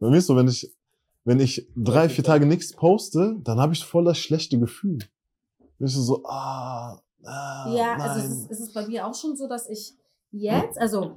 bei 0.00 0.08
mir 0.08 0.16
ist 0.16 0.26
so, 0.26 0.34
wenn 0.36 0.48
ich, 0.48 0.68
wenn 1.24 1.40
ich 1.40 1.68
drei, 1.76 2.08
vier 2.08 2.24
Tage 2.24 2.46
nichts 2.46 2.72
poste, 2.74 3.36
dann 3.44 3.58
habe 3.58 3.72
ich 3.72 3.84
voll 3.84 4.04
das 4.04 4.18
schlechte 4.18 4.58
Gefühl. 4.58 4.98
Bin 5.78 5.86
ich 5.86 5.94
so, 5.94 6.24
ah, 6.26 7.00
ah 7.24 7.74
Ja, 7.74 7.96
nein. 7.96 8.00
also 8.00 8.20
es 8.26 8.30
ist, 8.38 8.50
es 8.50 8.60
ist 8.60 8.74
bei 8.74 8.86
mir 8.86 9.06
auch 9.06 9.14
schon 9.14 9.36
so, 9.36 9.48
dass 9.48 9.68
ich 9.68 9.94
jetzt, 10.30 10.78
also 10.78 11.16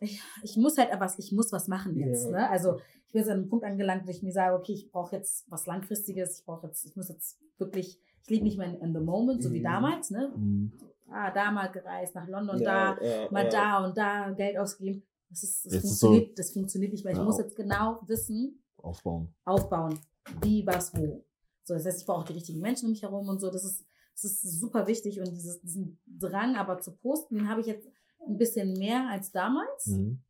ich, 0.00 0.20
ich 0.42 0.56
muss 0.56 0.78
halt 0.78 0.88
was, 0.98 1.18
ich 1.18 1.32
muss 1.32 1.52
was 1.52 1.68
machen 1.68 1.96
jetzt. 1.96 2.24
Ja. 2.24 2.30
Ne? 2.30 2.50
Also 2.50 2.78
ich 3.06 3.12
bin 3.12 3.20
jetzt 3.22 3.30
an 3.30 3.38
einem 3.38 3.48
Punkt 3.48 3.64
angelangt, 3.64 4.06
wo 4.06 4.10
ich 4.10 4.22
mir 4.22 4.32
sage, 4.32 4.54
okay, 4.56 4.72
ich 4.72 4.90
brauche 4.90 5.16
jetzt 5.16 5.44
was 5.50 5.66
Langfristiges, 5.66 6.38
ich 6.40 6.44
brauche 6.44 6.66
jetzt, 6.68 6.84
ich 6.86 6.96
muss 6.96 7.08
jetzt 7.08 7.38
wirklich, 7.58 7.98
ich 8.22 8.30
lebe 8.30 8.44
nicht 8.44 8.58
mehr 8.58 8.68
in, 8.68 8.80
in 8.80 8.94
the 8.94 9.00
moment, 9.00 9.42
so 9.42 9.52
wie 9.52 9.58
Mhm. 9.60 9.64
damals, 9.64 10.10
ne? 10.10 10.32
Mhm. 10.36 10.72
Ah, 11.12 11.30
da 11.32 11.50
mal 11.50 11.66
gereist, 11.72 12.14
nach 12.14 12.28
London, 12.28 12.60
Ja, 12.60 12.94
da, 12.94 13.28
mal 13.32 13.48
da 13.48 13.84
und 13.84 13.96
da 13.96 14.30
Geld 14.30 14.56
ausgeben. 14.56 15.02
Das, 15.28 15.42
ist, 15.42 15.66
das, 15.66 15.80
funktioniert, 15.82 16.38
das 16.38 16.52
funktioniert 16.52 16.92
nicht, 16.92 17.04
weil 17.04 17.12
ich 17.14 17.22
muss 17.22 17.38
jetzt 17.38 17.56
genau 17.56 18.00
wissen, 18.06 18.62
aufbauen. 18.82 19.34
aufbauen, 19.44 19.98
wie, 20.42 20.66
was, 20.66 20.94
wo. 20.96 21.24
So, 21.64 21.74
das 21.74 21.84
heißt, 21.86 22.00
ich 22.00 22.06
brauche 22.06 22.20
auch 22.20 22.24
die 22.26 22.32
richtigen 22.34 22.60
Menschen 22.60 22.86
um 22.86 22.90
mich 22.92 23.02
herum 23.02 23.28
und 23.28 23.40
so. 23.40 23.50
Das 23.50 23.64
ist, 23.64 23.84
das 24.14 24.24
ist 24.24 24.58
super 24.60 24.86
wichtig 24.86 25.18
und 25.20 25.30
dieses, 25.30 25.60
diesen 25.60 25.98
Drang 26.06 26.56
aber 26.56 26.78
zu 26.80 26.96
posten, 26.96 27.36
den 27.36 27.48
habe 27.48 27.60
ich 27.60 27.66
jetzt 27.66 27.88
ein 28.26 28.36
bisschen 28.36 28.72
mehr 28.74 29.08
als 29.08 29.30
damals, 29.32 29.86
Mhm. 29.86 30.20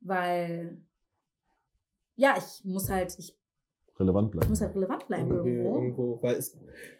weil 0.00 0.80
ja, 2.16 2.34
ich 2.38 2.64
muss 2.64 2.88
halt, 2.90 3.14
ich 3.18 3.36
Relevant 3.98 4.30
bleiben. 4.30 4.48
muss 4.50 4.60
halt 4.60 4.74
relevant 4.74 5.06
bleiben 5.06 5.30
irgendwo. 5.30 5.74
irgendwo, 5.76 6.22
weil 6.22 6.36
es, 6.36 6.56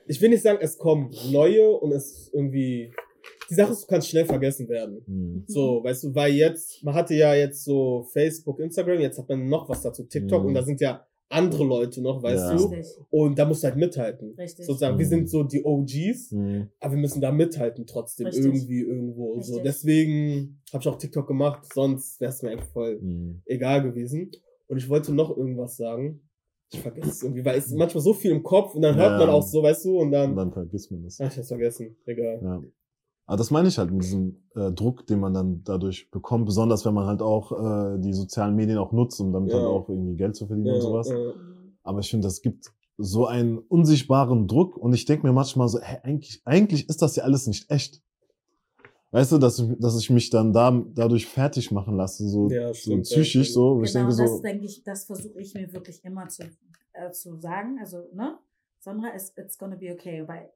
ich 0.07 0.21
will 0.21 0.31
nicht 0.31 0.43
sagen, 0.43 0.59
es 0.63 0.79
kommen 0.79 1.11
neue 1.31 1.71
und 1.71 1.93
es 1.93 2.31
irgendwie, 2.33 2.95
die 3.51 3.55
Sache 3.55 3.73
ist, 3.73 3.83
du 3.83 3.87
kannst 3.87 4.09
schnell 4.09 4.25
vergessen 4.25 4.69
werden. 4.69 5.03
Mhm. 5.07 5.45
So, 5.47 5.83
weißt 5.85 6.05
du, 6.05 6.15
weil 6.15 6.33
jetzt, 6.35 6.83
man 6.85 6.95
hatte 6.95 7.15
ja 7.15 7.35
jetzt 7.35 7.65
so 7.65 8.03
Facebook, 8.13 8.59
Instagram, 8.61 9.01
jetzt 9.01 9.19
hat 9.19 9.29
man 9.29 9.49
noch 9.49 9.69
was 9.69 9.83
dazu, 9.83 10.05
TikTok 10.05 10.43
Mhm. 10.43 10.49
und 10.49 10.55
da 10.55 10.63
sind 10.63 10.81
ja 10.81 11.07
andere 11.29 11.65
Leute 11.65 12.01
noch, 12.03 12.23
weißt 12.23 12.51
Ja. 12.51 12.57
du? 12.57 12.65
Richtig, 12.67 12.87
Und 13.11 13.37
da 13.39 13.45
musst 13.47 13.63
du 13.65 13.67
halt 13.69 13.77
mithalten. 13.77 14.35
richtig. 14.39 14.65
Sozusagen, 14.65 14.97
wir 14.99 15.05
Mhm. 15.07 15.11
sind 15.11 15.29
so 15.31 15.43
die 15.43 15.65
OGs, 15.65 16.31
Mhm. 16.33 16.69
aber 16.79 16.95
wir 16.95 17.01
müssen 17.01 17.21
da 17.21 17.33
mithalten 17.33 17.85
trotzdem, 17.87 18.27
Richtig. 18.27 18.45
irgendwie, 18.45 18.81
irgendwo. 18.83 19.33
So, 19.41 19.55
Richtig. 19.55 19.63
deswegen 19.65 20.61
habe 20.73 20.83
ich 20.83 20.89
auch 20.89 20.99
TikTok 20.99 21.27
gemacht, 21.27 21.67
sonst 21.75 22.21
wäre 22.21 22.31
es 22.31 22.43
mir 22.43 22.51
eigentlich 22.51 22.71
voll 22.71 23.01
Mhm. 23.01 23.43
egal 23.45 23.83
gewesen. 23.83 24.31
Und 24.69 24.77
ich 24.79 24.89
wollte 24.89 25.13
noch 25.15 25.37
irgendwas 25.37 25.77
sagen. 25.77 26.21
Ich 26.73 26.81
vergesse 26.81 27.09
es 27.11 27.23
irgendwie, 27.23 27.45
weil 27.45 27.59
es 27.59 27.67
ist 27.67 27.77
manchmal 27.77 28.03
so 28.03 28.13
viel 28.13 28.33
im 28.33 28.43
Kopf 28.43 28.75
und 28.75 28.83
dann 28.83 28.97
hört 28.97 29.13
Ja. 29.13 29.19
man 29.19 29.29
auch 29.31 29.43
so, 29.43 29.63
weißt 29.63 29.85
du, 29.85 29.97
und 29.99 30.07
Und 30.07 30.13
dann. 30.13 30.35
dann 30.37 30.53
vergisst 30.53 30.91
man 30.91 31.03
das. 31.05 31.21
Ach, 31.21 31.31
ich 31.31 31.37
hab's 31.39 31.49
vergessen. 31.49 31.97
Egal. 32.07 32.41
Ja. 32.43 32.63
Aber 33.27 33.37
das 33.37 33.51
meine 33.51 33.69
ich 33.69 33.79
halt 33.79 33.91
mit 33.91 34.03
diesem 34.03 34.37
äh, 34.55 34.71
Druck, 34.71 35.07
den 35.07 35.19
man 35.21 35.35
dann 35.35 35.63
dadurch 35.65 36.11
bekommt, 36.11 36.47
besonders 36.47 36.85
wenn 36.85 36.95
man 36.95 37.07
halt 37.07 37.23
auch 37.23 37.51
äh, 37.53 37.99
die 37.99 38.13
sozialen 38.13 38.55
Medien 38.55 38.79
auch 38.79 38.93
nutzt, 38.93 39.21
um 39.21 39.33
damit 39.33 39.51
Ja. 39.51 39.59
halt 39.59 39.67
auch 39.67 39.89
irgendwie 39.89 40.17
Geld 40.17 40.37
zu 40.37 40.47
verdienen 40.47 40.69
Ja, 40.69 40.75
und 40.75 40.81
sowas. 40.81 41.09
ja. 41.09 41.17
Aber 41.83 42.01
ich 42.01 42.11
finde, 42.11 42.27
das 42.29 42.41
gibt 42.41 42.73
so 42.99 43.27
einen 43.27 43.59
unsichtbaren 43.59 44.47
Druck 44.47 44.77
und 44.77 44.95
ich 44.95 45.05
denke 45.05 45.27
mir 45.27 45.33
manchmal 45.33 45.69
so, 45.69 45.81
hey, 45.81 45.99
eigentlich, 46.03 46.41
eigentlich 46.45 46.89
ist 46.89 47.03
das 47.03 47.17
ja 47.17 47.25
alles 47.25 47.47
nicht 47.47 47.71
echt. 47.71 48.01
Weißt 49.11 49.33
du, 49.33 49.39
dass 49.39 49.59
ich, 49.59 49.69
dass 49.79 49.99
ich 49.99 50.11
mich 50.11 50.31
dann 50.31 50.53
da, 50.53 50.71
dadurch 50.95 51.27
fertig 51.27 51.71
machen 51.71 51.97
lasse, 51.97 52.29
so, 52.29 52.49
Ja, 52.49 52.69
so 52.69 52.75
stimmt, 52.75 53.03
psychisch, 53.05 53.53
so, 53.53 53.77
wo 53.79 53.83
ich 53.83 53.93
Genau, 53.93 54.07
denke 54.09 54.23
das 54.23 54.31
so, 54.37 54.43
denke 54.43 54.65
ich, 54.67 54.83
das 54.83 55.05
versuche 55.05 55.41
ich 55.41 55.55
mir 55.55 55.73
wirklich 55.73 56.05
immer 56.05 56.29
zu, 56.29 56.43
äh, 56.93 57.11
zu 57.11 57.37
sagen. 57.37 57.79
Also, 57.81 58.05
ne? 58.15 58.39
Sandra, 58.79 59.15
it's, 59.15 59.33
it's 59.37 59.59
gonna 59.59 59.77
be 59.77 59.93
okay, 59.93 60.27
weil 60.29 60.51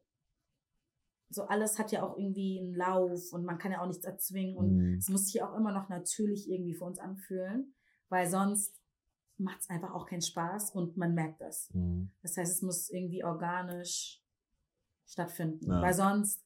so 1.32 1.44
alles 1.44 1.78
hat 1.78 1.92
ja 1.92 2.02
auch 2.02 2.18
irgendwie 2.18 2.58
einen 2.60 2.74
Lauf 2.74 3.32
und 3.32 3.44
man 3.44 3.58
kann 3.58 3.70
ja 3.72 3.80
auch 3.82 3.86
nichts 3.86 4.04
erzwingen 4.04 4.56
und 4.56 4.76
mm, 4.76 4.96
es 4.98 5.08
muss 5.08 5.26
sich 5.26 5.40
auch 5.42 5.56
immer 5.56 5.72
noch 5.72 5.88
natürlich 5.88 6.50
irgendwie 6.50 6.74
für 6.74 6.84
uns 6.84 6.98
anfühlen, 6.98 7.72
weil 8.08 8.28
sonst 8.28 8.74
macht 9.38 9.60
es 9.60 9.70
einfach 9.70 9.94
auch 9.94 10.06
keinen 10.06 10.22
Spaß 10.22 10.72
und 10.74 10.96
man 10.96 11.14
merkt 11.14 11.40
das. 11.40 11.70
mm, 11.72 12.06
Das 12.22 12.36
heißt, 12.36 12.52
es 12.52 12.62
muss 12.62 12.90
irgendwie 12.90 13.22
organisch 13.24 14.20
stattfinden, 15.06 15.66
Ja. 15.70 15.80
weil 15.82 15.94
sonst, 15.94 16.44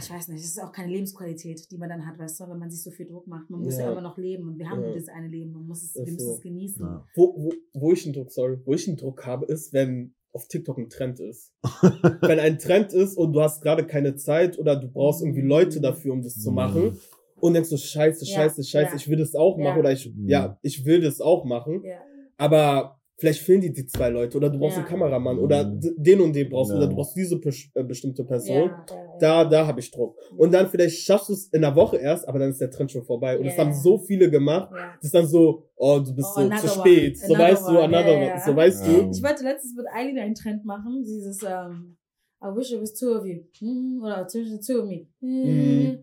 ich 0.00 0.10
weiß 0.10 0.28
nicht, 0.28 0.40
es 0.42 0.48
ist 0.50 0.60
auch 0.62 0.72
keine 0.72 0.92
Lebensqualität, 0.92 1.70
die 1.70 1.76
man 1.78 1.88
dann 1.88 2.06
hat, 2.06 2.18
weißt 2.18 2.40
du, 2.40 2.48
wenn 2.48 2.58
man 2.58 2.70
sich 2.70 2.82
so 2.82 2.90
viel 2.90 3.06
Druck 3.06 3.26
macht. 3.26 3.50
Man 3.50 3.60
muss 3.60 3.76
ja, 3.78 3.84
Ja. 3.86 3.92
immer 3.92 4.00
noch 4.00 4.16
leben 4.16 4.48
und 4.48 4.58
wir 4.58 4.68
haben 4.70 4.80
Ja. 4.80 4.86
nur 4.86 4.94
dieses 4.94 5.08
eine 5.08 5.28
Leben, 5.28 5.52
man 5.52 5.66
muss 5.66 5.82
es, 5.82 5.94
wir 5.94 6.02
müssen 6.04 6.18
so. 6.20 6.34
es 6.36 6.40
genießen. 6.40 6.84
Wo, 7.14 7.34
wo, 7.36 7.52
wo 7.74 7.92
ich 7.92 8.04
einen 8.06 8.14
Druck, 8.14 8.30
sorry, 8.32 8.58
wo 8.64 8.72
ich 8.74 8.88
einen 8.88 8.96
Druck 8.96 9.24
habe, 9.26 9.44
ist, 9.46 9.72
wenn 9.74 10.14
auf 10.36 10.46
TikTok 10.48 10.78
ein 10.78 10.88
Trend 10.88 11.18
ist. 11.18 11.52
wenn 12.20 12.38
ein 12.38 12.58
Trend 12.58 12.92
ist 12.92 13.16
und 13.16 13.32
du 13.32 13.40
hast 13.40 13.60
gerade 13.62 13.84
keine 13.86 14.14
Zeit 14.16 14.58
oder 14.58 14.76
du 14.76 14.88
brauchst 14.88 15.22
irgendwie 15.22 15.40
Leute 15.42 15.80
dafür, 15.80 16.12
um 16.12 16.22
das 16.22 16.40
zu 16.40 16.50
Mhm. 16.50 16.54
machen. 16.54 16.98
Und 17.40 17.54
denkst 17.54 17.70
du, 17.70 17.76
scheiße, 17.76 18.24
Ja, 18.24 18.34
scheiße, 18.36 18.62
scheiße, 18.64 18.90
ja. 18.90 18.96
ich 18.96 19.08
will 19.08 19.18
das 19.18 19.34
auch 19.34 19.58
Ja. 19.58 19.64
machen 19.64 19.80
oder 19.80 19.92
ich, 19.92 20.14
Mhm. 20.14 20.28
ja, 20.28 20.58
ich 20.62 20.84
will 20.84 21.00
das 21.00 21.20
auch 21.20 21.44
machen. 21.44 21.82
Ja. 21.84 21.96
Aber 22.38 22.95
vielleicht 23.18 23.40
fehlen 23.40 23.60
die 23.62 23.72
die 23.72 23.86
zwei 23.86 24.10
Leute 24.10 24.36
oder 24.36 24.50
du 24.50 24.58
brauchst 24.58 24.76
Ja. 24.76 24.82
einen 24.82 24.90
Kameramann 24.90 25.38
oder 25.38 25.64
Mhm. 25.66 25.80
den 25.96 26.20
und 26.20 26.32
den 26.34 26.48
brauchst 26.50 26.70
du 26.70 26.74
Ja. 26.74 26.80
oder 26.80 26.88
du 26.88 26.96
brauchst 26.96 27.16
diese 27.16 27.36
äh, 27.74 27.82
bestimmte 27.82 28.24
Person. 28.24 28.56
Ja, 28.56 28.64
ja, 28.90 28.96
ja. 28.96 29.18
Da, 29.18 29.44
da 29.44 29.66
habe 29.66 29.80
ich 29.80 29.90
Druck. 29.90 30.16
Und 30.36 30.52
dann 30.52 30.68
vielleicht 30.68 30.98
schaffst 30.98 31.28
du 31.30 31.32
es 31.32 31.46
in 31.52 31.64
einer 31.64 31.74
Woche 31.74 31.96
erst, 31.96 32.28
aber 32.28 32.38
dann 32.38 32.50
ist 32.50 32.60
der 32.60 32.70
Trend 32.70 32.90
schon 32.92 33.04
vorbei. 33.04 33.38
Und 33.38 33.46
das 33.46 33.56
Ja. 33.56 33.64
haben 33.64 33.72
so 33.72 33.98
viele 33.98 34.30
gemacht. 34.30 34.70
Ja. 34.72 34.92
Das 34.96 35.04
ist 35.04 35.14
dann 35.14 35.26
so, 35.26 35.62
oh, 35.76 35.98
du 36.00 36.14
bist 36.14 36.28
Oh, 36.32 36.40
so 36.40 36.46
another 36.46 36.58
zu 36.68 36.80
one. 36.80 36.90
spät. 36.90 37.18
So 37.18 37.24
Another 37.34 37.44
weißt 37.52 37.62
du, 37.68 37.70
one. 37.72 37.82
another 37.84 38.10
Ja, 38.12 38.16
one. 38.18 38.26
ja. 38.28 38.40
So 38.40 38.56
weißt 38.56 38.86
Ja. 38.86 38.92
du. 38.92 39.10
Ich 39.10 39.22
wollte 39.22 39.44
letztens 39.44 39.74
mit 39.76 39.86
Eileen 39.94 40.18
einen 40.18 40.34
Trend 40.34 40.64
machen, 40.66 41.02
dieses 41.04 41.42
ähm, 41.42 41.96
I 42.44 42.48
wish 42.54 42.70
it 42.70 42.80
was 42.82 42.92
two 42.92 43.16
of 43.16 43.24
you. 43.24 43.40
Hm, 43.58 44.02
Oder 44.04 44.26
zwischen 44.28 44.60
two 44.60 44.80
of 44.82 44.86
me. 44.88 45.06
Hm. 45.20 45.82
Mhm. 45.82 45.98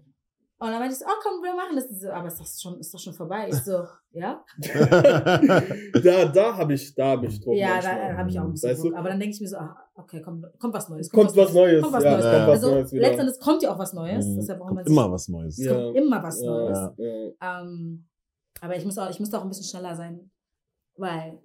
Und 0.63 0.69
dann 0.71 0.79
meinte 0.79 0.93
ich 0.93 0.99
so, 0.99 1.05
oh 1.05 1.19
komm, 1.21 1.43
wir 1.43 1.53
machen 1.53 1.75
das. 1.75 1.89
So, 1.99 2.09
aber 2.09 2.27
ist 2.29 2.39
das 2.39 2.61
schon, 2.61 2.79
ist 2.79 2.93
doch 2.93 2.99
schon 2.99 3.13
vorbei. 3.13 3.49
Ich 3.49 3.55
so, 3.55 3.83
ja? 4.13 4.41
da, 6.01 6.25
da 6.25 6.55
habe 6.57 6.73
ich, 6.73 6.95
da 6.95 7.07
habe 7.07 7.25
ich 7.25 7.41
Druck. 7.41 7.55
ja, 7.55 7.67
manchmal. 7.73 7.97
da 8.13 8.17
habe 8.17 8.29
ich 8.29 8.39
auch 8.39 8.43
ein 8.45 8.51
bisschen 8.53 8.69
Weißt 8.69 8.83
du? 8.83 8.87
Druck. 8.89 8.97
Aber 8.97 9.09
dann 9.09 9.19
denke 9.19 9.35
ich 9.35 9.41
mir 9.41 9.47
so, 9.49 9.57
ah, 9.57 9.75
okay, 9.95 10.21
kommt, 10.21 10.45
kommt 10.59 10.73
was 10.73 10.87
Neues. 10.87 11.09
Kommt 11.09 11.35
was 11.35 11.53
Neues. 11.53 11.81
Kommt 11.81 11.93
was 11.93 12.03
ja, 12.05 12.11
Neues. 12.11 12.25
es 12.25 12.31
kommt 12.31 12.47
was 12.47 12.53
Also 12.63 12.71
Neues 12.71 12.91
wieder. 12.93 13.01
letztendlich 13.09 13.39
kommt 13.41 13.63
ja 13.63 13.73
auch 13.73 13.79
was 13.79 13.93
Neues. 13.93 14.25
Mhm. 14.25 14.35
Deshalb 14.37 14.59
braucht 14.59 14.73
man 14.73 14.85
immer 14.85 15.11
was 15.11 15.27
Neues. 15.27 15.59
es 15.59 15.65
Ja. 15.65 15.73
kommt 15.73 15.97
immer 15.97 16.23
was 16.23 16.41
Ja. 16.41 16.49
Neues. 16.49 16.79
Ja. 16.97 17.61
Ähm, 17.61 18.07
aber 18.61 18.77
ich 18.77 18.85
muss, 18.85 18.97
auch, 18.97 19.09
ich 19.09 19.19
muss 19.19 19.33
auch 19.33 19.41
ein 19.43 19.49
bisschen 19.49 19.65
schneller 19.65 19.95
sein. 19.97 20.31
Weil, 20.95 21.39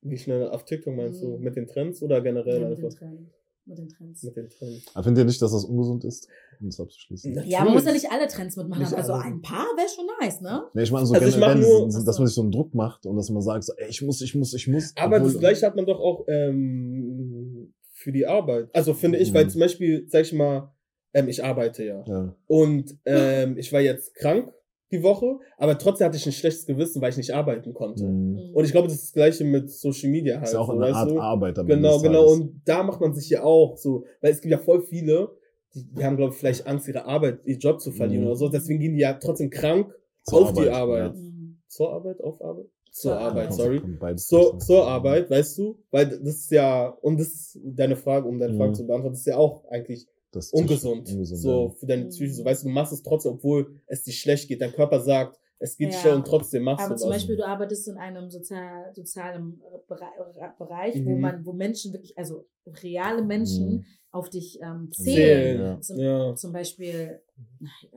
Wie 0.00 0.16
schnell 0.16 0.48
auf 0.48 0.64
TikTok 0.64 0.94
meinst 0.94 1.22
du? 1.22 1.36
Mhm. 1.36 1.42
Mit 1.44 1.56
den 1.56 1.66
Trends 1.66 2.00
oder 2.02 2.20
generell 2.22 2.62
ja, 2.62 2.68
mit, 2.68 2.78
den 2.78 2.84
einfach? 2.86 2.98
Trends, 2.98 3.30
mit 3.68 3.78
den 3.78 3.88
Trends. 3.88 4.22
Mit 4.22 4.36
den 4.36 4.48
Trends. 4.48 4.84
Aber 4.94 5.04
findet 5.04 5.22
ihr 5.22 5.26
nicht, 5.26 5.40
dass 5.42 5.52
das 5.52 5.64
ungesund 5.64 6.04
ist? 6.04 6.26
Um 6.60 6.66
das 6.66 6.80
abzuschließen. 6.80 7.34
Ja. 7.34 7.42
Ja, 7.44 7.64
man 7.64 7.74
muss 7.74 7.82
ja 7.84 7.92
Natürlich. 7.92 8.02
nicht 8.04 8.12
alle 8.12 8.26
Trends 8.28 8.56
mitmachen. 8.56 8.82
Nicht 8.82 8.94
also 8.94 9.12
alle. 9.12 9.24
ein 9.24 9.42
paar 9.42 9.66
wäre 9.76 9.88
schon 9.88 10.06
nice, 10.20 10.40
ne? 10.40 10.64
Nee, 10.74 10.82
ich 10.82 10.90
meine 10.90 11.06
so 11.06 11.14
Also 11.14 11.24
generell, 11.26 11.54
mach 11.56 11.60
nur- 11.60 11.86
diesen- 11.86 12.04
dass 12.04 12.18
man 12.18 12.26
sich 12.26 12.34
so 12.34 12.42
einen 12.42 12.50
Druck 12.50 12.74
macht 12.74 13.06
und 13.06 13.16
dass 13.16 13.30
man 13.30 13.42
sagt, 13.42 13.64
so, 13.64 13.72
ey, 13.76 13.88
ich 13.88 14.02
muss, 14.02 14.20
ich 14.22 14.34
muss, 14.34 14.52
ich 14.54 14.66
muss. 14.66 14.92
Aber 14.96 15.16
obwohl- 15.18 15.30
das 15.32 15.38
gleiche 15.40 15.66
hat 15.66 15.76
man 15.76 15.86
doch 15.86 16.00
auch 16.00 16.24
ähm, 16.28 17.72
für 17.92 18.10
die 18.12 18.26
Arbeit. 18.26 18.68
Also 18.74 18.94
finde 18.94 19.18
ich, 19.18 19.32
weil 19.34 19.44
Mhm. 19.44 19.50
zum 19.50 19.60
Beispiel, 19.60 20.06
sag 20.08 20.22
ich 20.22 20.32
mal, 20.32 20.72
ähm, 21.14 21.28
ich 21.28 21.42
arbeite 21.44 21.84
ja. 21.84 22.04
Ja. 22.06 22.34
Und 22.46 22.96
ähm, 23.04 23.56
ich 23.58 23.72
war 23.72 23.80
jetzt 23.80 24.14
krank 24.14 24.52
die 24.90 25.02
Woche, 25.02 25.38
aber 25.58 25.76
trotzdem 25.78 26.06
hatte 26.06 26.16
ich 26.16 26.24
ein 26.26 26.32
schlechtes 26.32 26.64
Gewissen, 26.66 27.02
weil 27.02 27.10
ich 27.10 27.16
nicht 27.18 27.32
arbeiten 27.34 27.74
konnte. 27.74 28.04
Mhm. 28.06 28.52
Und 28.54 28.64
ich 28.64 28.72
glaube, 28.72 28.88
das 28.88 28.96
ist 28.96 29.04
das 29.06 29.12
gleiche 29.12 29.44
mit 29.44 29.70
Social 29.70 30.08
Media 30.10 30.36
halt. 30.36 30.46
Ist 30.48 30.54
ja 30.54 30.60
auch 30.60 30.68
eine 30.70 30.80
weißt 30.80 30.94
Art 30.94 31.10
du? 31.10 31.20
Arbeit 31.20 31.58
am 31.58 31.66
Genau, 31.66 32.00
genau. 32.00 32.32
Und 32.32 32.62
da 32.64 32.82
macht 32.82 33.00
man 33.00 33.12
sich 33.14 33.28
ja 33.30 33.42
auch 33.42 33.76
so, 33.76 34.04
weil 34.20 34.32
es 34.32 34.40
gibt 34.40 34.50
ja 34.52 34.58
voll 34.58 34.80
viele, 34.82 35.36
die, 35.74 35.84
die 35.84 36.04
haben, 36.04 36.16
glaube 36.16 36.32
ich, 36.32 36.38
vielleicht 36.38 36.66
Angst, 36.66 36.88
ihre 36.88 37.04
Arbeit, 37.04 37.40
ihren 37.44 37.58
Job 37.60 37.80
zu 37.80 37.92
verlieren 37.92 38.22
Mhm. 38.22 38.28
oder 38.28 38.36
so. 38.36 38.48
Deswegen 38.48 38.80
gehen 38.80 38.94
die 38.94 39.00
ja 39.00 39.12
trotzdem 39.14 39.50
krank 39.50 39.92
Zur 40.24 40.42
auf 40.42 40.52
die 40.54 40.68
Arbeit. 40.70 41.14
Mhm. 41.14 41.58
Zur 41.68 41.92
Arbeit, 41.92 42.22
auf 42.22 42.40
Arbeit? 42.42 42.66
Zur 42.90 43.12
Zur 43.12 43.20
Arbeit, 43.20 43.50
Arbeit. 43.52 43.52
sorry. 43.54 44.16
Zur, 44.16 44.58
zur 44.58 44.86
Arbeit, 44.88 45.30
weißt 45.30 45.58
du? 45.58 45.78
Weil 45.90 46.06
das 46.06 46.20
ist 46.36 46.50
ja, 46.50 46.88
und 46.88 47.20
das 47.20 47.28
ist 47.28 47.58
deine 47.62 47.94
Frage, 47.96 48.26
um 48.26 48.38
deine 48.38 48.54
Frage 48.54 48.70
Mhm. 48.70 48.74
zu 48.74 48.86
beantworten, 48.86 49.12
das 49.12 49.20
ist 49.20 49.26
ja 49.26 49.36
auch 49.36 49.66
eigentlich 49.68 50.06
Das 50.30 50.46
ist 50.46 50.52
ungesund. 50.52 51.08
ungesund, 51.08 51.40
so 51.40 51.64
ja. 51.68 51.70
für 51.78 51.86
deine 51.86 52.04
Mhm. 52.04 52.08
Psyche. 52.10 52.32
So, 52.34 52.44
weißt 52.44 52.62
du, 52.64 52.68
du 52.68 52.74
machst 52.74 52.92
es 52.92 53.02
trotzdem, 53.02 53.32
obwohl 53.32 53.80
es 53.86 54.02
dir 54.02 54.12
schlecht 54.12 54.46
geht. 54.48 54.60
Dein 54.60 54.72
Körper 54.72 55.00
sagt, 55.00 55.38
es 55.58 55.76
geht 55.76 55.92
Ja. 55.92 55.98
schlecht 55.98 56.16
und 56.16 56.26
trotzdem 56.26 56.62
machst 56.64 56.84
Aber 56.84 56.94
du 56.94 57.00
zum 57.00 57.08
was. 57.10 57.16
Beispiel, 57.16 57.36
du 57.36 57.46
arbeitest 57.46 57.88
in 57.88 57.96
einem 57.96 58.30
sozial, 58.30 58.92
sozialen 58.94 59.60
Bereich, 59.88 60.10
Bereich 60.58 61.04
wo 61.04 61.14
Mhm. 61.14 61.20
man, 61.20 61.46
wo 61.46 61.52
Menschen 61.52 61.92
wirklich, 61.94 62.16
also 62.18 62.46
reale 62.82 63.22
Menschen 63.24 63.76
Mhm. 63.76 63.84
auf 64.10 64.28
dich 64.30 64.58
ähm, 64.62 64.90
Zählen. 64.92 65.04
zählen. 65.16 65.60
Ja. 65.60 65.80
Zum, 65.80 65.98
Ja. 65.98 66.34
zum 66.36 66.52
Beispiel. 66.52 67.20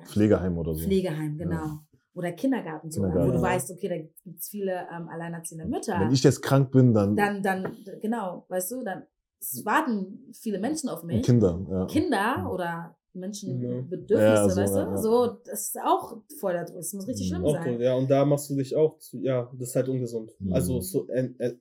Pflegeheim 0.06 0.58
oder 0.58 0.74
so. 0.74 0.84
Pflegeheim, 0.86 1.38
genau. 1.38 1.80
Oder 2.13 2.34
Kindergarten 2.34 2.91
sogar, 2.91 3.10
Kindergarten. 3.12 3.34
wo 3.34 3.38
du 3.39 3.44
Ja. 3.46 3.54
weißt, 3.56 3.72
okay, 3.72 3.88
da 3.88 3.98
gibt 3.98 4.39
es 4.39 4.50
viele 4.50 4.86
ähm, 4.94 5.08
alleinerziehende 5.08 5.65
Mütter. 5.65 5.98
Wenn 6.00 6.12
ich 6.12 6.24
jetzt 6.24 6.41
krank 6.41 6.72
bin, 6.72 6.94
dann, 6.94 7.15
dann, 7.15 7.41
dann, 7.41 7.78
genau, 8.02 8.46
weißt 8.50 8.72
du, 8.72 8.84
dann 8.84 9.04
es 9.41 9.65
warten 9.65 10.32
viele 10.34 10.60
Menschen 10.60 10.88
auf 10.89 11.04
mich. 11.04 11.25
Kinder. 11.25 11.60
Ja. 11.69 11.86
Kinder 11.88 12.49
oder 12.54 12.95
Menschen 13.13 13.62
Ja. 13.62 14.47
so, 14.49 14.56
weißt 14.56 14.73
du? 14.75 14.80
ja, 14.80 14.89
ja. 14.91 14.97
So, 14.97 15.27
das 15.45 15.62
ist 15.67 15.77
auch 15.84 16.21
voll 16.39 16.54
da 16.54 16.63
drin. 16.63 16.75
Das 16.77 16.93
muss 16.93 17.08
richtig 17.08 17.30
Mhm. 17.32 17.36
schlimm 17.36 17.49
sein. 17.49 17.71
gut, 17.73 17.82
ja, 17.82 17.95
und 17.95 18.10
da 18.10 18.23
machst 18.23 18.49
du 18.49 18.56
dich 18.56 18.75
auch, 18.75 18.97
zu, 18.99 19.17
ja, 19.17 19.51
das 19.58 19.69
ist 19.69 19.75
halt 19.75 19.89
ungesund. 19.89 20.32
Mhm. 20.39 20.54
Also 20.54 20.80
so, 20.80 21.08
en, 21.10 21.38
en, 21.39 21.60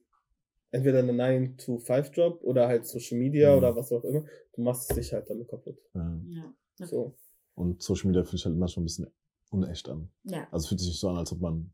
entweder 0.71 1.01
eine 1.01 1.13
9-to-5-Job 1.13 2.43
oder 2.43 2.69
halt 2.69 2.87
Social 2.87 3.19
Media 3.19 3.51
Mhm. 3.53 3.59
oder 3.59 3.77
was 3.77 3.91
auch 3.93 4.05
immer. 4.05 4.25
Du 4.55 4.63
machst 4.63 4.95
dich 4.97 5.13
halt 5.13 5.29
damit 5.29 5.49
kaputt. 5.49 5.79
Ja. 5.95 6.21
Ja. 6.29 6.55
Okay. 6.81 6.89
So. 6.89 7.15
Und 7.55 7.83
Social 7.83 8.07
Media 8.09 8.23
fühlt 8.23 8.39
sich 8.39 8.47
halt 8.47 8.57
manchmal 8.57 8.83
ein 8.83 8.87
bisschen 8.87 9.07
unecht 9.51 9.89
an. 9.89 10.09
Ja. 10.25 10.45
Also 10.53 10.65
es 10.65 10.69
fühlt 10.69 10.81
sich 10.81 10.91
nicht 10.91 11.01
so 11.01 11.09
an, 11.09 11.17
als 11.17 11.33
ob 11.33 11.41
man 11.41 11.73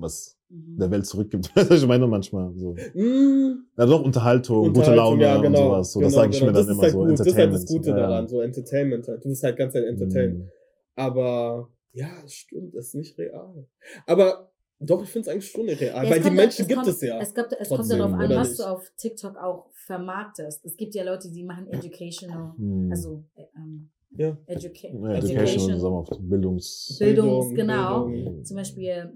was 0.00 0.34
Mhm. 0.50 0.78
der 0.78 0.90
Welt 0.90 1.04
zurückgibt. 1.04 1.50
Weißt 1.56 1.70
du, 1.70 1.74
ich 1.74 1.86
meine 1.86 2.06
manchmal 2.06 2.54
so. 2.56 2.74
Mm, 2.94 3.66
Ja, 3.76 3.84
doch 3.84 4.02
Unterhaltung, 4.02 4.68
gute 4.68 4.78
Unterhaltung, 4.80 4.96
Laune 4.96 5.22
ja, 5.24 5.36
und 5.36 5.42
genau, 5.42 5.58
sowas. 5.58 5.92
So, 5.92 6.00
das 6.00 6.12
genau, 6.12 6.22
sage 6.22 6.32
ich 6.32 6.38
genau. 6.40 6.52
mir 6.52 6.56
dann 6.56 6.62
das 6.62 6.66
ist 6.68 6.72
immer 6.72 6.82
halt 6.84 6.92
so. 6.92 6.98
gut. 7.00 7.18
Das 7.20 7.26
ist 7.26 7.36
halt 7.36 7.52
das 7.52 7.60
Entertainment. 7.60 7.68
Gute 7.84 7.90
Ja, 7.90 7.96
daran, 8.08 8.28
so 8.28 8.40
Entertainment 8.40 9.08
halt. 9.08 9.24
Du 9.24 9.28
bist 9.28 9.42
halt 9.42 9.56
ganz 9.58 9.74
halt 9.74 9.84
entertained. 9.86 10.38
Mhm. 10.38 10.48
Aber 10.96 11.68
ja, 11.92 12.08
das 12.22 12.32
stimmt, 12.32 12.74
das 12.74 12.86
ist 12.86 12.94
nicht 12.94 13.18
real. 13.18 13.66
Aber 14.06 14.50
doch, 14.80 15.02
ich 15.02 15.10
finde 15.10 15.28
es 15.28 15.32
eigentlich 15.34 15.50
schon 15.50 15.68
real. 15.68 15.80
Ja, 15.82 15.96
weil 15.96 16.06
es 16.12 16.16
die 16.16 16.22
kommt- 16.22 16.36
Menschen 16.36 16.62
es 16.62 16.68
gibt 16.68 16.80
kommt, 16.80 16.88
es 16.88 17.00
ja. 17.02 17.20
Es, 17.20 17.34
kommt, 17.34 17.52
es 17.52 17.68
kommt 17.68 17.80
Trotzdem, 17.80 17.98
darauf 17.98 18.14
an, 18.14 18.30
was 18.30 18.48
nicht? 18.48 18.60
du 18.60 18.64
auf 18.64 18.92
TikTok 18.96 19.36
auch 19.36 19.66
vermarktest. 19.86 20.64
Es 20.64 20.76
gibt 20.78 20.94
ja 20.94 21.04
Leute, 21.04 21.30
die 21.30 21.44
machen 21.44 21.66
educational, 21.70 22.54
Mhm. 22.56 22.90
also 22.90 23.22
äh, 23.34 23.42
ähm, 23.56 23.90
ja. 24.16 24.36
educa 24.46 24.88
ja, 24.88 25.10
Education, 25.14 25.78
sagen 25.78 25.82
wir 25.94 25.98
auf 25.98 26.08
Bildungs... 26.20 26.96
Bildungs, 26.98 27.48
Bildung, 27.48 27.54
genau. 27.54 28.04
Bildung. 28.06 28.44
Zum 28.44 28.56
Beispiel, 28.56 29.12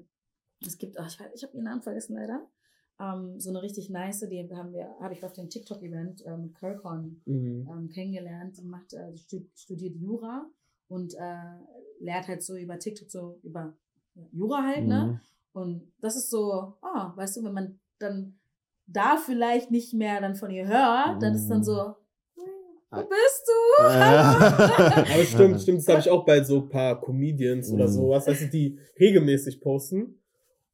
es 0.67 0.79
gibt, 0.79 0.99
ach, 0.99 1.09
ich, 1.09 1.17
weiß- 1.19 1.33
ich 1.35 1.43
habe 1.43 1.55
ihren 1.55 1.65
Namen 1.65 1.83
vergessen 1.83 2.15
leider. 2.17 2.47
Ähm, 3.01 3.41
so 3.41 3.51
eine 3.51 3.63
richtig 3.63 3.91
nice, 3.91 4.21
die 4.31 4.49
haben 4.55 4.73
wir, 4.73 4.95
habe 5.01 5.15
ich 5.15 5.25
auf 5.25 5.33
dem 5.33 5.49
TikTok-Event 5.49 6.25
äh, 6.27 6.37
mit 6.37 6.55
Kirkon 6.55 7.23
Mhm. 7.25 7.69
ähm, 7.71 7.89
kennengelernt. 7.89 8.59
Die 8.59 8.65
macht, 8.65 8.93
äh, 8.93 9.11
die 9.13 9.19
stu- 9.19 9.49
studiert 9.55 9.97
Jura 9.97 10.47
und 10.89 11.15
äh, 11.15 11.35
lehrt 12.01 12.29
halt 12.29 12.43
so 12.43 12.57
über 12.57 12.79
TikTok 12.79 13.11
so 13.11 13.39
über 13.43 13.75
ja, 14.15 14.27
Jura 14.33 14.63
halt, 14.63 14.87
ne? 14.87 15.05
Mhm. 15.05 15.21
Und 15.55 15.93
das 16.01 16.17
ist 16.17 16.31
so, 16.31 16.75
ah, 16.83 17.13
weißt 17.17 17.37
du, 17.39 17.45
wenn 17.45 17.53
man 17.55 17.81
dann 17.99 18.39
da 18.87 19.17
vielleicht 19.17 19.71
nicht 19.71 19.95
mehr 19.95 20.21
dann 20.21 20.35
von 20.35 20.51
ihr 20.51 20.67
hört, 20.67 21.23
dann 21.23 21.35
ist 21.35 21.49
dann 21.49 21.63
so, 21.65 21.95
wo 22.91 22.97
bist 23.09 23.47
du? 23.47 23.83
Aber 23.83 25.25
stimmt, 25.25 25.61
stimmt, 25.61 25.79
das 25.79 25.89
habe 25.89 26.01
ich 26.01 26.11
auch 26.11 26.25
bei 26.25 26.43
so 26.43 26.63
ein 26.63 26.69
paar 26.69 27.01
Comedians 27.01 27.71
oder 27.71 27.87
Mhm. 27.87 27.93
sowas, 27.93 28.27
weißt 28.27 28.43
du, 28.43 28.49
die 28.49 28.79
regelmäßig 28.99 29.61
posten. 29.61 30.22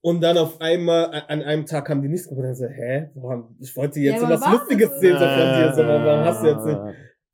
Und 0.00 0.20
dann 0.20 0.38
auf 0.38 0.60
einmal, 0.60 1.06
an 1.28 1.42
einem 1.42 1.66
Tag 1.66 1.88
haben 1.88 2.00
die 2.02 2.08
nichts 2.08 2.28
gemacht. 2.28 2.38
Und 2.38 2.44
dann 2.46 2.54
so, 2.54 2.66
hä? 2.66 3.10
Warum? 3.14 3.56
Ich 3.60 3.76
wollte 3.76 3.98
jetzt 4.00 4.20
Ja, 4.22 4.28
so 4.28 4.34
was 4.34 4.52
Lustiges 4.52 5.00
sehen, 5.00 5.12
so 5.18 5.24
von 5.24 5.28
dir. 5.28 5.72
So, 5.74 5.82
warum 5.82 6.24
hast 6.24 6.42
du 6.42 6.46
jetzt 6.48 6.64
nicht? 6.64 6.78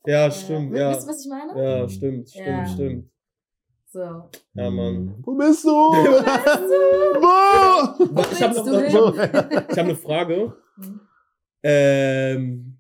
Ja, 0.06 0.30
stimmt, 0.30 0.76
ja. 0.76 0.90
Weißt 0.90 1.04
du, 1.04 1.08
was 1.10 1.24
ich 1.24 1.30
meine? 1.30 1.62
Ja, 1.62 1.88
stimmt, 1.88 2.28
stimmt, 2.30 2.46
Ja. 2.46 2.66
stimmt. 2.66 3.10
So. 3.88 4.00
Ja, 4.54 4.70
Mann. 4.70 5.14
Wo 5.22 5.34
bist 5.36 5.64
du? 5.64 5.68
Wo 5.70 7.20
Wo? 7.20 8.22
Ich 8.32 8.42
habe 8.42 8.54
noch, 8.54 8.64
du 8.64 9.18
hab, 9.18 9.70
ich 9.70 9.78
hab 9.78 9.84
eine 9.84 9.94
Frage. 9.94 10.52
Hm. 10.76 11.00
Ähm, 11.62 12.76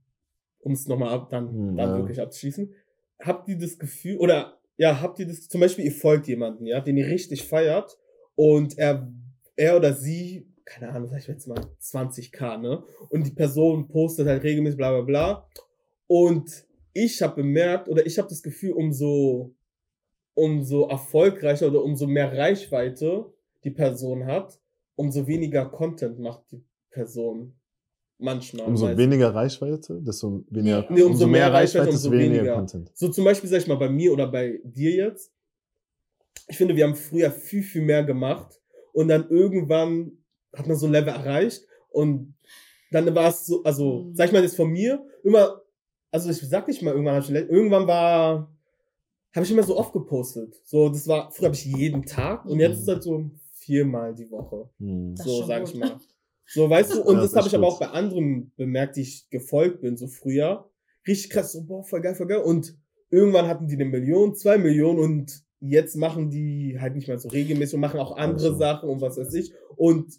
um 0.60 0.72
es 0.72 0.86
nochmal 0.88 1.10
ab, 1.10 1.28
dann, 1.30 1.48
Hm, 1.48 1.76
dann 1.76 1.90
ja. 1.90 1.96
wirklich 1.98 2.20
abzuschließen. 2.20 2.74
Habt 3.22 3.48
ihr 3.48 3.58
das 3.58 3.78
Gefühl, 3.78 4.16
oder 4.18 4.58
ja, 4.76 5.00
habt 5.00 5.18
ihr 5.18 5.26
das, 5.26 5.48
zum 5.48 5.60
Beispiel, 5.60 5.84
ihr 5.84 5.92
folgt 5.92 6.26
jemanden, 6.26 6.66
ja, 6.66 6.80
den 6.80 6.96
ihr 6.96 7.06
richtig 7.06 7.46
feiert 7.46 7.96
und 8.34 8.76
er, 8.76 9.08
er 9.56 9.76
oder 9.76 9.92
sie, 9.92 10.46
keine 10.64 10.92
Ahnung, 10.92 11.08
sag 11.08 11.18
ich 11.18 11.26
jetzt 11.26 11.46
mal 11.46 11.58
20k, 11.80 12.58
ne? 12.58 12.82
Und 13.10 13.26
die 13.26 13.32
Person 13.32 13.88
postet 13.88 14.26
halt 14.26 14.42
regelmäßig 14.42 14.76
bla 14.76 14.90
bla 14.90 15.02
bla. 15.02 15.48
Und 16.06 16.66
ich 16.92 17.20
habe 17.22 17.36
bemerkt, 17.42 17.88
oder 17.88 18.06
ich 18.06 18.18
habe 18.18 18.28
das 18.28 18.42
Gefühl, 18.42 18.72
umso, 18.72 19.54
umso 20.34 20.88
erfolgreicher 20.88 21.68
oder 21.68 21.82
umso 21.82 22.06
mehr 22.06 22.36
Reichweite 22.36 23.32
die 23.64 23.70
Person 23.70 24.26
hat, 24.26 24.58
umso 24.96 25.26
weniger 25.26 25.66
Content 25.66 26.18
macht 26.18 26.50
die 26.52 26.62
Person 26.90 27.54
manchmal. 28.18 28.66
Umso 28.66 28.86
Weil- 28.86 28.96
weniger 28.96 29.34
Reichweite, 29.34 30.00
desto 30.02 30.44
weniger. 30.50 30.86
Nee, 30.88 31.02
umso, 31.02 31.26
mehr 31.26 31.52
Reichweite, 31.52 31.90
umso 31.90 32.10
desto 32.10 32.12
weniger, 32.12 32.34
weniger. 32.42 32.54
Content. 32.54 32.90
So 32.94 33.08
zum 33.08 33.24
Beispiel, 33.24 33.50
sag 33.50 33.58
ich 33.58 33.66
mal, 33.66 33.76
bei 33.76 33.88
mir 33.88 34.12
oder 34.12 34.30
bei 34.30 34.60
dir 34.64 34.92
jetzt. 34.92 35.32
Ich 36.48 36.56
finde, 36.56 36.76
wir 36.76 36.84
haben 36.84 36.94
früher 36.94 37.30
viel, 37.30 37.62
viel 37.62 37.82
mehr 37.82 38.04
gemacht 38.04 38.60
und 38.94 39.08
dann 39.08 39.28
irgendwann 39.28 40.12
hat 40.56 40.66
man 40.66 40.76
so 40.76 40.86
ein 40.86 40.92
Level 40.92 41.12
erreicht 41.12 41.66
und 41.90 42.34
dann 42.90 43.12
war 43.14 43.28
es 43.28 43.46
so, 43.46 43.62
also, 43.64 44.04
Mhm. 44.04 44.14
sag 44.14 44.26
ich 44.26 44.32
mal 44.32 44.42
jetzt 44.42 44.56
von 44.56 44.70
mir, 44.70 45.04
immer, 45.24 45.60
also 46.10 46.30
ich 46.30 46.40
sag 46.40 46.66
nicht 46.68 46.80
mal 46.82 46.92
irgendwann, 46.92 47.16
hab 47.16 47.24
ich 47.24 47.30
irgendwann 47.34 47.86
war, 47.86 48.50
habe 49.34 49.44
ich 49.44 49.50
immer 49.52 49.64
so 49.64 49.76
oft 49.76 49.92
gepostet. 49.92 50.54
So, 50.64 50.88
das 50.88 51.08
war, 51.08 51.30
früher 51.32 51.46
habe 51.46 51.56
ich 51.56 51.64
jeden 51.64 52.04
Tag 52.04 52.44
und 52.46 52.60
jetzt 52.60 52.76
Mhm. 52.76 52.82
ist 52.82 52.88
halt 52.88 53.02
so 53.02 53.30
viermal 53.54 54.14
die 54.14 54.30
Woche. 54.30 54.70
Hm. 54.78 55.14
Das 55.16 55.26
So, 55.26 55.44
sag 55.44 55.60
gut. 55.64 55.70
ich 55.74 55.80
mal. 55.80 55.98
So, 56.46 56.70
weißt 56.70 56.94
du, 56.94 57.02
und 57.04 57.16
Ja, 57.16 57.22
das 57.22 57.32
das 57.32 57.38
habe 57.38 57.48
ich 57.48 57.54
aber 57.56 57.66
auch 57.66 57.80
bei 57.80 57.88
anderen 57.88 58.52
bemerkt, 58.56 58.96
die 58.96 59.00
ich 59.02 59.28
gefolgt 59.30 59.80
bin, 59.80 59.96
so 59.96 60.06
früher. 60.06 60.70
Richtig 61.08 61.30
krass, 61.30 61.52
so, 61.52 61.64
boah, 61.64 61.82
voll 61.82 62.00
geil, 62.00 62.14
voll 62.14 62.28
geil. 62.28 62.42
Und 62.42 62.76
irgendwann 63.10 63.48
hatten 63.48 63.66
die 63.66 63.74
eine 63.74 63.86
Million, 63.86 64.34
zwei 64.36 64.56
Millionen 64.58 64.98
und 65.00 65.42
jetzt 65.68 65.96
machen 65.96 66.30
die 66.30 66.78
halt 66.80 66.94
nicht 66.94 67.08
mehr 67.08 67.18
so 67.18 67.28
regelmäßig 67.28 67.74
und 67.74 67.80
machen 67.80 68.00
auch 68.00 68.16
andere 68.16 68.48
Also. 68.48 68.58
Sachen 68.58 68.88
und 68.88 69.00
was 69.00 69.16
weiß 69.16 69.32
ich. 69.34 69.52
Und 69.76 70.12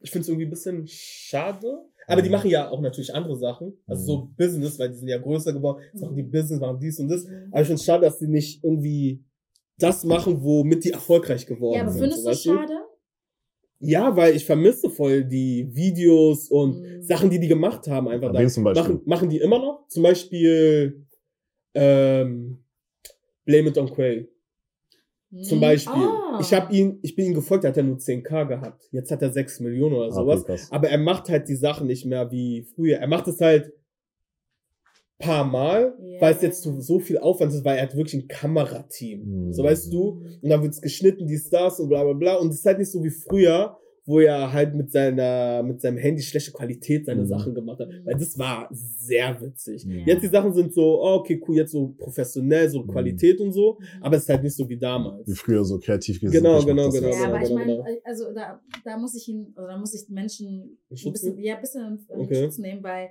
ich 0.00 0.10
finde 0.10 0.22
es 0.22 0.28
irgendwie 0.28 0.46
ein 0.46 0.50
bisschen 0.50 0.84
schade. 0.86 1.78
Aber 2.06 2.20
die 2.20 2.28
Mhm. 2.28 2.32
machen 2.34 2.50
ja 2.50 2.68
auch 2.70 2.80
natürlich 2.82 3.14
andere 3.14 3.36
Sachen. 3.36 3.72
Also 3.86 4.04
so 4.04 4.28
Business, 4.36 4.78
weil 4.78 4.90
die 4.90 4.96
sind 4.98 5.08
ja 5.08 5.18
größer 5.18 5.52
geworden. 5.54 5.82
Jetzt 5.92 6.02
machen 6.02 6.16
die 6.16 6.22
Business, 6.22 6.60
machen 6.60 6.78
dies 6.78 6.98
und 7.00 7.08
das. 7.08 7.24
Aber 7.50 7.60
ich 7.62 7.66
finde 7.66 7.74
es 7.80 7.84
schade, 7.84 8.02
dass 8.04 8.18
die 8.18 8.26
nicht 8.28 8.62
irgendwie 8.62 9.24
das 9.78 10.04
machen, 10.04 10.42
womit 10.44 10.84
die 10.84 10.90
erfolgreich 10.92 11.46
geworden 11.46 11.76
Ja, 11.76 11.82
aber 11.82 11.90
sind. 11.92 12.00
findest 12.02 12.22
so, 12.24 12.30
du 12.30 12.36
schade? 12.58 12.72
Ja, 13.80 14.14
weil 14.16 14.36
ich 14.36 14.44
vermisse 14.44 14.88
voll 14.90 15.24
die 15.24 15.68
Videos 15.74 16.48
und 16.48 16.80
Mhm. 16.80 17.02
Sachen, 17.02 17.30
die 17.30 17.40
die 17.40 17.48
gemacht 17.48 17.86
haben, 17.88 18.08
einfach 18.08 18.32
da. 18.32 18.46
Zum 18.48 18.64
Beispiel? 18.64 18.82
Machen, 18.82 19.02
machen 19.06 19.28
die 19.30 19.38
immer 19.38 19.58
noch? 19.58 19.88
Zum 19.88 20.02
Beispiel 20.02 21.06
ähm, 21.74 22.62
Blame 23.44 23.68
It 23.70 23.78
on 23.78 23.90
Quay. 23.92 24.28
Zum 25.42 25.58
Mhm. 25.58 25.62
Beispiel. 25.62 25.92
Ah. 26.02 26.38
Ich 26.40 26.52
hab 26.54 26.72
ihn, 26.72 26.98
ich 27.02 27.16
bin 27.16 27.26
ihm 27.26 27.34
gefolgt, 27.34 27.64
der 27.64 27.70
hat 27.70 27.76
ja 27.76 27.82
nur 27.82 27.98
10k 27.98 28.44
gehabt. 28.46 28.88
Jetzt 28.92 29.10
hat 29.10 29.20
er 29.22 29.30
6 29.32 29.60
Millionen 29.60 29.94
oder 29.96 30.08
Ah, 30.08 30.12
sowas. 30.12 30.44
krass. 30.44 30.68
Aber 30.70 30.88
er 30.88 30.98
macht 30.98 31.28
halt 31.28 31.48
die 31.48 31.56
Sachen 31.56 31.86
nicht 31.86 32.06
mehr 32.06 32.30
wie 32.30 32.62
früher. 32.74 32.98
Er 32.98 33.08
macht 33.08 33.26
es 33.28 33.40
halt 33.40 33.72
paar 35.18 35.44
Mal, 35.44 35.94
Ja. 36.02 36.20
weil 36.20 36.34
es 36.34 36.42
jetzt 36.42 36.62
so, 36.62 36.80
so 36.80 36.98
viel 36.98 37.18
Aufwand 37.18 37.52
ist, 37.52 37.64
weil 37.64 37.76
er 37.78 37.84
hat 37.84 37.96
wirklich 37.96 38.22
ein 38.22 38.28
Kamerateam. 38.28 39.46
Mhm. 39.46 39.52
So 39.52 39.62
weißt 39.62 39.92
du, 39.92 40.22
und 40.42 40.48
dann 40.50 40.62
wird's 40.62 40.80
geschnitten, 40.80 41.26
die 41.26 41.38
Stars 41.38 41.80
und 41.80 41.88
bla 41.88 42.02
bla 42.04 42.12
bla. 42.12 42.34
Und 42.36 42.48
es 42.50 42.56
ist 42.56 42.66
halt 42.66 42.78
nicht 42.78 42.90
so 42.90 43.02
wie 43.02 43.10
früher, 43.10 43.76
wo 44.06 44.20
er 44.20 44.52
halt 44.52 44.74
mit 44.74 44.92
seiner, 44.92 45.62
mit 45.62 45.80
seinem 45.80 45.96
Handy 45.96 46.20
schlechte 46.20 46.52
Qualität 46.52 47.06
seine 47.06 47.22
Mhm. 47.22 47.26
Sachen 47.26 47.54
gemacht 47.54 47.80
hat. 47.80 47.88
Weil 48.04 48.16
das 48.16 48.38
war 48.38 48.68
sehr 48.70 49.40
witzig. 49.40 49.86
Mhm. 49.86 50.04
Jetzt 50.06 50.22
die 50.22 50.28
Sachen 50.28 50.52
sind 50.52 50.74
so, 50.74 51.00
oh, 51.02 51.14
okay, 51.20 51.40
cool, 51.48 51.56
jetzt 51.56 51.72
so 51.72 51.88
professionell, 51.96 52.68
so 52.68 52.82
Mhm. 52.82 52.88
Qualität 52.88 53.40
und 53.40 53.52
so, 53.52 53.78
Mhm. 53.80 54.02
aber 54.02 54.16
es 54.16 54.24
ist 54.24 54.28
halt 54.28 54.42
nicht 54.42 54.54
so 54.56 54.68
wie 54.68 54.76
damals. 54.76 55.26
Wie 55.26 55.34
früher 55.34 55.64
so 55.64 55.78
kreativ 55.78 56.20
gewesen. 56.20 56.32
Genau, 56.42 56.58
ich 56.58 56.66
genau, 56.66 56.90
genau, 56.90 57.06
jetzt. 57.08 57.18
Ja, 57.20 57.28
aber 57.28 57.40
ich 57.42 57.48
genau, 57.48 57.54
meine, 57.60 57.76
genau. 57.76 57.98
also 58.04 58.24
da, 58.34 58.60
da 58.84 58.98
muss 58.98 59.14
ich 59.14 59.26
ihn, 59.28 59.54
oder 59.56 59.68
da 59.68 59.76
muss 59.78 59.94
ich 59.94 60.08
Menschen 60.10 60.78
ein 60.90 61.12
bisschen, 61.12 61.38
ja, 61.38 61.54
ein 61.56 61.60
bisschen 61.62 62.06
in 62.10 62.20
Okay. 62.20 62.42
Schutz 62.44 62.58
nehmen, 62.58 62.82
weil 62.82 63.08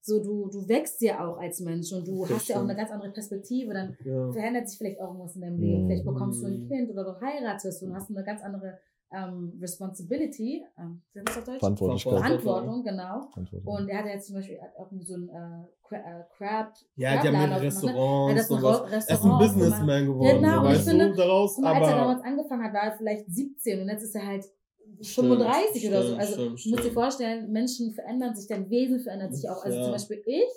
so 0.00 0.20
du, 0.22 0.48
du 0.50 0.68
wächst 0.68 1.00
ja 1.02 1.24
auch 1.24 1.36
als 1.38 1.60
Mensch 1.60 1.92
und 1.92 2.08
du 2.08 2.22
Das 2.22 2.30
hast 2.30 2.48
ja 2.48 2.56
auch 2.56 2.60
stimmt. 2.60 2.70
eine 2.70 2.76
ganz 2.78 2.90
andere 2.90 3.12
Perspektive. 3.12 3.72
Dann 3.74 3.96
Ja. 4.04 4.32
verändert 4.32 4.68
sich 4.68 4.78
vielleicht 4.78 5.00
auch 5.00 5.08
irgendwas 5.08 5.36
in 5.36 5.42
deinem 5.42 5.60
Leben. 5.60 5.82
Mhm. 5.84 5.86
Vielleicht 5.88 6.04
bekommst 6.06 6.42
du 6.42 6.46
ein 6.46 6.64
Mhm. 6.64 6.68
Kind 6.68 6.90
oder 6.90 7.04
du 7.04 7.20
heiratest 7.20 7.82
und 7.84 7.94
hast 7.94 8.10
eine 8.10 8.24
ganz 8.24 8.42
andere 8.42 8.78
ähm, 9.14 9.58
Responsibility. 9.60 10.64
Ähm, 10.78 11.02
wie 11.12 11.20
heißt 11.20 11.28
das 11.28 11.36
auf 11.38 11.44
Deutsch? 11.44 11.58
Verantwortlichkeit. 11.60 12.18
Verantwortung, 12.18 12.84
genau. 12.84 13.28
Verantwortung. 13.32 13.74
Und 13.74 13.88
er 13.88 13.98
hat 13.98 14.06
jetzt 14.06 14.26
zum 14.26 14.36
Beispiel 14.36 14.58
auch 14.78 14.90
so 15.00 15.14
ein 15.14 15.28
äh, 15.28 15.96
äh, 15.96 16.24
Crab. 16.36 16.72
Ja, 16.96 17.20
die 17.20 17.28
haben 17.28 17.34
Ja, 17.34 17.40
ein. 17.42 17.52
Ro- 17.52 17.58
Er 18.28 18.36
ist 18.36 18.50
ein 18.50 18.64
Restaurant 18.92 19.38
Businessman 19.38 20.06
geworden, 20.06 20.40
Genau, 20.42 20.60
und 20.60 20.66
ich 20.66 20.76
weißt 20.78 20.88
finde- 20.88 21.10
du, 21.10 21.16
daraus, 21.16 21.58
mal, 21.58 21.74
als 21.74 21.88
er 21.88 21.96
damals 21.96 22.24
angefangen 22.24 22.64
hat, 22.64 22.72
war 22.72 22.82
er 22.84 22.96
vielleicht 22.96 23.26
17 23.30 23.80
und 23.82 23.88
jetzt 23.88 24.02
ist 24.02 24.14
er 24.14 24.26
halt 24.26 24.44
Stimmt, 25.00 25.28
35 25.28 25.88
oder 25.88 26.02
so. 26.02 26.06
stimmt, 26.08 26.20
Also 26.20 26.32
stimmt, 26.34 26.46
du 26.48 26.52
musst 26.52 26.64
dir 26.66 26.78
stimmt. 26.80 26.94
vorstellen, 26.94 27.52
Menschen 27.52 27.92
verändern 27.92 28.34
sich, 28.36 28.46
dein 28.48 28.68
Wesen 28.70 29.00
verändert 29.00 29.34
sich 29.34 29.48
auch. 29.48 29.64
Also 29.64 29.76
Ja. 29.78 29.84
zum 29.84 29.92
Beispiel 29.92 30.22
ich 30.26 30.48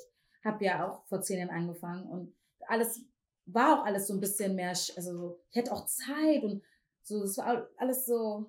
habe 0.43 0.63
ja 0.65 0.87
auch 0.87 1.05
vor 1.07 1.21
zehn 1.21 1.39
Jahren 1.39 1.49
angefangen 1.49 2.07
und 2.09 2.33
alles 2.67 3.01
war 3.47 3.79
auch 3.81 3.85
alles 3.85 4.07
so 4.07 4.13
ein 4.13 4.19
bisschen 4.19 4.55
mehr, 4.55 4.69
also 4.69 5.17
so, 5.17 5.39
ich 5.51 5.57
hatte 5.57 5.71
auch 5.71 5.85
Zeit 5.85 6.43
und 6.43 6.61
so, 7.05 7.23
es 7.23 7.37
war 7.37 7.67
alles 7.77 8.05
so, 8.05 8.45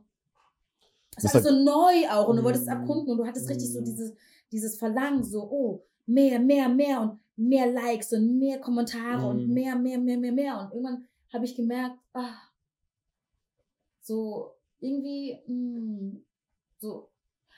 es 1.17 1.23
Das 1.23 1.35
war 1.35 1.41
alles 1.43 1.47
hat- 1.47 1.53
so 1.59 1.65
neu 1.65 2.09
auch 2.11 2.29
und 2.29 2.37
du 2.39 2.43
wolltest 2.45 2.65
es 2.65 2.69
Mm. 2.69 2.73
abkunden 2.79 3.11
und 3.13 3.19
du 3.19 3.27
hattest 3.27 3.49
richtig 3.49 3.73
so 3.73 3.81
dieses, 3.81 4.13
dieses 4.51 4.77
Verlangen, 4.79 5.23
so, 5.25 5.43
oh, 5.51 5.85
mehr, 6.07 6.39
mehr, 6.41 6.69
mehr 6.69 7.01
und 7.01 7.21
mehr 7.37 7.67
Likes 7.71 8.13
und 8.13 8.39
mehr 8.39 8.59
Kommentare 8.61 9.27
und 9.27 9.49
Mm. 9.49 9.53
mehr, 9.53 9.77
mehr, 9.77 9.99
mehr, 9.99 10.19
mehr, 10.19 10.33
mehr. 10.33 10.59
Und 10.61 10.73
irgendwann 10.73 11.07
habe 11.33 11.45
ich 11.45 11.55
gemerkt, 11.55 11.99
ah, 12.15 12.35
so 14.01 14.55
irgendwie, 14.81 15.39
mm, 15.47 16.25
so, 16.79 17.11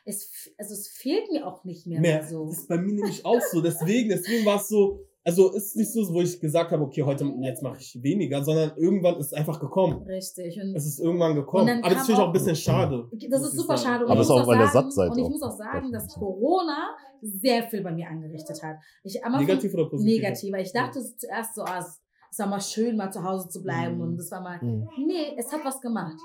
es, 0.05 0.51
also 0.57 0.73
es 0.75 0.89
fehlt 0.89 1.31
mir 1.31 1.47
auch 1.47 1.65
nicht 1.65 1.87
mehr, 1.87 2.01
mehr. 2.01 2.27
so. 2.27 2.47
Das 2.47 2.59
ist 2.61 2.69
bei 2.69 2.79
mir 2.79 2.95
nämlich 2.95 3.25
auch 3.25 3.41
so. 3.41 3.61
Deswegen, 3.61 4.09
deswegen 4.09 4.47
war 4.47 4.57
es 4.61 4.69
so, 4.69 5.05
also 5.25 5.53
ist 5.53 5.77
nicht 5.77 5.93
so, 5.93 6.13
wo 6.13 6.21
ich 6.21 6.41
gesagt 6.41 6.73
habe, 6.73 6.83
okay, 6.83 7.03
heute, 7.03 7.25
jetzt 7.43 7.63
mache 7.63 7.79
ich 7.79 7.99
weniger, 8.03 8.43
sondern 8.43 8.73
irgendwann 8.77 9.17
ist 9.17 9.27
es 9.27 9.33
einfach 9.33 9.61
gekommen. 9.61 10.03
Richtig. 10.07 10.59
Und 10.61 10.75
Es 10.75 10.87
ist 10.87 11.01
irgendwann 11.01 11.35
gekommen. 11.35 11.83
Aber 11.83 11.95
das 11.95 12.07
finde 12.07 12.13
ich 12.13 12.19
auch 12.19 12.29
ein 12.29 12.33
bisschen 12.33 12.57
schade. 12.57 13.09
Das 13.31 13.43
ist 13.43 13.57
super 13.57 13.77
schade. 13.77 14.05
Und 14.05 14.11
Aber 14.11 14.21
ich 14.21 14.27
es 14.27 14.31
ist 14.31 14.37
muss 14.37 14.49
auch, 14.49 14.53
sagen, 14.53 14.71
satt 14.73 14.93
seid 14.93 15.11
Und 15.11 15.19
ich 15.19 15.29
muss 15.29 15.43
auch 15.43 15.57
sagen, 15.57 15.93
dass 15.93 16.15
Corona 16.15 16.97
sehr 17.21 17.65
viel 17.65 17.83
bei 17.83 17.93
mir 17.93 18.09
angerichtet 18.09 18.63
hat. 18.63 18.77
Ich, 19.03 19.21
Negativ 19.23 19.75
oder 19.75 19.89
positiv? 19.91 20.15
Negativ. 20.15 20.53
weil 20.53 20.63
Ich 20.63 20.73
dachte 20.73 21.01
zuerst 21.17 21.55
so, 21.55 21.63
ah, 21.63 21.79
es 21.79 22.01
es 22.31 22.39
war 22.39 22.47
mal 22.47 22.61
schön, 22.61 22.97
mal 22.97 23.11
zu 23.13 23.23
Hause 23.23 23.49
zu 23.49 23.63
bleiben. 23.63 23.97
Mhm. 23.97 24.03
Und 24.03 24.17
das 24.17 24.31
war 24.31 24.41
mal. 24.41 24.63
Mhm. 24.63 24.89
Nee, 25.07 25.35
es 25.37 25.53
hat 25.53 25.65
was 25.65 25.81
gemacht. 25.81 26.17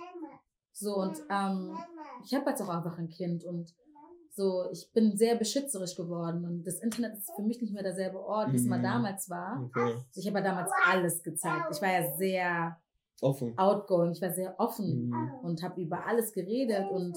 So, 0.72 0.96
und 0.96 1.18
ähm, 1.30 1.78
ich 2.26 2.34
habe 2.34 2.50
jetzt 2.50 2.62
auch 2.62 2.70
einfach 2.70 2.98
ein 2.98 3.10
Kind 3.10 3.44
und 3.46 3.74
so, 4.36 4.66
ich 4.72 4.92
bin 4.94 5.16
sehr 5.16 5.36
beschützerisch 5.36 5.96
geworden. 5.96 6.44
Und 6.46 6.64
das 6.66 6.80
Internet 6.80 7.14
ist 7.18 7.32
für 7.36 7.44
mich 7.44 7.62
nicht 7.62 7.74
mehr 7.74 7.84
derselbe 7.84 8.20
Ort, 8.20 8.52
wie 8.52 8.56
es 8.58 8.66
mal 8.66 8.80
Mhm. 8.80 8.84
damals 8.84 9.30
war. 9.30 9.62
Okay. 9.66 9.80
Also 10.08 10.20
ich 10.20 10.28
habe 10.28 10.40
ja 10.40 10.44
damals 10.44 10.72
alles 10.88 11.22
gezeigt. 11.22 11.68
Ich 11.72 11.82
war 11.82 11.92
ja 11.92 12.16
sehr 12.16 12.78
Offen. 13.22 13.58
outgoing, 13.58 14.12
ich 14.12 14.22
war 14.22 14.32
sehr 14.34 14.60
offen 14.60 15.10
Mhm. 15.10 15.32
und 15.44 15.62
habe 15.64 15.80
über 15.82 16.06
alles 16.08 16.34
geredet 16.34 16.90
und 16.92 17.16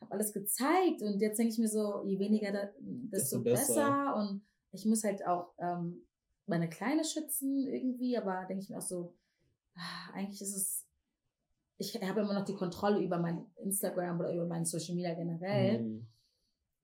habe 0.00 0.12
alles 0.12 0.32
gezeigt. 0.32 1.02
Und 1.02 1.20
jetzt 1.20 1.38
denke 1.38 1.52
ich 1.52 1.58
mir 1.58 1.68
so, 1.68 2.02
je 2.04 2.18
weniger, 2.18 2.50
da, 2.52 2.68
desto, 2.80 3.38
Desto 3.38 3.42
besser. 3.42 3.74
besser. 3.74 4.16
Und 4.16 4.42
ich 4.72 4.84
muss 4.86 5.04
halt 5.04 5.24
auch 5.26 5.52
ähm, 5.58 6.02
meine 6.46 6.68
Kleine 6.68 7.04
schützen 7.04 7.66
irgendwie, 7.68 8.16
aber 8.18 8.44
denke 8.48 8.62
ich 8.64 8.70
mir 8.70 8.78
auch 8.78 8.82
so, 8.82 9.14
ah, 9.76 10.12
eigentlich 10.14 10.42
ist 10.42 10.56
es, 10.56 10.86
ich 11.78 11.94
habe 12.02 12.20
immer 12.20 12.34
noch 12.34 12.44
die 12.44 12.54
Kontrolle 12.56 13.00
über 13.00 13.18
mein 13.18 13.46
Instagram 13.62 14.18
oder 14.18 14.34
über 14.34 14.46
mein 14.46 14.64
Social 14.64 14.96
Media 14.96 15.14
generell. 15.14 15.80
Mhm. 15.82 16.06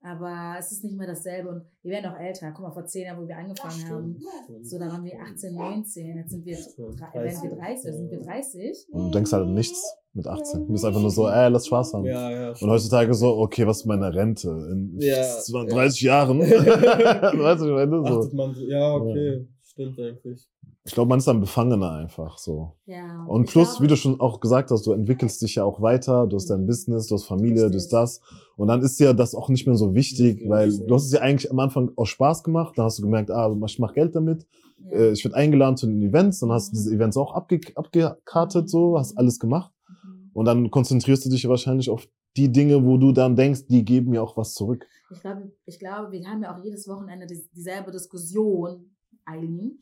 Aber 0.01 0.55
es 0.59 0.71
ist 0.71 0.83
nicht 0.83 0.95
mehr 0.95 1.07
dasselbe 1.07 1.49
und 1.49 1.61
wir 1.81 1.91
werden 1.91 2.11
auch 2.11 2.19
älter. 2.19 2.51
Guck 2.51 2.61
mal, 2.61 2.71
vor 2.71 2.85
zehn 2.85 3.05
Jahren, 3.05 3.21
wo 3.21 3.27
wir 3.27 3.35
angefangen 3.37 3.89
haben, 3.89 4.15
so 4.61 4.77
da 4.77 4.87
waren 4.87 5.03
wir 5.03 5.19
18, 5.19 5.55
19, 5.55 6.17
jetzt 6.17 6.29
sind 6.31 6.45
wir, 6.45 6.55
Stimmt, 6.55 6.99
drei- 7.01 7.23
werden 7.23 7.41
wir 7.43 7.55
30, 7.57 7.83
oder 7.89 7.97
sind 7.97 8.11
wir 8.11 8.19
30. 8.21 8.87
Und 8.91 9.05
du 9.05 9.11
denkst 9.11 9.31
halt 9.31 9.43
an 9.43 9.53
nichts 9.53 9.81
mit 10.13 10.27
18. 10.27 10.67
Du 10.67 10.71
bist 10.71 10.85
einfach 10.85 11.01
nur 11.01 11.11
so, 11.11 11.27
ey, 11.27 11.49
lass 11.49 11.65
Spaß 11.67 11.93
haben. 11.93 12.05
Ja, 12.05 12.31
ja. 12.31 12.49
Und 12.51 12.69
heutzutage 12.69 13.13
so, 13.13 13.37
okay, 13.39 13.65
was 13.65 13.77
ist 13.79 13.85
meine 13.85 14.13
Rente? 14.13 14.49
In 14.71 14.97
Ja, 14.99 15.23
30 15.67 16.01
Jahren? 16.01 16.39
weißt 16.41 17.61
du, 17.63 17.75
wenn 17.75 17.91
du 17.91 18.05
so. 18.05 18.19
Achtet 18.19 18.33
man 18.33 18.53
so, 18.53 18.61
ja, 18.67 18.93
okay. 18.95 19.47
Stimmt 19.63 19.99
eigentlich. 19.99 20.47
Ich 20.87 20.93
glaube, 20.93 21.09
man 21.09 21.19
ist 21.19 21.27
dann 21.27 21.41
befangener 21.41 21.91
einfach 21.91 22.37
so. 22.37 22.71
Ja. 22.85 23.25
Und 23.27 23.49
plus, 23.49 23.71
glaube- 23.73 23.83
wie 23.83 23.87
du 23.89 23.97
schon 23.97 24.19
auch 24.21 24.39
gesagt 24.39 24.71
hast, 24.71 24.87
du 24.87 24.93
entwickelst 24.93 25.41
dich 25.41 25.55
ja 25.55 25.65
auch 25.65 25.81
weiter, 25.81 26.25
du 26.27 26.37
hast 26.37 26.49
dein 26.49 26.65
Business, 26.65 27.07
du 27.07 27.15
hast 27.15 27.25
Familie, 27.25 27.69
du 27.69 27.75
hast 27.75 27.89
das. 27.89 28.21
Und 28.55 28.69
dann 28.69 28.81
ist 28.81 28.97
ja 28.99 29.11
das 29.13 29.35
auch 29.35 29.49
nicht 29.49 29.67
mehr 29.67 29.75
so 29.75 29.93
wichtig, 29.93 30.35
Richtig, 30.37 30.49
weil 30.49 30.77
du 30.77 30.95
hast 30.95 31.05
es 31.05 31.11
ja 31.11 31.19
eigentlich 31.19 31.51
am 31.51 31.59
Anfang 31.59 31.91
aus 31.97 32.07
Spaß 32.09 32.41
gemacht, 32.43 32.77
dann 32.77 32.85
hast 32.85 32.97
du 32.99 33.03
gemerkt, 33.03 33.29
ah, 33.31 33.53
ich 33.65 33.79
mach 33.79 33.93
Geld 33.93 34.15
damit, 34.15 34.47
Ja. 34.89 34.91
äh, 34.97 35.11
ich 35.11 35.23
werde 35.25 35.35
eingeladen 35.35 35.75
zu 35.75 35.87
den 35.87 36.01
Events, 36.01 36.39
dann 36.39 36.51
hast 36.53 36.69
du 36.71 36.71
Mhm. 36.71 36.77
diese 36.77 36.95
Events 36.95 37.17
auch 37.17 37.33
abge 37.33 37.59
abgekartet, 37.75 38.69
so, 38.69 38.97
hast 38.97 39.17
alles 39.17 39.39
gemacht. 39.39 39.73
Mhm. 39.89 40.29
Und 40.33 40.45
dann 40.45 40.71
konzentrierst 40.71 41.25
du 41.25 41.29
dich 41.29 41.47
wahrscheinlich 41.49 41.89
auf 41.89 42.07
die 42.37 42.49
Dinge, 42.51 42.85
wo 42.85 42.97
du 42.97 43.11
dann 43.11 43.35
denkst, 43.35 43.67
die 43.67 43.83
geben 43.83 44.11
mir 44.11 44.23
auch 44.23 44.37
was 44.37 44.53
zurück. 44.53 44.85
Ich 45.11 45.19
glaube, 45.19 45.51
ich 45.65 45.79
glaube, 45.79 46.11
wir 46.11 46.23
haben 46.25 46.41
ja 46.43 46.55
auch 46.55 46.63
jedes 46.63 46.87
Wochenende 46.87 47.25
dies- 47.27 47.49
dieselbe 47.51 47.91
Diskussion, 47.91 48.91
Eileen. 49.25 49.79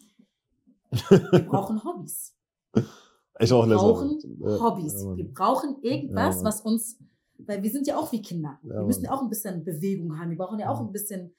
Wir 1.31 1.39
brauchen 1.47 1.83
Hobbys. 1.83 2.35
Ich 3.39 3.51
auch 3.51 3.67
Wir 3.67 3.75
brauchen. 3.75 4.19
Äh, 4.41 4.59
Hobbys. 4.59 5.03
ja. 5.03 5.15
Wir 5.17 5.33
brauchen 5.33 5.77
irgendwas, 5.81 6.37
Ja, 6.39 6.43
was 6.45 6.61
uns, 6.61 6.99
weil 7.37 7.61
wir 7.63 7.69
sind 7.69 7.87
ja 7.87 7.97
auch 7.97 8.11
wie 8.11 8.21
Kinder. 8.21 8.59
Ja, 8.63 8.75
wir 8.75 8.83
müssen 8.85 9.03
ja 9.03 9.11
auch 9.11 9.21
ein 9.21 9.29
bisschen 9.29 9.63
Bewegung 9.63 10.17
haben. 10.19 10.29
Wir 10.29 10.37
brauchen 10.37 10.59
ja 10.59 10.69
auch 10.69 10.79
ein 10.79 10.91
bisschen 10.91 11.33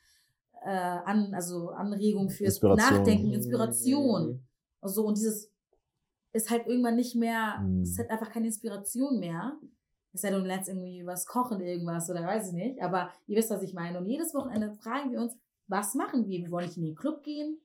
äh, 0.65 0.69
an, 0.71 1.33
also 1.35 1.71
Anregung 1.71 2.29
fürs 2.29 2.55
Inspiration. 2.55 2.99
Nachdenken, 2.99 3.33
Inspiration. 3.33 4.27
Mhm. 4.29 4.41
Also, 4.81 5.05
und 5.07 5.17
dieses 5.17 5.51
ist 6.33 6.51
halt 6.51 6.67
irgendwann 6.67 6.97
nicht 6.97 7.15
mehr, 7.17 7.59
Mhm. 7.61 7.83
es 7.83 7.99
hat 7.99 8.11
einfach 8.11 8.31
keine 8.31 8.47
Inspiration 8.47 9.19
mehr. 9.19 9.57
Es 10.13 10.21
sei 10.23 10.31
denn, 10.31 10.41
du 10.41 10.47
lernst 10.47 10.69
irgendwie 10.69 11.05
was 11.07 11.27
kochen, 11.27 11.61
irgendwas 11.61 12.09
oder 12.11 12.23
weiß 12.27 12.49
ich 12.49 12.55
nicht. 12.55 12.83
Aber 12.83 13.11
ihr 13.27 13.37
wisst, 13.37 13.51
was 13.51 13.63
ich 13.63 13.75
meine. 13.75 13.99
Und 13.99 14.07
jedes 14.07 14.35
Wochenende 14.35 14.73
fragen 14.75 15.13
wir 15.13 15.21
uns, 15.21 15.35
was 15.69 15.95
machen 15.95 16.27
wir? 16.27 16.41
Wir 16.41 16.51
wollen 16.51 16.67
nicht 16.67 16.77
in 16.79 16.85
den 16.85 16.95
Club 16.95 17.23
gehen. 17.23 17.59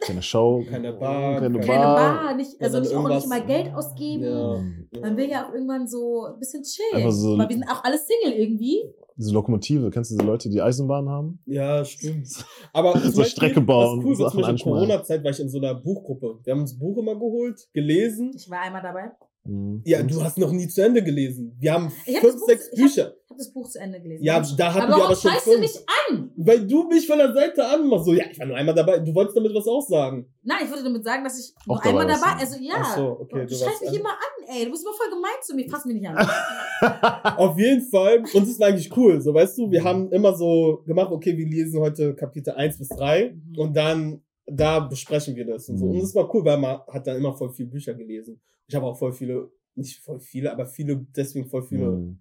Keine 0.00 0.22
Show. 0.22 0.64
Keine 0.70 0.92
Bar, 0.94 1.40
Keine 1.40 1.58
Keine 1.60 1.82
Bar. 1.84 2.24
Bar, 2.24 2.34
nicht, 2.36 2.60
also 2.60 2.80
nicht, 2.80 2.94
auch 2.94 3.08
nicht 3.08 3.28
mal 3.28 3.44
Geld 3.44 3.74
ausgeben. 3.74 4.24
Ja. 4.24 5.00
Man 5.02 5.16
will 5.16 5.28
ja 5.28 5.46
auch 5.46 5.52
irgendwann 5.52 5.86
so 5.86 6.24
ein 6.32 6.38
bisschen 6.38 6.62
chillen. 6.62 7.10
So- 7.12 7.36
Weil 7.36 7.48
wir 7.48 7.56
sind 7.56 7.68
auch 7.70 7.84
alle 7.84 7.98
Single 7.98 8.38
irgendwie. 8.38 8.82
Diese 9.18 9.32
Lokomotive, 9.32 9.90
kennst 9.90 10.10
du 10.10 10.16
diese 10.16 10.26
Leute, 10.26 10.50
die 10.50 10.60
Eisenbahn 10.60 11.08
haben? 11.08 11.38
Ja, 11.46 11.84
stimmt. 11.84 12.28
Aber 12.72 12.98
So 12.98 13.24
Strecke 13.24 13.60
bauen, 13.62 14.00
Das 14.00 14.10
ist 14.10 14.34
cool, 14.34 14.44
Sachen 14.44 14.56
in. 14.56 14.58
Corona-Zeit 14.62 15.24
war 15.24 15.30
ich 15.30 15.40
in 15.40 15.48
so 15.48 15.58
einer 15.58 15.74
Buchgruppe. 15.74 16.38
Wir 16.44 16.52
haben 16.52 16.60
uns 16.60 16.74
ein 16.74 16.78
Buch 16.78 16.98
immer 16.98 17.14
geholt, 17.14 17.58
gelesen. 17.72 18.32
Ich 18.36 18.50
war 18.50 18.60
einmal 18.60 18.82
dabei. 18.82 19.10
Mhm. 19.48 19.82
Ja, 19.84 20.02
du 20.02 20.22
hast 20.22 20.38
noch 20.38 20.52
nie 20.52 20.68
zu 20.68 20.82
Ende 20.84 21.02
gelesen. 21.02 21.56
Wir 21.58 21.72
haben 21.74 21.92
Ich 22.06 22.14
hab 22.16 22.22
fünf, 22.22 22.36
Buch- 22.40 22.46
sechs 22.48 22.68
ich 22.72 22.78
hab- 22.80 22.86
Bücher. 22.88 23.14
Ich 23.24 23.30
habe 23.30 23.38
das 23.38 23.52
Buch 23.52 23.68
zu 23.68 23.78
Ende 23.80 24.00
gelesen. 24.00 24.24
Ja, 24.24 24.40
da 24.56 24.72
hatten 24.72 24.84
aber 24.92 24.96
wir 24.96 25.04
aber 25.06 25.16
schon 25.16 25.30
scheißt 25.32 25.46
du 25.46 25.50
fünf. 25.50 25.60
mich 25.60 25.76
an? 26.08 26.30
Weil 26.36 26.66
du 26.66 26.88
mich 26.88 27.06
von 27.06 27.18
der 27.18 27.32
Seite 27.34 27.66
anmachst. 27.66 28.06
So, 28.06 28.14
ja, 28.14 28.24
ich 28.30 28.38
war 28.38 28.46
nur 28.46 28.56
einmal 28.56 28.74
dabei. 28.74 28.98
Du 29.00 29.14
wolltest 29.14 29.36
damit 29.36 29.52
was 29.54 29.66
auch 29.66 29.80
sagen. 29.86 30.26
Nein, 30.42 30.58
ich 30.64 30.70
wollte 30.70 30.84
damit 30.84 31.04
sagen, 31.04 31.24
dass 31.24 31.38
ich 31.38 31.52
nur 31.66 31.76
Auch 31.76 31.82
dabei 31.82 32.00
einmal 32.00 32.06
du. 32.06 32.20
dabei 32.20 32.40
Also 32.40 32.56
ja. 32.60 32.74
Ach 32.78 32.96
so, 32.96 33.06
okay, 33.20 33.40
du 33.42 33.46
du 33.46 33.54
scheißt 33.54 33.80
mich 33.82 33.90
an- 33.90 33.96
immer 33.96 34.10
an, 34.10 34.56
ey. 34.56 34.64
Du 34.64 34.70
bist 34.70 34.84
immer 34.84 34.94
voll 34.94 35.10
gemein 35.10 35.38
zu 35.42 35.54
mir. 35.56 35.68
Fass 35.68 35.84
mich 35.84 35.96
nicht 35.96 36.08
an. 36.08 36.16
Auf 37.36 37.58
jeden 37.58 37.82
Fall. 37.90 38.22
Und 38.32 38.42
es 38.48 38.58
war 38.60 38.68
eigentlich 38.68 38.96
cool. 38.96 39.20
So, 39.20 39.34
weißt 39.34 39.58
du, 39.58 39.70
wir 39.70 39.82
haben 39.84 40.10
immer 40.12 40.34
so 40.36 40.82
gemacht, 40.86 41.10
okay, 41.10 41.36
wir 41.36 41.46
lesen 41.46 41.80
heute 41.80 42.14
Kapitel 42.14 42.54
1 42.54 42.78
bis 42.78 42.88
3 42.88 43.34
Mhm. 43.34 43.58
und 43.58 43.76
dann 43.76 44.22
da 44.46 44.80
besprechen 44.80 45.34
wir 45.36 45.44
das 45.46 45.68
und 45.68 45.78
so. 45.78 45.86
Mhm. 45.86 45.90
Und 45.92 45.96
es 46.04 46.14
war 46.14 46.32
cool, 46.34 46.44
weil 46.44 46.58
man 46.58 46.80
hat 46.88 47.06
dann 47.06 47.16
immer 47.16 47.34
voll 47.34 47.50
viele 47.50 47.68
Bücher 47.68 47.94
gelesen. 47.94 48.40
Ich 48.68 48.74
habe 48.74 48.86
auch 48.86 48.96
voll 48.98 49.12
viele, 49.12 49.50
nicht 49.74 49.98
voll 50.02 50.20
viele, 50.20 50.52
aber 50.52 50.66
viele, 50.66 50.96
deswegen 51.16 51.48
voll 51.48 51.62
viele, 51.62 51.90
Mhm. 51.90 52.18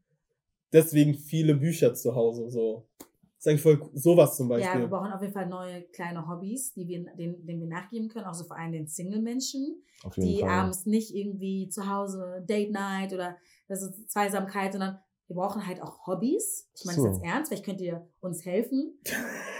deswegen 0.73 1.13
viele 1.15 1.55
Bücher 1.55 1.93
zu 1.93 2.15
Hause. 2.15 2.49
So. 2.49 2.87
Das 2.97 3.07
ist 3.39 3.47
eigentlich 3.47 3.61
voll 3.61 3.89
sowas 3.93 4.37
zum 4.37 4.49
Ja, 4.49 4.57
Beispiel. 4.57 4.81
wir 4.81 4.87
brauchen 4.87 5.11
auf 5.11 5.21
jeden 5.21 5.33
Fall 5.33 5.47
neue 5.47 5.83
kleine 5.83 6.27
Hobbys, 6.27 6.73
die 6.73 6.87
wir, 6.87 7.05
denen, 7.15 7.45
denen 7.45 7.59
wir 7.61 7.67
nachgeben 7.67 8.07
können. 8.09 8.25
Auch 8.25 8.33
so 8.33 8.43
vor 8.45 8.57
allem 8.57 8.71
den 8.71 8.87
Single-Menschen, 8.87 9.83
die 10.17 10.39
Fall. 10.39 10.49
abends 10.49 10.85
nicht 10.85 11.13
irgendwie 11.13 11.69
zu 11.69 11.87
Hause 11.87 12.43
Date 12.47 12.71
Night 12.71 13.13
oder 13.13 13.37
das 13.67 13.83
ist 13.83 14.09
Zweisamkeit, 14.09 14.71
sondern 14.71 14.97
wir 15.27 15.35
brauchen 15.35 15.65
halt 15.65 15.81
auch 15.81 16.05
Hobbys. 16.05 16.69
Ich 16.75 16.85
meine 16.85 16.97
So. 16.97 17.07
das 17.07 17.17
jetzt 17.17 17.25
ernst, 17.25 17.47
vielleicht 17.49 17.65
könnt 17.65 17.81
ihr 17.81 18.07
uns 18.21 18.45
helfen. 18.45 18.99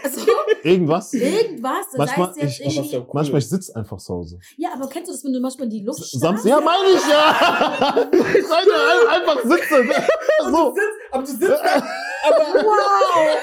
Also, 0.04 0.20
Irgendwas? 0.62 1.12
irgendwas, 1.14 1.86
das 1.90 1.98
Manchmal- 1.98 2.28
heißt 2.28 2.36
jetzt 2.40 2.60
ich- 2.60 2.76
irgendwie. 2.76 3.04
Manchmal, 3.12 3.38
ich 3.40 3.48
sitze 3.48 3.74
einfach 3.74 3.96
zu 3.98 4.14
Hause. 4.14 4.38
Ja, 4.56 4.68
aber 4.74 4.88
kennst 4.88 5.08
du 5.08 5.12
das, 5.12 5.24
wenn 5.24 5.32
du 5.32 5.40
manchmal 5.40 5.64
in 5.64 5.70
die 5.70 5.80
Luft 5.84 6.04
starrst? 6.04 6.44
Ja, 6.44 6.60
meine 6.60 6.90
ich 6.90 7.08
ja! 7.08 8.08
Ich 8.12 8.48
meine 8.48 8.72
ein- 8.72 9.08
einfach 9.20 9.42
sitzen. 9.42 9.90
Und 10.44 10.52
So. 10.54 10.68
du 10.70 10.74
sitzt, 10.76 10.98
aber 11.10 11.22
du 11.24 11.28
sitzt 11.28 11.42
da, 11.42 11.82
aber 12.28 12.62
Wow! 12.62 13.36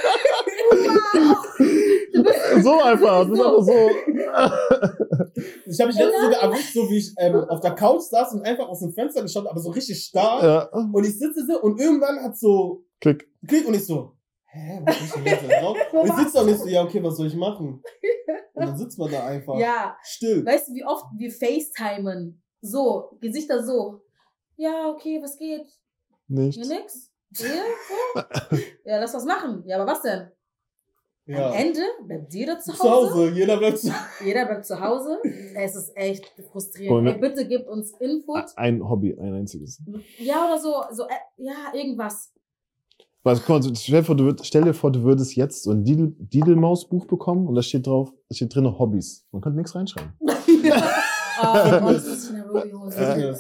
So 2.64 2.82
einfach. 2.82 3.28
Das 3.28 3.38
ist 3.38 3.46
einfach 3.46 3.64
so. 3.64 3.72
ich 5.66 5.80
habe 5.80 5.88
mich 5.88 5.98
letztens 6.00 6.24
sogar 6.24 6.42
erwischt, 6.42 6.74
so 6.74 6.90
wie 6.90 6.98
ich 6.98 7.14
ähm, 7.18 7.36
auf 7.36 7.60
der 7.60 7.72
Couch 7.76 8.02
saß 8.02 8.34
und 8.34 8.46
einfach 8.46 8.68
aus 8.68 8.80
dem 8.80 8.94
Fenster 8.94 9.22
geschaut, 9.22 9.48
aber 9.48 9.60
so 9.60 9.72
richtig 9.72 10.04
starr. 10.04 10.44
Ja. 10.44 10.80
Und 10.92 11.04
ich 11.06 11.18
sitze 11.18 11.46
so 11.46 11.62
und 11.62 11.80
irgendwann 11.80 12.20
hat 12.24 12.38
so 12.38 12.86
Klick. 13.00 13.28
Klick 13.48 13.68
und 13.68 13.74
ich 13.74 13.86
so, 13.86 14.16
hä, 14.46 14.82
was 14.86 15.02
ist 15.02 15.16
denn 15.16 15.26
jetzt 15.26 15.44
drauf? 15.44 15.78
Und 15.92 16.08
ich 16.08 16.16
sitze 16.16 16.38
da 16.38 16.44
nicht 16.44 16.60
so, 16.60 16.68
ja, 16.68 16.84
okay, 16.84 17.04
was 17.04 17.18
soll 17.18 17.28
ich 17.28 17.36
machen? 17.36 17.82
Und 18.56 18.68
dann 18.68 18.78
sitzt 18.78 19.00
man 19.00 19.12
da 19.12 19.26
einfach 19.26 19.58
Ja, 19.58 19.98
still. 20.04 20.46
weißt 20.46 20.70
du, 20.70 20.74
wie 20.76 20.86
oft 20.86 21.06
wir 21.18 21.32
FaceTimen? 21.32 22.42
So, 22.62 23.18
Gesichter 23.20 23.64
so. 23.64 24.02
Ja, 24.56 24.90
okay, 24.90 25.20
was 25.22 25.38
geht? 25.38 25.66
Nicht? 26.28 26.58
Ja, 26.58 26.66
nix. 26.68 27.12
Hier? 27.36 27.48
So? 27.50 28.58
Ja, 28.86 29.00
lass 29.00 29.14
was 29.14 29.26
machen. 29.26 29.64
Ja, 29.66 29.78
aber 29.82 29.92
was 29.92 30.04
denn? 30.04 30.32
Ja. 31.26 31.52
Am 31.52 31.54
Ende 31.54 31.80
bleibt 32.06 32.34
jeder 32.34 32.60
zu 32.60 32.74
Zu 32.74 32.84
Hause. 32.84 33.12
Hause, 33.14 33.30
jeder 33.32 33.58
bleibt 33.58 33.78
zu 33.80 33.92
Jeder 34.26 34.46
bleibt 34.46 34.66
zu 34.66 34.80
Hause. 34.80 35.20
Es 35.56 35.76
ist 35.76 35.96
echt 35.96 36.34
frustrierend. 36.52 37.08
Ey, 37.08 37.18
bitte 37.18 37.48
gebt 37.48 37.70
uns 37.70 37.92
Input. 38.00 38.46
Ein 38.58 38.88
Hobby, 38.88 39.16
ein 39.18 39.34
einziges. 39.34 39.82
Ja, 40.18 40.46
oder 40.48 40.60
so, 40.60 40.74
so, 40.92 41.04
äh, 41.04 41.14
ja, 41.38 41.54
irgendwas. 41.74 42.34
Was, 43.26 43.40
guck 43.46 43.64
mal, 43.64 43.76
stell, 43.76 44.02
dir 44.02 44.04
vor, 44.04 44.18
du 44.18 44.26
würd, 44.26 44.46
stell 44.46 44.64
dir 44.64 44.74
vor, 44.74 44.92
du 44.92 45.02
würdest 45.04 45.34
jetzt 45.38 45.64
so 45.64 45.72
ein 45.72 45.86
Didel- 45.86 46.14
Didelmaus-Buch 46.20 47.06
bekommen 47.06 47.48
und 47.48 47.56
da 47.56 47.62
steht 47.62 47.88
drauf, 47.88 48.12
da 48.28 48.36
steht 48.36 48.54
drin 48.54 48.78
Hobbys. 48.78 49.26
Man 49.32 49.42
könnte 49.42 49.58
nichts 49.60 49.74
reinschreiben. 49.74 50.12
oh 50.22 51.82
holen. 51.82 52.92
Äh, 52.98 53.34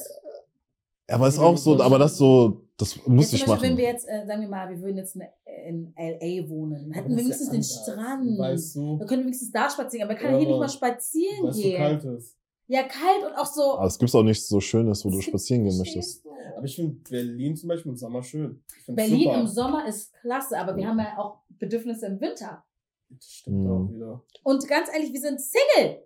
Aber 1.13 1.27
ist 1.27 1.37
auch 1.37 1.57
so, 1.57 1.81
aber 1.81 1.99
das 1.99 2.17
so, 2.17 2.61
das 2.83 3.07
muss 3.07 3.31
Jetzt 3.31 3.41
ich 3.41 3.45
Beispiel, 3.45 3.61
wenn 3.63 3.69
machen. 3.73 3.77
wir 3.77 3.85
jetzt, 3.85 4.07
äh, 4.07 4.25
sagen 4.27 4.41
wir 4.41 4.47
mal, 4.49 4.69
wir 4.69 4.79
würden 4.81 4.97
jetzt 4.97 5.15
in, 5.15 5.23
in 5.67 5.93
L.A. 5.95 6.49
wohnen, 6.49 6.85
Aber 6.85 6.95
hätten 6.95 7.09
wir 7.11 7.17
wenigstens 7.17 7.49
den. 7.49 7.63
Strand. 7.63 8.37
Weißt 8.37 8.75
du, 8.75 8.99
Wir 8.99 9.05
können 9.05 9.23
wenigstens 9.23 9.51
da 9.51 9.69
spazieren, 9.69 10.07
aber 10.07 10.15
wir 10.17 10.21
können 10.21 10.33
Ja, 10.35 10.39
hier 10.39 10.47
nicht 10.49 10.59
mal 10.59 10.69
spazieren 10.69 11.47
weißt 11.47 11.57
du, 11.57 11.61
gehen. 11.61 11.77
kalt 11.77 12.03
ist. 12.05 12.37
Ja, 12.67 12.83
kalt 12.83 13.25
und 13.29 13.35
auch 13.37 13.45
so. 13.45 13.77
Aber 13.77 13.87
es 13.87 13.99
gibt 13.99 14.13
auch 14.15 14.23
nichts 14.23 14.47
so 14.47 14.59
Schönes, 14.61 15.03
wo 15.03 15.09
du 15.09 15.19
spazieren 15.21 15.63
gehen 15.65 15.77
möchtest. 15.77 16.23
du? 16.25 16.29
Aber 16.55 16.65
ich 16.65 16.75
finde 16.75 16.95
Berlin 17.09 17.55
zum 17.55 17.69
Beispiel 17.69 17.91
im 17.91 17.97
Sommer 17.97 18.23
schön. 18.23 18.63
Berlin 18.87 19.23
super. 19.23 19.39
im 19.41 19.47
Sommer 19.47 19.87
ist 19.87 20.13
klasse, 20.21 20.57
aber 20.57 20.75
wir 20.75 20.87
haben 20.87 20.99
ja 20.99 21.17
auch 21.17 21.39
Bedürfnisse 21.49 22.05
im 22.07 22.19
Winter. 22.21 22.63
Das 23.09 23.25
stimmt 23.25 23.57
Mhm. 23.65 23.71
auch 23.71 23.91
wieder. 23.93 24.23
Und 24.43 24.67
ganz 24.67 24.89
ehrlich, 24.93 25.11
wir 25.13 25.19
sind 25.21 25.39
Single. 25.41 26.03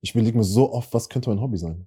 Ich 0.00 0.14
überlege 0.14 0.36
mir 0.36 0.44
so 0.44 0.70
oft, 0.72 0.92
was 0.94 1.08
könnte 1.08 1.30
mein 1.30 1.40
Hobby 1.40 1.56
sein? 1.58 1.86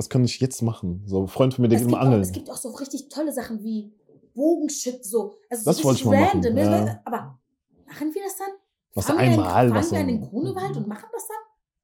Was 0.00 0.08
kann 0.08 0.24
ich 0.24 0.40
jetzt 0.40 0.62
machen? 0.62 1.02
So, 1.04 1.20
ein 1.20 1.28
Freund 1.28 1.52
von 1.52 1.60
mir, 1.60 1.68
der 1.68 1.78
geht 1.78 1.86
immer 1.88 1.98
auch, 1.98 2.04
angeln. 2.06 2.22
es 2.22 2.32
gibt 2.32 2.50
auch 2.50 2.56
so 2.56 2.70
richtig 2.70 3.10
tolle 3.10 3.34
Sachen 3.34 3.62
wie 3.62 3.92
Bogenschütz, 4.34 5.10
so. 5.10 5.34
Also 5.50 5.64
Das 5.66 5.76
so 5.76 5.84
wollte 5.84 6.00
ich 6.00 6.06
richtig 6.06 6.06
mal 6.06 6.20
machen, 6.20 6.56
ja. 6.56 7.00
Aber 7.04 7.38
machen 7.86 8.14
wir 8.14 8.22
das 8.22 8.36
dann? 8.38 8.48
Was 8.94 9.04
fahren 9.04 9.18
wir 9.18 9.24
in- 9.26 9.32
einmal, 9.32 9.74
was 9.74 9.92
wir 9.92 10.00
in 10.00 10.06
den 10.08 10.20
Grunewald 10.22 10.74
und 10.78 10.88
machen 10.88 11.04
das 11.12 11.28
dann? 11.28 11.36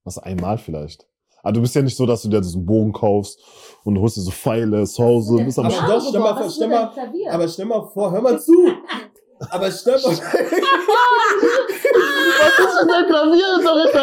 Was 0.05 0.17
einmal 0.19 0.57
vielleicht. 0.57 1.07
Aber 1.43 1.53
du 1.53 1.61
bist 1.61 1.75
ja 1.75 1.83
nicht 1.83 1.95
so, 1.95 2.07
dass 2.07 2.23
du 2.23 2.31
dir 2.31 2.41
diesen 2.41 2.65
Bogen 2.65 2.91
kaufst 2.95 3.39
und 3.85 4.01
holst 4.01 4.17
dir 4.17 4.23
so 4.23 4.31
Pfeile 4.31 4.87
zu 4.87 5.05
Hause, 5.05 5.45
bist 5.45 5.59
am 5.59 5.67
Aber 5.67 5.75
Sch- 5.75 5.87
doch, 5.87 6.09
stell 6.09 6.21
mal 6.21 6.37
vor, 6.39 6.51
stell 6.51 6.69
mal-? 6.69 6.93
Aber 7.31 7.49
stell 7.49 7.67
mal 7.67 7.87
vor, 7.93 8.11
hör 8.13 8.23
mal 8.23 8.41
zu. 8.41 8.55
Aber 9.51 9.71
stell 9.71 10.01
mal, 10.01 10.17
Was 12.39 12.59
ist 12.59 12.81
denn 12.81 12.89
der 12.89 13.05
Klavierunterricht? 13.07 13.95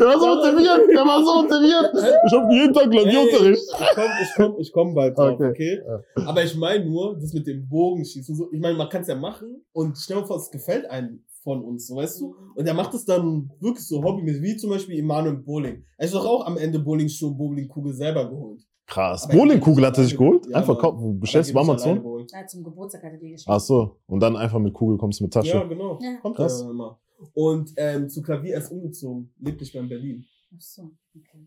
Der 0.00 0.06
war 0.06 0.18
so 0.18 0.26
motiviert, 0.26 0.80
der 0.90 1.04
war 1.04 1.24
so 1.24 1.42
motiviert. 1.42 1.90
Ich 2.26 2.32
habe 2.32 2.52
jeden 2.54 2.72
Tag 2.74 2.90
Klavierunterricht. 2.90 3.62
ich 3.62 3.94
komm, 3.94 4.10
ich 4.22 4.30
komm, 4.36 4.54
ich 4.58 4.72
komm 4.72 4.94
bald 4.94 5.16
drauf, 5.16 5.34
Okay. 5.40 5.50
okay? 5.50 6.24
Aber 6.26 6.42
ich 6.42 6.56
meine 6.56 6.84
nur, 6.84 7.16
das 7.18 7.32
mit 7.32 7.46
dem 7.46 7.68
Bogenschießen, 7.68 8.34
so, 8.34 8.48
ich 8.52 8.60
meine, 8.60 8.76
man 8.76 8.88
kann 8.88 9.02
es 9.02 9.08
ja 9.08 9.14
machen 9.14 9.64
und 9.72 9.96
stell 9.98 10.16
mal 10.16 10.26
vor, 10.26 10.36
es 10.36 10.50
gefällt 10.50 10.88
einem 10.90 11.24
von 11.42 11.62
uns, 11.62 11.86
so 11.86 11.96
weißt 11.96 12.20
du? 12.20 12.34
Und 12.56 12.66
er 12.66 12.74
macht 12.74 12.92
es 12.94 13.04
dann 13.04 13.50
wirklich 13.60 13.86
so 13.86 14.02
hobbymäßig, 14.02 14.42
wie 14.42 14.56
zum 14.56 14.70
Beispiel 14.70 14.98
Emanuel 14.98 15.36
Bowling. 15.36 15.84
Er 15.96 16.06
ist 16.06 16.14
doch 16.14 16.26
auch 16.26 16.44
am 16.46 16.56
Ende 16.58 16.78
Bowlingschuh, 16.80 17.34
Bowlingkugel 17.36 17.92
selber 17.94 18.28
geholt. 18.28 18.60
Krass. 18.86 19.26
Bowlingkugel 19.28 19.84
hat 19.86 19.98
er 19.98 20.04
sich 20.04 20.16
geholt? 20.16 20.46
Einfach 20.54 20.74
Ja, 20.76 20.80
kauf, 20.80 20.94
Mann. 21.00 21.18
bestellst 21.18 21.52
du 21.52 21.58
Amazon? 21.58 22.26
Ja, 22.32 22.46
zum 22.46 22.62
Geburtstag 22.62 23.02
hat 23.02 23.12
er 23.12 23.18
die 23.18 23.30
geschenkt. 23.32 23.48
Ach 23.50 23.60
so. 23.60 23.96
Und 24.06 24.20
dann 24.20 24.36
einfach 24.36 24.58
mit 24.60 24.72
Kugel 24.74 24.96
kommst 24.96 25.18
du 25.20 25.24
mit 25.24 25.32
Tasche. 25.32 25.48
Ja, 25.56 25.64
genau. 25.64 25.98
Ja. 26.00 26.16
Kommt 26.22 26.36
Krass. 26.36 26.62
ja 26.62 26.70
immer. 26.70 26.98
Und 27.34 27.72
ähm, 27.76 28.08
zu 28.08 28.22
Klavier 28.22 28.54
erst 28.54 28.70
umgezogen, 28.70 29.32
lebt 29.40 29.60
nicht 29.60 29.74
mehr 29.74 29.82
in 29.82 29.88
Berlin. 29.88 30.24
Ach 30.54 30.60
so, 30.60 30.90
okay. 31.18 31.46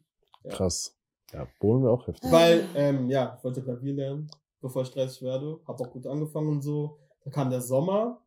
Krass. 0.50 0.96
Ja, 1.32 1.48
Bowlen 1.60 1.84
wäre 1.84 1.94
auch 1.94 2.08
heftig. 2.08 2.30
Weil, 2.32 2.64
ähm, 2.76 3.10
ja, 3.10 3.36
ich 3.38 3.44
wollte 3.44 3.62
Klavier 3.62 3.94
lernen, 3.94 4.30
bevor 4.62 4.82
ich 4.82 4.90
30 4.92 5.22
werde. 5.22 5.60
Hab 5.68 5.80
auch 5.80 5.92
gut 5.92 6.08
angefangen 6.08 6.50
und 6.50 6.62
so. 6.62 6.98
Da 7.24 7.30
kam 7.32 7.50
der 7.50 7.62
Sommer. 7.62 8.20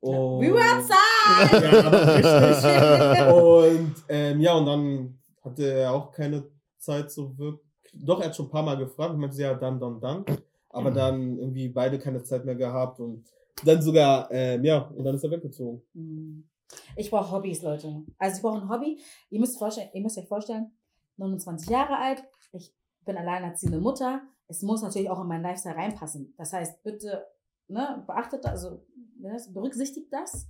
Und 0.00 0.40
We 0.40 0.52
were 0.52 0.62
outside! 0.62 1.66
Ja, 1.66 1.88
richtig. 1.88 3.32
Und 3.34 3.94
ähm, 4.08 4.40
ja, 4.40 4.54
und 4.54 4.66
dann 4.66 5.18
hatte 5.42 5.64
er 5.72 5.92
auch 5.92 6.10
keine 6.12 6.44
Zeit 6.78 7.10
so 7.10 7.36
wirklich. 7.36 7.65
Doch, 8.04 8.20
er 8.20 8.26
hat 8.26 8.36
schon 8.36 8.46
ein 8.46 8.50
paar 8.50 8.62
Mal 8.62 8.76
gefragt. 8.76 9.14
Ich 9.14 9.20
meinte, 9.20 9.40
ja, 9.40 9.54
dann, 9.54 9.80
dann, 9.80 10.00
dann. 10.00 10.24
Aber 10.70 10.90
dann 10.90 11.38
irgendwie 11.38 11.68
beide 11.68 11.98
keine 11.98 12.22
Zeit 12.22 12.44
mehr 12.44 12.54
gehabt 12.54 13.00
und 13.00 13.24
dann 13.64 13.80
sogar, 13.80 14.30
ähm, 14.30 14.62
ja, 14.64 14.78
und 14.88 15.04
dann 15.04 15.14
ist 15.14 15.24
er 15.24 15.30
weggezogen. 15.30 15.82
Hm. 15.94 16.48
Ich 16.96 17.10
brauche 17.10 17.30
Hobbys, 17.30 17.62
Leute. 17.62 18.02
Also 18.18 18.36
ich 18.36 18.42
brauche 18.42 18.60
ein 18.60 18.68
Hobby. 18.68 19.00
Ihr 19.30 19.40
müsst, 19.40 19.58
vorstellen, 19.58 19.88
ihr 19.94 20.02
müsst 20.02 20.18
euch 20.18 20.28
vorstellen, 20.28 20.72
29 21.16 21.70
Jahre 21.70 21.96
alt, 21.98 22.22
ich 22.52 22.74
bin 23.04 23.16
alleinerziehende 23.16 23.80
Mutter. 23.80 24.22
Es 24.48 24.62
muss 24.62 24.82
natürlich 24.82 25.08
auch 25.08 25.20
in 25.20 25.28
meinen 25.28 25.42
Lifestyle 25.42 25.76
reinpassen. 25.76 26.34
Das 26.36 26.52
heißt, 26.52 26.82
bitte 26.82 27.26
ne, 27.68 28.04
beachtet, 28.06 28.44
also 28.46 28.84
ne, 29.18 29.36
berücksichtigt 29.50 30.12
das. 30.12 30.48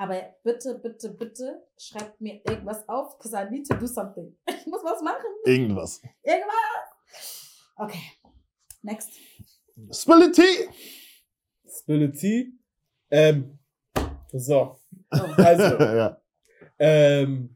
Aber 0.00 0.18
bitte, 0.42 0.78
bitte, 0.82 1.10
bitte 1.10 1.62
schreibt 1.76 2.18
mir 2.22 2.40
irgendwas 2.48 2.88
auf, 2.88 3.18
because 3.18 3.36
I 3.36 3.50
need 3.50 3.66
to 3.68 3.76
do 3.76 3.86
something. 3.86 4.34
Ich 4.48 4.66
muss 4.66 4.82
was 4.82 5.02
machen. 5.02 5.26
Irgendwas. 5.44 6.00
Irgendwas. 6.22 6.56
Okay. 7.76 8.00
Next. 8.82 9.10
Spility! 9.92 10.68
Spill 11.68 12.12
Tea. 12.12 12.52
Ähm, 13.10 13.58
so. 14.32 14.80
Oh. 15.12 15.16
Also, 15.36 15.62
ja. 15.84 16.20
ähm, 16.78 17.54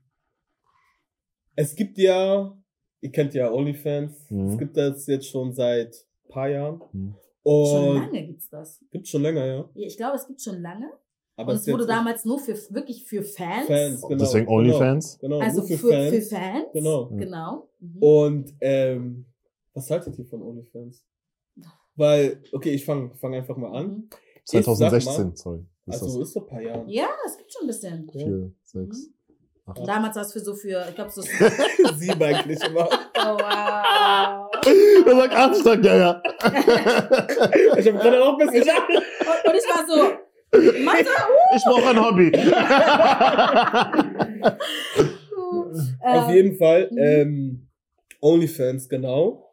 es 1.56 1.74
gibt 1.74 1.96
ja, 1.96 2.54
ihr 3.00 3.10
kennt 3.12 3.32
ja 3.32 3.50
OnlyFans, 3.50 4.30
Mhm. 4.30 4.48
es 4.50 4.58
gibt 4.58 4.76
das 4.76 5.06
jetzt 5.06 5.28
schon 5.30 5.54
seit 5.54 5.94
ein 6.26 6.28
paar 6.30 6.48
Jahren. 6.48 6.82
Mhm. 6.92 7.14
Schon 7.46 7.88
Und 7.88 7.96
lange 7.96 8.26
gibt's 8.26 8.48
das. 8.50 8.84
gibt 8.90 9.08
schon 9.08 9.22
länger, 9.22 9.46
ja. 9.46 9.70
Ja, 9.74 9.86
Ich 9.86 9.96
glaube, 9.96 10.16
es 10.16 10.26
gibt 10.26 10.42
schon 10.42 10.60
lange. 10.60 10.90
Aber 11.36 11.52
Und 11.52 11.58
es 11.58 11.66
wurde 11.66 11.86
damals 11.86 12.24
nur 12.24 12.38
für 12.38 12.54
wirklich 12.70 13.04
für 13.04 13.22
Fans. 13.22 13.66
Fans, 13.66 14.02
genau. 14.02 14.18
Deswegen 14.18 14.48
OnlyFans? 14.48 15.18
Genau, 15.18 15.40
Also 15.40 15.58
nur 15.60 15.66
für, 15.68 15.78
für, 15.78 15.88
für, 15.88 16.22
Fans. 16.22 16.28
Fans. 16.28 16.66
Genau. 16.72 17.06
Genau. 17.06 17.68
Mhm. 17.80 17.98
Und 18.02 18.54
ähm, 18.60 19.26
was 19.72 19.90
haltet 19.90 20.16
ihr 20.18 20.26
von 20.26 20.42
OnlyFans? 20.42 21.04
Weil, 21.96 22.42
okay, 22.52 22.70
ich 22.70 22.84
fange 22.84 23.14
fang 23.16 23.34
einfach 23.34 23.56
mal 23.56 23.76
an. 23.76 23.86
Mhm. 23.86 24.08
Ich 24.44 24.50
sag 24.50 24.64
2016, 24.64 25.24
mal, 25.26 25.36
sorry. 25.36 25.66
Ist 25.86 26.02
Also 26.02 26.18
das 26.18 26.28
ist 26.28 26.34
so 26.34 26.40
ein 26.40 26.46
paar 26.46 26.60
Jahre. 26.60 26.84
Ja, 26.86 27.08
es 27.26 27.36
gibt 27.36 27.52
schon 27.52 27.62
ein 27.64 27.66
bisschen. 27.66 28.10
Vier, 28.10 28.52
sechs. 28.62 29.10
acht. 29.66 29.78
Und 29.78 29.88
damals 29.88 30.16
war 30.16 30.22
es 30.22 30.32
für 30.32 30.40
so 30.40 30.54
für, 30.54 30.86
ich 30.88 30.94
glaube 30.94 31.10
so. 31.10 31.22
Sieben 31.96 32.22
eigentlich 32.22 32.62
immer. 32.62 32.88
oh, 32.88 33.36
wow. 33.38 34.50
Er 35.06 35.16
sagt 35.16 35.34
Abstand, 35.34 35.84
ja, 35.84 35.96
ja. 35.96 36.22
Ich 37.76 37.88
habe 37.88 37.98
gerade 37.98 38.24
auch 38.24 38.38
ein 38.38 38.46
bisschen. 38.46 38.62
Und, 38.62 39.50
und 39.50 39.54
ich 39.54 39.68
war 39.68 39.86
so, 39.86 40.12
Mathe, 40.84 41.08
Ich 41.56 41.64
brauche 41.64 41.88
ein 41.90 42.00
Hobby. 42.00 42.32
uh, 45.34 45.72
Auf 46.00 46.28
ähm, 46.28 46.34
jeden 46.34 46.56
Fall, 46.56 46.88
mhm. 46.90 46.98
ähm, 46.98 47.68
OnlyFans, 48.20 48.88
genau. 48.88 49.50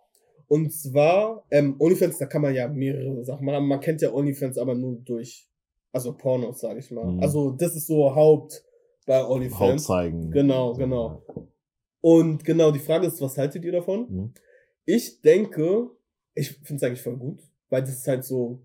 Und 0.48 0.72
zwar, 0.74 1.46
ähm, 1.50 1.76
OnlyFans, 1.80 2.18
da 2.18 2.26
kann 2.26 2.42
man 2.42 2.54
ja 2.54 2.68
mehrere 2.68 3.24
Sachen 3.24 3.46
machen. 3.46 3.68
Man 3.68 3.80
kennt 3.80 4.02
ja 4.02 4.12
OnlyFans 4.12 4.58
aber 4.58 4.76
nur 4.76 4.98
durch, 4.98 5.48
also 5.94 6.14
Pornos, 6.14 6.60
sage 6.60 6.80
ich 6.80 6.92
mal. 6.92 7.06
Mhm. 7.06 7.22
Also 7.22 7.52
das 7.52 7.76
ist 7.76 7.88
so 7.88 8.14
Haupt 8.14 8.64
bei 9.06 9.26
OnlyFans. 9.26 9.86
zeigen. 9.86 10.32
Genau, 10.32 10.74
genau. 10.74 11.24
Und 12.02 12.44
genau, 12.44 12.72
die 12.72 12.80
Frage 12.80 13.08
ist, 13.08 13.22
was 13.22 13.38
haltet 13.38 13.64
ihr 13.64 13.72
davon? 13.72 14.08
Mhm. 14.10 14.34
Ich 14.86 15.22
denke, 15.22 15.90
ich 16.34 16.52
finde 16.64 16.76
es 16.76 16.84
eigentlich 16.84 17.02
voll 17.02 17.18
gut, 17.18 17.40
weil 17.70 17.82
das 17.82 17.92
ist 17.92 18.08
halt 18.08 18.26
so 18.26 18.60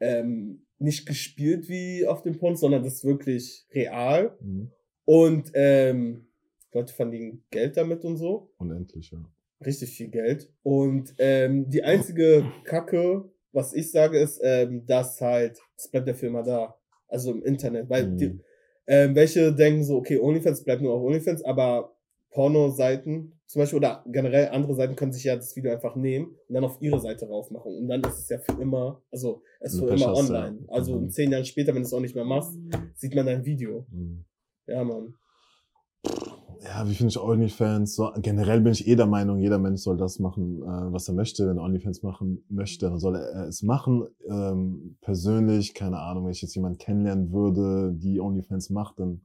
ähm, 0.00 0.66
nicht 0.80 1.06
gespielt 1.06 1.68
wie 1.68 2.06
auf 2.06 2.22
dem 2.22 2.38
Pornos, 2.38 2.60
sondern 2.60 2.82
das 2.82 2.94
ist 2.94 3.04
wirklich 3.04 3.66
real. 3.72 4.36
Mhm. 4.40 4.72
Und 5.04 5.50
ähm, 5.54 6.26
Leute 6.72 6.92
verdienen 6.94 7.44
Geld 7.50 7.76
damit 7.76 8.04
und 8.04 8.16
so. 8.16 8.50
Unendlich, 8.58 9.10
ja. 9.10 9.18
Richtig 9.64 9.90
viel 9.90 10.08
Geld. 10.08 10.50
Und 10.62 11.14
ähm, 11.18 11.68
die 11.68 11.82
einzige 11.84 12.50
Kacke, 12.64 13.30
was 13.52 13.74
ich 13.74 13.90
sage, 13.90 14.18
ist, 14.18 14.40
ähm, 14.42 14.86
dass 14.86 15.20
halt, 15.20 15.60
das 15.76 15.90
bleibt 15.90 16.08
der 16.08 16.14
Firma 16.14 16.42
da. 16.42 16.76
Also 17.08 17.32
im 17.32 17.42
Internet. 17.42 17.90
Weil 17.90 18.06
Mhm. 18.08 18.16
die, 18.16 18.40
ähm, 18.86 19.14
welche 19.14 19.52
denken 19.54 19.84
so, 19.84 19.96
okay, 19.96 20.18
OnlyFans 20.18 20.64
bleibt 20.64 20.80
nur 20.80 20.94
auf 20.94 21.02
OnlyFans, 21.02 21.42
aber 21.44 21.94
Porno-Seiten 22.30 23.32
zum 23.46 23.60
Beispiel 23.62 23.78
oder 23.78 24.04
generell 24.06 24.48
andere 24.50 24.74
Seiten 24.74 24.94
können 24.94 25.12
sich 25.12 25.24
ja 25.24 25.34
das 25.34 25.56
Video 25.56 25.72
einfach 25.72 25.96
nehmen 25.96 26.36
und 26.48 26.54
dann 26.54 26.62
auf 26.64 26.80
ihre 26.80 27.00
Seite 27.00 27.26
raufmachen. 27.26 27.76
Und 27.78 27.88
dann 27.88 28.00
ist 28.02 28.18
es 28.20 28.28
ja 28.28 28.38
für 28.38 28.60
immer, 28.62 29.02
also 29.10 29.42
es 29.58 29.74
ist 29.74 29.80
für 29.80 29.88
immer 29.88 30.14
online. 30.14 30.58
ja. 30.62 30.68
Also 30.72 30.96
Mhm. 31.00 31.10
zehn 31.10 31.32
Jahren 31.32 31.44
später, 31.44 31.74
wenn 31.74 31.82
du 31.82 31.86
es 31.86 31.92
auch 31.92 32.00
nicht 32.00 32.14
mehr 32.14 32.24
machst, 32.24 32.56
sieht 32.94 33.14
man 33.14 33.26
dein 33.26 33.44
Video. 33.44 33.86
Mhm. 33.90 34.24
Ja, 34.68 34.84
Mann. 34.84 35.14
ja, 36.62 36.86
wie 36.88 36.94
finde 36.94 37.10
ich 37.10 37.18
OnlyFans? 37.18 37.96
So, 37.96 38.12
generell 38.18 38.60
bin 38.60 38.72
ich 38.72 38.86
eh 38.86 38.94
der 38.94 39.06
Meinung, 39.06 39.38
jeder 39.40 39.58
Mensch 39.58 39.80
soll 39.80 39.96
das 39.96 40.18
machen, 40.20 40.62
äh, 40.62 40.92
was 40.92 41.08
er 41.08 41.14
möchte. 41.14 41.48
Wenn 41.48 41.56
er 41.58 41.64
OnlyFans 41.64 42.02
machen 42.04 42.44
möchte, 42.48 42.86
dann 42.88 42.98
soll 43.00 43.16
er 43.16 43.48
es 43.48 43.62
machen. 43.62 44.06
Ähm, 44.28 44.96
persönlich, 45.00 45.74
keine 45.74 45.98
Ahnung, 45.98 46.24
wenn 46.26 46.32
ich 46.32 46.42
jetzt 46.42 46.54
jemanden 46.54 46.78
kennenlernen 46.78 47.32
würde, 47.32 47.92
die 47.96 48.20
OnlyFans 48.20 48.70
macht, 48.70 49.00
dann 49.00 49.22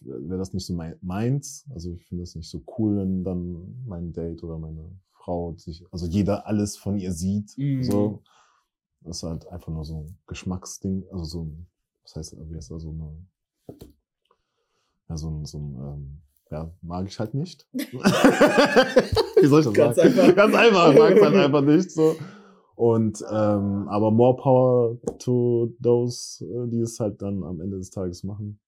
wäre 0.00 0.38
das 0.38 0.52
nicht 0.52 0.66
so 0.66 0.74
mein, 0.74 0.96
meins. 1.02 1.66
Also 1.72 1.92
ich 1.92 2.04
finde 2.06 2.22
das 2.22 2.34
nicht 2.34 2.48
so 2.48 2.62
cool, 2.78 2.96
wenn 2.96 3.24
dann 3.24 3.84
mein 3.86 4.12
Date 4.12 4.42
oder 4.42 4.58
meine 4.58 4.90
Frau 5.12 5.54
sich, 5.56 5.84
also 5.90 6.06
jeder 6.06 6.46
alles 6.46 6.76
von 6.76 6.98
ihr 6.98 7.12
sieht. 7.12 7.56
Mhm. 7.56 7.82
So. 7.82 8.22
Das 9.02 9.18
ist 9.18 9.22
halt 9.22 9.46
einfach 9.48 9.72
nur 9.72 9.84
so 9.84 10.00
ein 10.00 10.18
Geschmacksding, 10.26 11.04
also 11.10 11.24
so 11.24 11.44
ein, 11.44 11.66
was 12.02 12.16
heißt, 12.16 12.36
wie 12.50 12.56
heißt 12.56 12.70
das, 12.70 12.82
so 12.82 12.90
eine, 12.90 13.78
ja, 15.08 15.16
so 15.16 15.30
ein, 15.30 15.44
so 15.46 15.58
ein, 15.58 15.74
ähm, 15.74 16.22
ja, 16.50 16.70
mag 16.82 17.06
ich 17.06 17.18
halt 17.18 17.32
nicht. 17.32 17.66
wie 17.72 19.46
soll 19.46 19.60
ich 19.60 19.66
das 19.66 19.74
Ganz 19.74 19.96
sagen? 19.96 20.08
einfach. 20.08 20.34
Ganz 20.34 20.54
einfach, 20.54 20.94
mag 20.94 21.16
es 21.16 21.22
halt 21.22 21.34
einfach 21.34 21.62
nicht, 21.62 21.90
so. 21.90 22.16
Und, 22.74 23.22
ähm, 23.30 23.88
aber 23.88 24.10
more 24.10 24.36
power 24.36 24.98
to 25.18 25.74
those, 25.82 26.44
äh, 26.44 26.68
die 26.68 26.80
es 26.80 26.98
halt 27.00 27.22
dann 27.22 27.42
am 27.42 27.60
Ende 27.60 27.78
des 27.78 27.90
Tages 27.90 28.24
machen. 28.24 28.58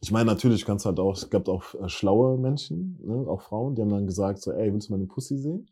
Ich 0.00 0.10
meine, 0.10 0.26
natürlich 0.26 0.64
kannst 0.64 0.84
halt 0.86 0.98
auch, 1.00 1.16
es 1.16 1.30
gab 1.30 1.48
auch 1.48 1.74
äh, 1.74 1.88
schlaue 1.88 2.38
Menschen, 2.38 2.98
ne, 3.02 3.26
auch 3.28 3.40
Frauen, 3.42 3.74
die 3.74 3.82
haben 3.82 3.90
dann 3.90 4.06
gesagt 4.06 4.40
so, 4.42 4.52
ey, 4.52 4.72
willst 4.72 4.88
du 4.88 4.92
meine 4.92 5.06
Pussy 5.06 5.38
sehen? 5.38 5.66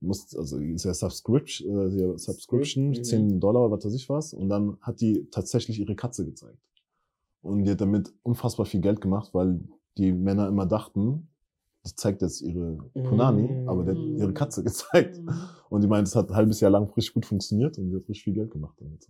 Du 0.00 0.08
musst, 0.08 0.36
also 0.36 0.58
ist 0.58 0.84
ja 0.84 0.94
Subscription, 0.94 1.68
äh, 1.92 2.00
ja 2.00 2.18
Subscription, 2.18 2.88
Mhm. 2.90 3.04
10 3.04 3.40
Dollar, 3.40 3.70
was 3.70 3.84
weiß 3.84 3.94
ich 3.94 4.08
was. 4.08 4.34
Und 4.34 4.48
dann 4.48 4.76
hat 4.80 5.00
die 5.00 5.26
tatsächlich 5.30 5.80
ihre 5.80 5.96
Katze 5.96 6.24
gezeigt. 6.24 6.58
Und 7.42 7.64
die 7.64 7.70
hat 7.70 7.80
damit 7.80 8.12
unfassbar 8.22 8.66
viel 8.66 8.80
Geld 8.80 9.00
gemacht, 9.00 9.32
weil 9.32 9.60
die 9.96 10.12
Männer 10.12 10.48
immer 10.48 10.66
dachten, 10.66 11.28
die 11.86 11.94
zeigt 11.94 12.20
jetzt 12.22 12.42
ihre 12.42 12.78
Punani, 12.94 13.48
Mhm. 13.48 13.68
aber 13.68 13.84
die 13.84 13.90
hat 13.90 13.98
ihre 14.20 14.32
Katze 14.34 14.62
gezeigt. 14.64 15.18
Mhm. 15.22 15.30
Und 15.70 15.80
die 15.82 15.88
meint, 15.88 16.06
es 16.08 16.14
hat 16.16 16.28
ein 16.30 16.36
halbes 16.36 16.60
Jahr 16.60 16.70
lang 16.72 16.84
richtig 16.96 17.14
gut 17.14 17.26
funktioniert 17.26 17.78
und 17.78 17.88
die 17.88 17.94
hat 17.96 18.02
richtig 18.08 18.22
viel 18.24 18.34
Geld 18.34 18.50
gemacht 18.50 18.74
damit. 18.80 19.06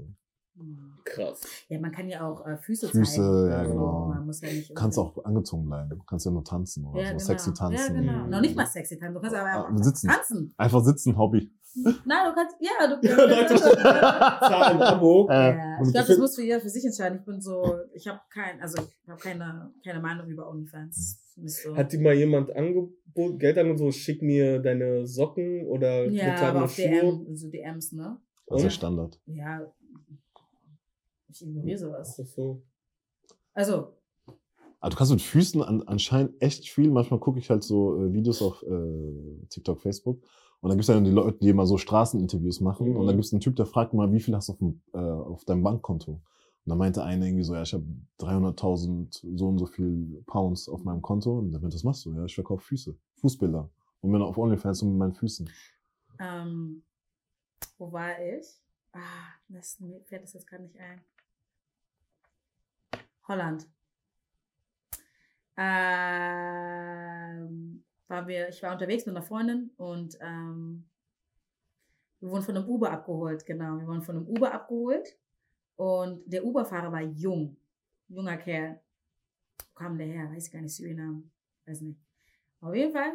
Krass. 1.04 1.40
Ja, 1.68 1.78
man 1.80 1.92
kann 1.92 2.08
ja 2.08 2.26
auch 2.28 2.44
äh, 2.46 2.56
Füße, 2.58 2.88
Füße, 2.88 3.14
zeigen. 3.16 3.48
ja, 3.50 3.58
Also, 3.58 3.72
genau. 3.72 4.06
Man 4.08 4.26
muss 4.26 4.40
ja 4.40 4.48
nicht 4.48 4.74
Kannst 4.74 4.98
auch 4.98 5.24
angezogen 5.24 5.66
bleiben. 5.66 5.90
Du 5.90 5.98
kannst 6.04 6.26
ja 6.26 6.32
nur 6.32 6.44
tanzen 6.44 6.84
oder 6.86 7.00
ja, 7.00 7.06
so, 7.08 7.12
genau. 7.14 7.24
sexy 7.24 7.54
tanzen. 7.54 7.94
Ja, 7.96 8.00
genau. 8.00 8.24
Mhm. 8.24 8.30
Noch 8.30 8.40
nicht 8.40 8.56
mal 8.56 8.66
sexy 8.66 8.98
tanzen. 8.98 9.14
Du 9.14 9.20
kannst 9.20 9.36
aber 9.36 9.48
Ah, 9.50 9.66
einfach 9.68 9.84
sitzen. 9.84 10.08
tanzen. 10.08 10.54
Einfach 10.56 10.84
sitzen, 10.84 11.16
Hobby. 11.16 11.50
Nein, 11.76 11.94
du 12.28 12.34
kannst, 12.34 12.56
ja, 12.60 12.86
du 12.88 12.94
Leute, 13.26 13.56
Zahl 13.56 14.62
ein 14.72 14.82
Abo. 14.82 15.28
Äh, 15.30 15.34
Ja, 15.56 15.82
ich 15.82 15.92
glaube, 15.92 16.08
das 16.08 16.18
muss 16.18 16.34
für 16.34 16.42
jeder 16.42 16.60
für 16.60 16.70
sich 16.70 16.84
entscheiden. 16.84 17.18
Ich 17.18 17.24
bin 17.24 17.40
so, 17.40 17.76
ich 17.94 18.08
habe 18.08 18.20
kein, 18.32 18.60
also 18.62 18.82
ich 19.02 19.08
habe 19.10 19.20
keine, 19.20 19.70
keine 19.84 20.00
Meinung 20.00 20.26
über 20.28 20.48
OnlyFans. 20.48 21.18
Nicht 21.36 21.62
so. 21.62 21.76
Hat 21.76 21.92
die 21.92 21.98
mal 21.98 22.14
jemand 22.14 22.50
angeboten, 22.56 23.38
Geld 23.38 23.58
angeboten, 23.58 23.78
so 23.78 23.92
schick 23.92 24.22
mir 24.22 24.58
deine 24.60 25.06
Socken 25.06 25.66
oder 25.66 26.06
ja, 26.06 26.34
aber 26.48 26.64
auf 26.64 26.74
Schuhe? 26.74 26.88
DM, 26.88 27.36
so 27.36 27.48
DMs, 27.50 27.92
ne? 27.92 28.16
Und? 28.46 28.72
Standard. 28.72 29.20
Ja, 29.26 29.60
ich 31.36 31.48
ignoriere 31.48 31.78
sowas. 31.78 32.20
Ach 32.20 32.26
so. 32.26 32.62
Also, 33.54 33.92
Aber 34.80 34.90
du 34.90 34.96
kannst 34.96 35.12
mit 35.12 35.22
Füßen 35.22 35.62
an, 35.62 35.82
anscheinend 35.82 36.40
echt 36.42 36.68
viel. 36.68 36.90
Manchmal 36.90 37.20
gucke 37.20 37.38
ich 37.38 37.48
halt 37.50 37.64
so 37.64 38.02
äh, 38.02 38.12
Videos 38.12 38.42
auf 38.42 38.62
äh, 38.62 39.46
TikTok, 39.48 39.80
Facebook. 39.80 40.22
Und 40.60 40.70
dann 40.70 40.78
gibt's 40.78 40.88
ja 40.88 40.94
dann 40.94 41.04
die 41.04 41.10
Leute, 41.10 41.38
die 41.38 41.48
immer 41.48 41.66
so 41.66 41.78
Straßeninterviews 41.78 42.60
machen. 42.60 42.90
Mhm. 42.90 42.96
Und 42.96 43.06
dann 43.06 43.16
gibt's 43.16 43.32
einen 43.32 43.40
Typ, 43.40 43.56
der 43.56 43.66
fragt 43.66 43.94
mal, 43.94 44.12
wie 44.12 44.20
viel 44.20 44.34
hast 44.34 44.48
du 44.48 44.52
auf, 44.52 44.58
dem, 44.58 44.80
äh, 44.92 44.98
auf 44.98 45.44
deinem 45.44 45.62
Bankkonto? 45.62 46.12
Und 46.12 46.22
dann 46.70 46.78
meinte 46.78 47.04
einer 47.04 47.26
irgendwie 47.26 47.44
so, 47.44 47.54
ja, 47.54 47.62
ich 47.62 47.72
habe 47.72 47.84
300.000 48.20 49.38
so 49.38 49.48
und 49.48 49.58
so 49.58 49.66
viel 49.66 50.22
Pounds 50.26 50.68
auf 50.68 50.82
meinem 50.82 51.02
Konto. 51.02 51.38
Und 51.38 51.52
dann 51.52 51.62
meinte, 51.62 51.76
was 51.76 51.84
machst 51.84 52.04
du? 52.04 52.12
Ja, 52.12 52.24
ich 52.24 52.34
verkaufe 52.34 52.64
Füße, 52.64 52.96
Fußbilder. 53.20 53.70
Und 54.00 54.12
bin 54.12 54.22
auf 54.22 54.36
OnlyFans 54.36 54.82
und 54.82 54.90
mit 54.90 54.98
meinen 54.98 55.14
Füßen. 55.14 55.48
ähm, 56.18 56.82
wo 57.78 57.92
war 57.92 58.20
ich? 58.20 58.46
Ah, 58.92 58.98
das, 59.48 59.78
mir 59.80 60.00
fällt 60.00 60.24
das 60.24 60.32
jetzt 60.32 60.46
gerade 60.46 60.64
nicht 60.64 60.78
ein. 60.78 61.00
Holland. 63.28 63.68
Ähm, 65.56 65.66
waren 68.08 68.28
wir, 68.28 68.48
ich 68.48 68.62
war 68.62 68.72
unterwegs 68.72 69.06
mit 69.06 69.16
einer 69.16 69.24
Freundin 69.24 69.70
und 69.76 70.18
ähm, 70.20 70.88
wir 72.20 72.30
wurden 72.30 72.42
von 72.44 72.56
einem 72.56 72.68
Uber 72.68 72.90
abgeholt, 72.90 73.46
genau. 73.46 73.78
Wir 73.78 73.86
wurden 73.86 74.02
von 74.02 74.16
einem 74.16 74.26
Uber 74.26 74.52
abgeholt 74.52 75.16
und 75.76 76.22
der 76.26 76.44
Uberfahrer 76.44 76.92
war 76.92 77.02
jung, 77.02 77.56
junger 78.08 78.36
Kerl. 78.36 78.80
Wo 79.58 79.74
kam 79.74 79.96
der 79.98 80.06
her? 80.06 80.30
Weiß 80.30 80.46
ich 80.46 80.52
gar 80.52 80.60
nicht, 80.60 80.74
Suriname, 80.74 81.22
weiß 81.66 81.80
nicht. 81.80 81.98
Auf 82.60 82.74
jeden 82.74 82.92
Fall 82.92 83.12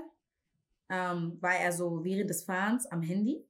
ähm, 0.90 1.38
war 1.42 1.56
er 1.56 1.72
so 1.72 2.04
während 2.04 2.30
des 2.30 2.44
Fahrens 2.44 2.86
am 2.88 3.02
Handy 3.02 3.46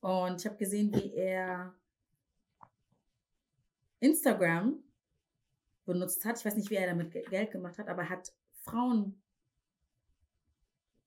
und 0.00 0.40
ich 0.40 0.46
habe 0.46 0.56
gesehen, 0.56 0.94
wie 0.94 1.14
er 1.14 1.74
Instagram 4.00 4.83
benutzt 5.84 6.24
hat. 6.24 6.38
Ich 6.38 6.44
weiß 6.44 6.56
nicht, 6.56 6.70
wie 6.70 6.76
er 6.76 6.86
damit 6.88 7.10
Ge- 7.12 7.24
Geld 7.28 7.50
gemacht 7.50 7.78
hat, 7.78 7.88
aber 7.88 8.02
er 8.02 8.10
hat 8.10 8.32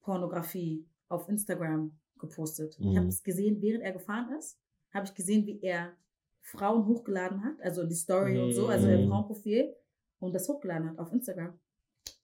Frauenpornografie 0.00 0.86
auf 1.08 1.28
Instagram 1.28 1.98
gepostet. 2.18 2.76
Ich 2.78 2.86
habe 2.96 3.02
Mhm. 3.02 3.08
es 3.08 3.22
gesehen, 3.22 3.60
während 3.62 3.82
er 3.84 3.92
gefahren 3.92 4.32
ist, 4.38 4.58
habe 4.92 5.06
ich 5.06 5.14
gesehen, 5.14 5.46
wie 5.46 5.60
er 5.62 5.92
Frauen 6.40 6.86
hochgeladen 6.86 7.44
hat, 7.44 7.60
also 7.60 7.84
die 7.84 7.94
Story 7.94 8.38
und 8.40 8.52
so, 8.52 8.68
also 8.68 8.88
im 8.88 9.04
Mhm. 9.04 9.08
Frauenprofil 9.08 9.74
und 10.20 10.34
das 10.34 10.48
hochgeladen 10.48 10.90
hat 10.90 10.98
auf 10.98 11.12
Instagram. 11.12 11.58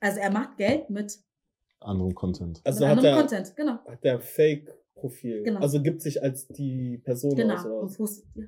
Also 0.01 0.21
er 0.21 0.31
macht 0.31 0.57
Geld 0.57 0.91
mit, 0.91 1.21
Anderem 1.81 2.15
Content. 2.15 2.61
Also 2.65 2.81
mit 2.81 2.89
hat 2.91 2.99
anderem 2.99 3.15
er, 3.17 3.21
Content, 3.21 3.57
genau. 3.57 3.85
hat 3.85 4.05
er 4.05 4.21
Fake-Profil. 4.21 5.43
Genau. 5.43 5.61
Also 5.61 5.83
gibt 5.83 6.01
sich 6.01 6.23
als 6.23 6.49
die 6.49 6.97
Person 6.99 7.33
aus 7.33 7.37
Genau. 7.37 7.63
oder 7.67 7.81
Und 7.83 7.95
postet, 7.97 8.25
ja. 8.35 8.45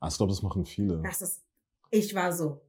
Ah, 0.00 0.08
ich 0.08 0.16
glaube, 0.16 0.32
das 0.32 0.42
machen 0.42 0.64
viele. 0.64 1.00
Das 1.02 1.22
ist, 1.22 1.44
ich 1.90 2.12
war 2.14 2.32
so. 2.32 2.60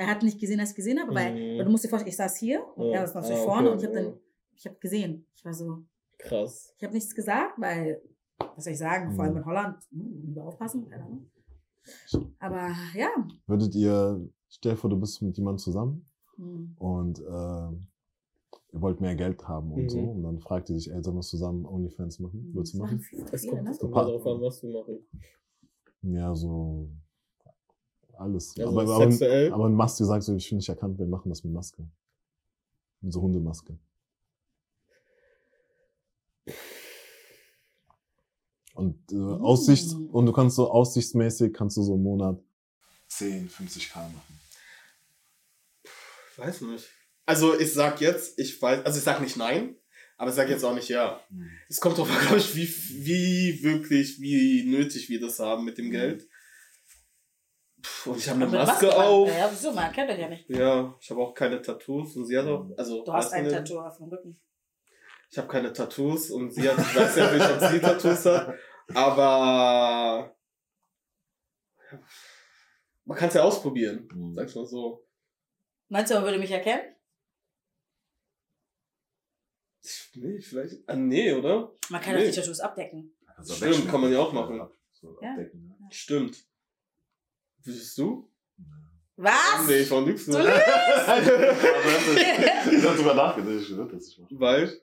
Er 0.00 0.06
hat 0.06 0.22
nicht 0.22 0.40
gesehen, 0.40 0.56
dass 0.58 0.70
ich 0.70 0.76
gesehen 0.76 0.98
habe, 0.98 1.14
weil, 1.14 1.34
Mhm. 1.34 1.58
weil 1.58 1.64
du 1.66 1.70
musst 1.70 1.84
dir 1.84 1.90
vorstellen, 1.90 2.08
ich 2.08 2.16
saß 2.16 2.36
hier 2.38 2.64
und 2.74 2.86
Ja. 2.86 2.92
er 3.00 3.04
ist 3.04 3.14
natürlich 3.14 3.38
Ah, 3.40 3.44
vorne 3.44 3.68
okay, 3.68 3.72
und 3.72 3.78
ich 3.80 3.84
habe 3.86 3.94
dann, 4.02 4.20
ich 4.56 4.66
habe 4.66 4.76
gesehen. 4.78 5.26
Ich 5.34 5.44
war 5.44 5.52
so, 5.52 5.84
Krass. 6.18 6.72
ich 6.78 6.82
habe 6.84 6.94
nichts 6.94 7.14
gesagt, 7.14 7.60
weil, 7.60 8.00
was 8.38 8.64
soll 8.64 8.72
ich 8.72 8.78
sagen, 8.78 9.10
vor 9.14 9.24
allem 9.24 9.34
Mhm. 9.34 9.38
in 9.40 9.44
Holland, 9.44 9.76
hm, 9.90 10.22
lieber 10.24 10.44
aufpassen, 10.46 10.88
keine 10.88 11.04
Ahnung. 11.04 11.30
Aber 12.38 12.68
ja, 12.94 13.10
Würdet 13.46 13.74
ihr, 13.74 14.26
stell 14.48 14.72
dir 14.72 14.78
vor, 14.78 14.88
du 14.88 14.98
bist 14.98 15.20
mit 15.20 15.36
jemandem 15.36 15.58
zusammen 15.58 16.06
hm, 16.36 16.76
und 16.78 17.18
äh, 17.18 17.22
ihr 18.72 18.80
wollt 18.80 19.02
mehr 19.02 19.16
Geld 19.16 19.46
haben 19.46 19.70
und 19.70 19.82
Mhm. 19.82 19.88
so. 19.90 20.00
Und 20.00 20.22
dann 20.22 20.38
fragt 20.40 20.70
ihr 20.70 20.76
dich, 20.76 20.90
ey, 20.90 21.02
sollen 21.02 21.16
wir 21.16 21.20
zusammen 21.22 21.66
OnlyFans 21.66 22.20
machen? 22.20 22.54
Würdest 22.54 22.72
du 22.72 22.78
das 22.78 22.90
machen? 22.90 23.04
Es 23.32 23.46
kommt, 23.46 23.64
ne? 23.64 23.76
darauf 23.80 24.26
an, 24.26 24.40
was 24.40 24.62
wir 24.62 24.70
machen. 24.70 24.98
Ja, 26.02 26.34
so 26.34 26.88
alles. 28.20 28.54
Also 28.58 28.80
aber, 28.80 28.94
aber, 28.94 29.10
sexuell. 29.10 29.52
aber 29.52 29.66
in 29.66 29.74
Maske 29.74 30.04
sagst 30.04 30.28
du, 30.28 30.36
ich 30.36 30.50
will 30.50 30.56
nicht 30.56 30.68
erkannt, 30.68 30.98
wir 30.98 31.06
machen 31.06 31.28
das 31.30 31.42
mit 31.42 31.52
Maske. 31.52 31.84
Mit 33.00 33.12
so 33.12 33.22
Hundemaske. 33.22 33.78
Und 38.74 39.12
äh, 39.12 39.14
Mm. 39.14 39.42
Aussicht, 39.42 39.92
und 40.12 40.26
du 40.26 40.32
kannst 40.32 40.56
so 40.56 40.70
aussichtsmäßig, 40.70 41.52
kannst 41.52 41.76
du 41.76 41.82
so 41.82 41.94
im 41.94 42.02
Monat 42.02 42.40
10, 43.08 43.50
50k 43.50 43.96
machen. 43.96 44.40
Ich 46.32 46.38
weiß 46.38 46.60
nicht. 46.62 46.88
Also 47.26 47.58
ich 47.58 47.72
sag 47.72 48.00
jetzt, 48.00 48.38
ich 48.38 48.60
weiß, 48.60 48.84
also 48.84 48.98
ich 48.98 49.04
sag 49.04 49.20
nicht 49.20 49.36
nein, 49.36 49.76
aber 50.16 50.30
ich 50.30 50.36
sag 50.36 50.48
jetzt 50.48 50.64
auch 50.64 50.74
nicht 50.74 50.88
ja. 50.88 51.20
Es 51.68 51.80
kommt 51.80 51.98
drauf 51.98 52.10
an, 52.10 52.20
glaube 52.20 52.38
ich, 52.38 52.54
wie, 52.56 52.68
wie 53.04 53.62
wirklich, 53.62 54.20
wie 54.20 54.64
nötig 54.64 55.08
wir 55.08 55.20
das 55.20 55.38
haben 55.38 55.64
mit 55.64 55.78
dem 55.78 55.90
Geld. 55.90 56.26
Und 58.06 58.16
ich 58.18 58.28
habe 58.28 58.42
eine 58.44 58.46
Maske 58.50 58.86
was- 58.88 58.94
auf. 58.94 59.28
Ja, 59.28 59.48
wieso, 59.50 59.72
man 59.72 59.92
kennt 59.92 60.10
das 60.10 60.18
ja 60.18 60.28
nicht. 60.28 60.48
Ja, 60.50 60.94
ich 61.00 61.10
habe 61.10 61.20
auch 61.22 61.32
keine 61.34 61.60
Tattoos 61.62 62.16
und 62.16 62.26
sie 62.26 62.36
hat 62.38 62.46
auch, 62.46 62.66
also 62.76 63.04
Du 63.04 63.12
hast 63.12 63.32
ein 63.32 63.48
Tattoo 63.48 63.78
auf 63.80 63.96
dem 63.98 64.08
Rücken. 64.08 64.40
Ich 65.30 65.38
habe 65.38 65.48
keine 65.48 65.72
Tattoos 65.72 66.30
und 66.30 66.50
sie 66.52 66.68
hat, 66.68 66.78
ich 66.78 66.96
weiß 66.96 67.16
ja 67.16 67.32
nicht, 67.32 67.50
ob 67.50 67.60
sie 67.70 67.80
Tattoos 67.80 68.24
hat, 68.26 68.54
aber 68.94 70.36
man 73.04 73.16
kann 73.18 73.28
es 73.28 73.34
ja 73.34 73.42
ausprobieren, 73.42 74.08
Mhm. 74.12 74.34
sag's 74.34 74.54
mal 74.54 74.66
so. 74.66 75.06
Meinst 75.88 76.10
du, 76.10 76.16
man 76.16 76.24
würde 76.24 76.38
mich 76.38 76.50
erkennen? 76.50 76.82
Nee, 80.14 80.40
vielleicht. 80.40 80.76
Ah, 80.88 80.96
nee, 80.96 81.32
oder? 81.32 81.72
Man 81.88 82.00
kann 82.00 82.14
Nee. 82.14 82.24
doch 82.26 82.30
die 82.30 82.36
Tattoos 82.40 82.60
abdecken. 82.60 83.16
Stimmt, 83.44 83.88
kann 83.88 84.00
man 84.00 84.12
ja 84.12 84.18
auch 84.20 84.32
machen. 84.32 84.60
Ja. 85.22 85.36
Stimmt. 85.90 86.44
Willst 87.64 87.98
du? 87.98 88.30
Was? 89.16 89.66
Nee, 89.66 89.78
ich 89.80 89.90
war 89.90 90.00
nix. 90.02 90.24
Du 90.26 90.38
lügst! 90.38 90.50
Ich 92.72 92.86
hab 92.86 92.96
sogar 92.96 93.14
nachgedacht, 93.14 93.62
ich 93.62 93.70
würde 93.76 93.94
das 93.96 94.06
nicht 94.06 94.18
machen. 94.18 94.40
Weil, 94.40 94.80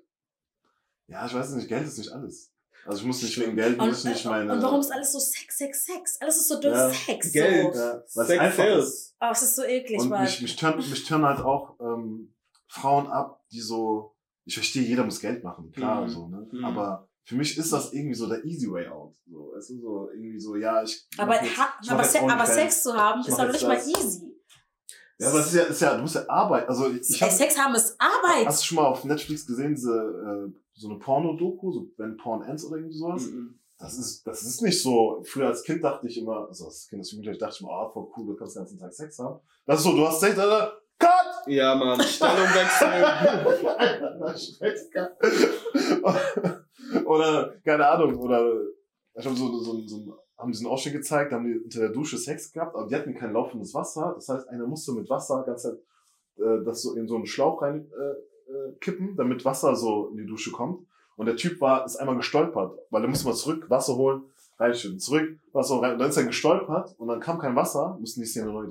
Ja, 1.07 1.25
ich 1.25 1.33
weiß 1.33 1.51
nicht, 1.51 1.67
Geld 1.67 1.87
ist 1.87 1.97
nicht 1.97 2.11
alles. 2.11 2.53
Also 2.85 3.01
ich 3.01 3.05
muss 3.07 3.21
nicht 3.21 3.37
wegen 3.39 3.55
Geld, 3.55 3.79
Und, 3.79 3.87
muss 3.87 3.99
ich 3.99 4.05
nicht 4.11 4.25
meine. 4.25 4.53
und 4.53 4.61
warum 4.61 4.79
ist 4.79 4.91
alles 4.91 5.11
so 5.11 5.19
Sex, 5.19 5.57
Sex, 5.57 5.85
Sex? 5.85 6.17
Alles 6.21 6.37
ist 6.37 6.47
so 6.47 6.59
durch 6.61 6.73
Ja, 6.73 6.89
Sex. 6.91 7.31
Geld. 7.33 7.73
So. 7.75 7.79
Ja, 7.79 8.03
was 8.15 8.27
Sex 8.27 8.39
einfach 8.39 8.55
sells. 8.63 8.85
ist. 8.87 9.15
Oh, 9.19 9.29
es 9.31 9.41
ist 9.41 9.55
so 9.55 9.63
eklig, 9.63 9.99
Und 9.99 10.09
weil. 10.11 10.21
mich, 10.23 10.41
mich 10.41 10.55
turn, 10.55 10.77
mich 10.77 11.03
turn 11.03 11.25
halt 11.25 11.39
auch 11.39 11.77
ähm, 11.81 12.33
Frauen 12.67 13.07
ab, 13.07 13.43
die 13.51 13.59
so, 13.59 14.15
ich 14.45 14.53
verstehe, 14.53 14.83
jeder 14.83 15.03
muss 15.03 15.19
Geld 15.19 15.43
machen, 15.43 15.71
klar, 15.71 16.03
Mhm. 16.05 16.09
so, 16.09 16.27
ne? 16.29 16.47
Mhm. 16.51 16.63
Aber 16.65 17.06
für 17.27 17.35
mich 17.35 17.57
ist 17.57 17.73
das 17.73 17.91
irgendwie 17.91 18.15
so 18.15 18.29
der 18.29 18.43
easy 18.45 18.71
way 18.71 18.87
out. 18.87 19.13
So, 19.29 19.51
weißt 19.53 19.71
du, 19.71 19.81
so, 19.81 20.09
irgendwie 20.11 20.39
so, 20.39 20.55
ja, 20.55 20.81
ich. 20.81 21.05
aber, 21.17 21.43
jetzt, 21.43 21.57
ha, 21.57 21.73
ich 21.83 21.91
aber, 21.91 22.03
Se 22.05 22.21
aber. 22.21 22.45
Sex 22.45 22.83
zu 22.83 22.93
haben, 22.93 23.19
ist 23.19 23.37
doch 23.37 23.51
nicht 23.51 23.67
mal 23.67 23.75
das. 23.75 23.87
easy. 23.89 24.33
Ja, 25.19 25.29
aber 25.29 25.39
es 25.39 25.47
ist 25.47 25.55
ja, 25.55 25.63
ist 25.63 25.81
ja, 25.81 25.95
du 25.95 26.03
musst 26.03 26.15
ja 26.15 26.23
arbeiten. 26.29 26.69
Also 26.69 26.89
ich 26.89 27.21
hab, 27.21 27.29
Sex 27.29 27.57
haben 27.57 27.75
ist 27.75 27.99
Arbeit. 27.99 28.47
Hast 28.47 28.61
du 28.61 28.67
schon 28.67 28.77
mal 28.77 28.85
auf 28.85 29.03
Netflix 29.03 29.45
gesehen, 29.45 29.75
diese, 29.75 29.91
äh, 29.91 30.53
so 30.73 30.89
eine 30.89 30.99
Porno-Doku, 30.99 31.73
so 31.73 31.91
When 31.97 32.15
Porn 32.15 32.43
Ends 32.43 32.63
oder 32.63 32.77
irgendwie 32.77 32.97
sowas? 32.97 33.23
Mhm. 33.25 33.59
Das 33.77 33.97
ist, 33.97 34.25
das 34.25 34.43
ist 34.43 34.61
nicht 34.61 34.81
so. 34.81 35.21
Früher 35.25 35.47
als 35.47 35.63
Kind 35.63 35.83
dachte 35.83 36.07
ich 36.07 36.17
immer, 36.17 36.47
also 36.47 36.67
als 36.67 36.87
Kind, 36.87 37.01
als 37.01 37.11
Jugendlicher 37.11 37.39
dachte 37.39 37.55
ich 37.55 37.61
immer, 37.61 37.71
ah, 37.71 37.89
voll 37.91 38.07
cool, 38.15 38.27
du 38.27 38.35
kannst 38.37 38.55
den 38.55 38.61
ganzen 38.61 38.79
Tag 38.79 38.93
Sex 38.93 39.19
haben. 39.19 39.41
Das 39.65 39.79
ist 39.79 39.83
so, 39.83 39.91
du 39.91 40.07
hast 40.07 40.21
Sex, 40.21 40.39
Alter, 40.39 40.79
cut! 40.97 41.47
Ja, 41.47 41.75
Mann, 41.75 42.01
Stellung 42.03 42.47
wechseln. 42.53 43.03
oder, 47.07 47.55
keine 47.63 47.87
Ahnung, 47.87 48.17
oder, 48.17 48.53
ich 49.15 49.25
habe 49.25 49.35
so, 49.35 49.57
so, 49.59 49.87
so, 49.87 50.17
haben 50.37 50.51
diesen 50.51 50.67
Ausschnitt 50.67 50.95
gezeigt, 50.95 51.31
haben 51.31 51.45
die 51.45 51.59
unter 51.59 51.79
der 51.79 51.89
Dusche 51.89 52.17
Sex 52.17 52.51
gehabt, 52.51 52.75
aber 52.75 52.87
die 52.87 52.95
hatten 52.95 53.15
kein 53.15 53.33
laufendes 53.33 53.73
Wasser. 53.73 54.13
Das 54.15 54.29
heißt, 54.29 54.47
einer 54.49 54.67
musste 54.67 54.91
mit 54.91 55.09
Wasser 55.09 55.43
ganz 55.43 55.63
Zeit, 55.63 55.79
äh, 56.37 56.63
das 56.63 56.83
so 56.83 56.93
in 56.93 57.07
so 57.07 57.15
einen 57.15 57.25
Schlauch 57.25 57.61
rein, 57.61 57.89
äh, 57.91 58.51
äh, 58.51 58.71
kippen, 58.79 59.15
damit 59.15 59.43
Wasser 59.45 59.75
so 59.75 60.09
in 60.09 60.17
die 60.17 60.25
Dusche 60.25 60.51
kommt. 60.51 60.85
Und 61.15 61.25
der 61.25 61.35
Typ 61.35 61.59
war, 61.59 61.83
ist 61.85 61.95
einmal 61.95 62.15
gestolpert, 62.15 62.77
weil 62.91 63.01
er 63.01 63.09
musste 63.09 63.27
mal 63.27 63.33
zurück, 63.33 63.67
Wasser 63.69 63.95
holen, 63.95 64.21
reinschütten, 64.59 64.99
zurück, 64.99 65.39
Wasser 65.51 65.81
rein. 65.81 65.93
Und 65.93 65.99
dann 65.99 66.09
ist 66.09 66.17
er 66.17 66.25
gestolpert 66.25 66.93
und 66.99 67.07
dann 67.07 67.19
kam 67.19 67.39
kein 67.39 67.55
Wasser, 67.55 67.97
mussten 67.99 68.21
die 68.21 68.27
Szene 68.27 68.51
neu. 68.51 68.67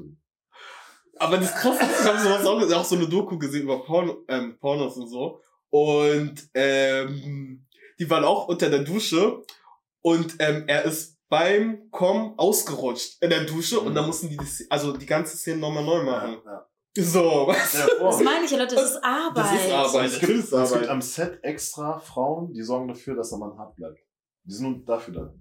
Aber 1.18 1.38
das 1.38 1.52
krasse 1.54 1.82
ist, 1.82 2.00
ich 2.00 2.06
habe 2.06 2.18
sowas 2.20 2.46
auch, 2.46 2.78
auch 2.78 2.84
so 2.84 2.94
eine 2.94 3.08
Doku 3.08 3.38
gesehen 3.38 3.64
über 3.64 3.82
Porno, 3.82 4.18
ähm, 4.28 4.56
Pornos 4.60 4.96
und 4.96 5.08
so. 5.08 5.40
Und 5.70 6.48
ähm, 6.54 7.65
die 7.98 8.08
waren 8.10 8.24
auch 8.24 8.48
unter 8.48 8.68
der 8.70 8.80
Dusche 8.80 9.42
und 10.02 10.36
ähm, 10.38 10.64
er 10.66 10.84
ist 10.84 11.16
beim 11.28 11.90
Kommen 11.90 12.34
ausgerutscht 12.38 13.20
in 13.22 13.30
der 13.30 13.44
Dusche 13.44 13.80
und 13.80 13.90
Mhm. 13.90 13.94
dann 13.96 14.06
mussten 14.06 14.28
die 14.28 14.36
das, 14.36 14.62
also 14.70 14.96
die 14.96 15.06
ganze 15.06 15.36
Szene 15.36 15.58
nochmal 15.58 15.84
neu 15.84 16.02
machen. 16.04 16.36
Ja, 16.44 16.66
So, 16.98 17.46
weißt 17.48 17.74
ja. 17.74 17.80
Ja, 17.98 18.04
Das 18.04 18.22
meine 18.22 18.44
ich 18.44 18.50
ja, 18.52 18.58
Leute, 18.58 18.74
das 18.76 18.90
ist 18.92 19.04
Arbeit. 19.04 19.36
Das 19.44 19.52
ist 19.54 19.72
Arbeit. 19.72 20.06
Es 20.06 20.20
gibt, 20.20 20.52
es 20.52 20.72
gibt 20.72 20.88
am 20.88 21.02
Set 21.02 21.38
extra 21.42 21.98
Frauen, 21.98 22.52
die 22.52 22.62
sorgen 22.62 22.88
dafür, 22.88 23.16
dass 23.16 23.30
der 23.30 23.38
Mann 23.38 23.58
hart 23.58 23.74
bleibt. 23.76 23.98
Die 24.44 24.52
sind 24.52 24.70
nur 24.70 24.84
dafür 24.84 25.14
da. 25.14 25.34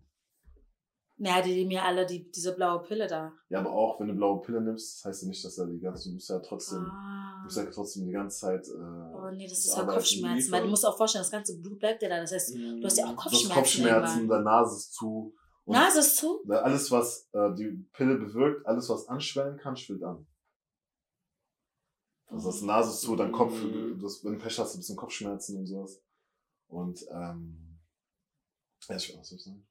Naja, 1.17 1.41
die, 1.41 1.55
die 1.55 1.65
mir 1.65 1.81
alle 1.83 2.05
die, 2.05 2.29
diese 2.29 2.53
blaue 2.55 2.81
Pille 2.83 3.07
da. 3.07 3.31
Ja, 3.47 3.59
aber 3.59 3.71
auch 3.71 3.99
wenn 4.01 4.07
du 4.09 4.13
blaue 4.15 4.41
Pille 4.41 4.59
nimmst, 4.59 4.97
das 4.97 5.05
heißt 5.05 5.21
ja 5.23 5.27
nicht, 5.29 5.45
dass 5.45 5.57
er 5.57 5.67
die 5.67 5.79
ganze, 5.79 6.09
du 6.09 6.15
musst 6.15 6.29
ja 6.29 6.39
trotzdem, 6.39 6.79
Ah. 6.85 7.41
musst 7.43 7.55
ja 7.55 7.65
trotzdem 7.65 8.05
die 8.05 8.11
ganze 8.11 8.37
Zeit, 8.39 8.67
äh, 8.67 8.71
Oh 9.15 9.31
nee, 9.31 9.47
das 9.47 9.59
ist 9.59 9.77
ja 9.77 9.85
Kopfschmerzen. 9.85 10.51
Weil 10.51 10.63
du 10.63 10.69
musst 10.69 10.85
auch 10.85 10.97
vorstellen, 10.97 11.21
das 11.23 11.31
ganze 11.31 11.57
Blut 11.61 11.79
bleibt 11.79 12.01
ja 12.03 12.09
da. 12.09 12.19
Das 12.19 12.33
heißt, 12.33 12.55
du 12.55 12.83
hast 12.83 12.97
ja 12.97 13.05
auch 13.05 13.11
du 13.11 13.15
hast 13.15 13.23
Kopfschmerzen. 13.23 13.53
Kopfschmerzen, 13.55 14.17
irgendwann. 14.17 14.43
deine 14.43 14.43
Nase 14.43 14.75
ist 14.75 14.93
zu. 14.93 15.33
Nase 15.67 15.99
ist 15.99 16.17
zu? 16.17 16.43
Alles, 16.49 16.91
was 16.91 17.29
äh, 17.31 17.53
die 17.55 17.71
Pille 17.93 18.17
bewirkt, 18.17 18.65
alles, 18.67 18.89
was 18.89 19.07
anschwellen 19.07 19.57
kann, 19.57 19.77
schwillt 19.77 20.03
an. 20.03 20.27
Also 22.27 22.49
das 22.51 22.61
Nase 22.61 22.89
ist 22.89 23.01
zu, 23.01 23.15
dein 23.15 23.31
Kopf, 23.31 23.53
du 23.61 24.03
hast, 24.03 24.23
wenn 24.25 24.33
du 24.33 24.39
Pech 24.39 24.59
hast, 24.59 24.75
ein 24.75 24.79
bisschen 24.79 24.97
Kopfschmerzen 24.97 25.57
und 25.59 25.65
sowas. 25.65 26.01
Und, 26.67 27.05
ähm, 27.09 27.79
ja, 28.89 28.95
ich, 28.97 29.17
was 29.17 29.29
soll 29.29 29.37
ich 29.37 29.43
sagen? 29.43 29.65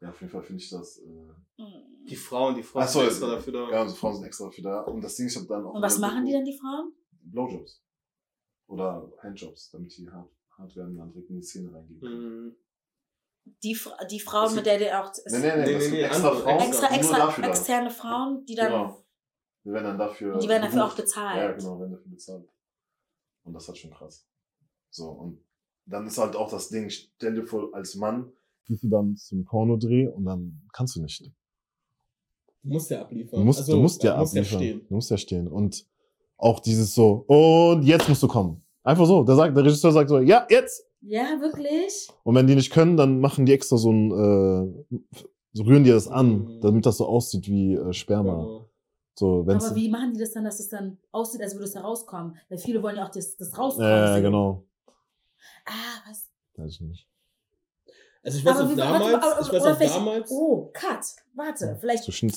Ja, 0.00 0.10
auf 0.10 0.20
jeden 0.20 0.30
Fall 0.32 0.42
finde 0.42 0.62
ich 0.62 0.70
das, 0.70 0.98
äh, 0.98 1.32
Mhm. 1.58 2.04
Die 2.06 2.16
Frauen, 2.16 2.54
die 2.54 2.62
Frauen 2.62 2.86
so, 2.86 3.00
sind 3.00 3.08
extra 3.08 3.30
dafür 3.30 3.52
da. 3.54 3.70
ja, 3.70 3.80
also 3.80 3.94
Frauen 3.94 4.14
sind 4.16 4.24
extra 4.26 4.44
dafür 4.44 4.64
da. 4.64 4.80
Und 4.82 5.00
das 5.02 5.16
Ding, 5.16 5.26
ich 5.26 5.36
habe 5.36 5.46
dann 5.46 5.64
auch. 5.64 5.72
Und 5.74 5.82
was 5.82 5.98
machen 5.98 6.24
die 6.26 6.32
dann, 6.32 6.44
die 6.44 6.56
Frauen? 6.56 6.92
Blowjobs. 7.22 7.82
Oder 8.66 9.10
Handjobs, 9.22 9.70
damit 9.70 9.96
die 9.96 10.08
hart, 10.10 10.30
hart 10.50 10.76
werden 10.76 10.90
und 10.92 10.98
dann 10.98 11.10
direkt 11.12 11.30
in 11.30 11.36
die 11.36 11.42
Szene 11.42 11.72
reingehen. 11.72 11.98
können. 12.00 12.44
Mhm. 12.46 12.56
Die, 13.62 13.78
die 14.10 14.20
Frauen, 14.20 14.54
mit 14.54 14.66
der 14.66 14.78
der 14.78 15.02
auch. 15.02 15.12
Nee, 15.30 15.38
nee, 15.38 15.56
nee, 15.56 15.78
Nee, 15.78 15.88
nee, 15.88 16.02
extra 16.02 16.28
andere- 16.28 16.42
Frauen, 16.42 16.60
Extra, 16.60 16.94
extra, 16.94 17.46
externe 17.48 17.90
Frauen, 17.90 18.44
die 18.44 18.54
dann. 18.56 18.72
Genau. 18.72 19.04
Die 19.64 19.70
werden 19.72 19.84
dann 19.84 19.98
dafür. 19.98 20.38
Die 20.38 20.48
werden 20.48 20.62
dafür 20.62 20.84
auch 20.86 20.94
bezahlt. 20.96 21.36
Ja, 21.38 21.52
genau, 21.52 21.80
werden 21.80 21.92
dafür 21.92 22.10
bezahlt. 22.10 22.48
Und 23.44 23.52
das 23.54 23.62
ist 23.62 23.68
halt 23.68 23.78
schon 23.78 23.90
krass. 23.92 24.28
So, 24.90 25.08
und 25.10 25.44
dann 25.86 26.06
ist 26.06 26.18
halt 26.18 26.36
auch 26.36 26.50
das 26.50 26.68
Ding, 26.68 26.90
stell 26.90 27.34
dir 27.34 27.46
vor, 27.46 27.72
als 27.74 27.94
Mann 27.94 28.32
gehst 28.66 28.82
du 28.84 28.88
dann 28.88 29.16
zum 29.16 29.44
Pornodreh 29.44 30.08
und 30.08 30.24
dann 30.24 30.60
kannst 30.72 30.96
du 30.96 31.02
nicht. 31.02 31.22
Du 32.62 32.68
musst 32.72 32.90
ja 32.90 33.00
abliefern. 33.02 33.38
Du 33.40 33.44
musst, 33.44 33.60
Also, 33.60 33.72
du 33.76 33.80
musst 33.80 34.02
ja 34.02 34.14
du 34.14 34.20
musst 34.20 34.36
abliefern. 34.36 34.58
stehen. 34.58 34.80
Du 34.88 34.94
musst 34.94 35.10
ja 35.10 35.16
stehen. 35.16 35.48
Und 35.48 35.86
auch 36.36 36.60
dieses 36.60 36.94
so, 36.94 37.24
und 37.28 37.82
jetzt 37.84 38.08
musst 38.08 38.22
du 38.22 38.28
kommen. 38.28 38.62
Einfach 38.82 39.06
so. 39.06 39.22
Der, 39.24 39.36
sagt, 39.36 39.56
der 39.56 39.64
Regisseur 39.64 39.92
sagt 39.92 40.08
so, 40.10 40.18
ja, 40.20 40.46
jetzt. 40.50 40.84
Ja, 41.00 41.40
wirklich? 41.40 42.08
Und 42.24 42.34
wenn 42.34 42.46
die 42.46 42.54
nicht 42.56 42.72
können, 42.72 42.96
dann 42.96 43.20
machen 43.20 43.46
die 43.46 43.52
extra 43.52 43.76
so 43.76 43.92
ein, 43.92 44.10
äh, 44.10 44.96
so 45.52 45.62
rühren 45.62 45.84
die 45.84 45.90
das 45.90 46.08
an, 46.08 46.44
Mhm. 46.56 46.60
damit 46.60 46.86
das 46.86 46.96
so 46.98 47.06
aussieht 47.06 47.46
wie 47.48 47.74
äh, 47.74 47.92
Sperma. 47.92 48.38
Ja. 48.44 48.64
So, 49.18 49.46
wenn's, 49.46 49.64
Aber 49.64 49.76
wie 49.76 49.88
machen 49.88 50.12
die 50.12 50.20
das 50.20 50.32
dann, 50.32 50.44
dass 50.44 50.60
es 50.60 50.68
dann 50.68 50.98
aussieht, 51.12 51.40
als 51.40 51.54
würde 51.54 51.64
es 51.64 51.72
da 51.72 51.80
rauskommen? 51.80 52.36
Weil 52.48 52.58
viele 52.58 52.82
wollen 52.82 52.96
ja 52.96 53.06
auch 53.06 53.10
das, 53.10 53.36
das 53.36 53.56
rauskommen. 53.56 53.88
Ja, 53.88 54.14
sehen. 54.14 54.24
genau. 54.24 54.64
Ah, 55.64 56.02
was? 56.08 56.28
Weiß 56.56 56.72
ich 56.72 56.80
nicht. 56.80 57.08
Also 58.26 58.38
ich 58.38 58.44
weiß 58.44 58.56
Aber 58.56 58.64
auch 58.66 58.72
wie- 58.72 58.76
warte, 58.76 59.04
damals, 59.04 59.24
aber- 59.24 59.40
ich 59.40 59.52
weiß 59.64 59.76
vielleicht- 59.76 59.94
damals, 59.96 60.30
Oh, 60.30 60.70
Cut. 60.72 61.04
Warte, 61.34 61.76
vielleicht 61.80 62.04
So 62.04 62.12
Schnitt. 62.12 62.36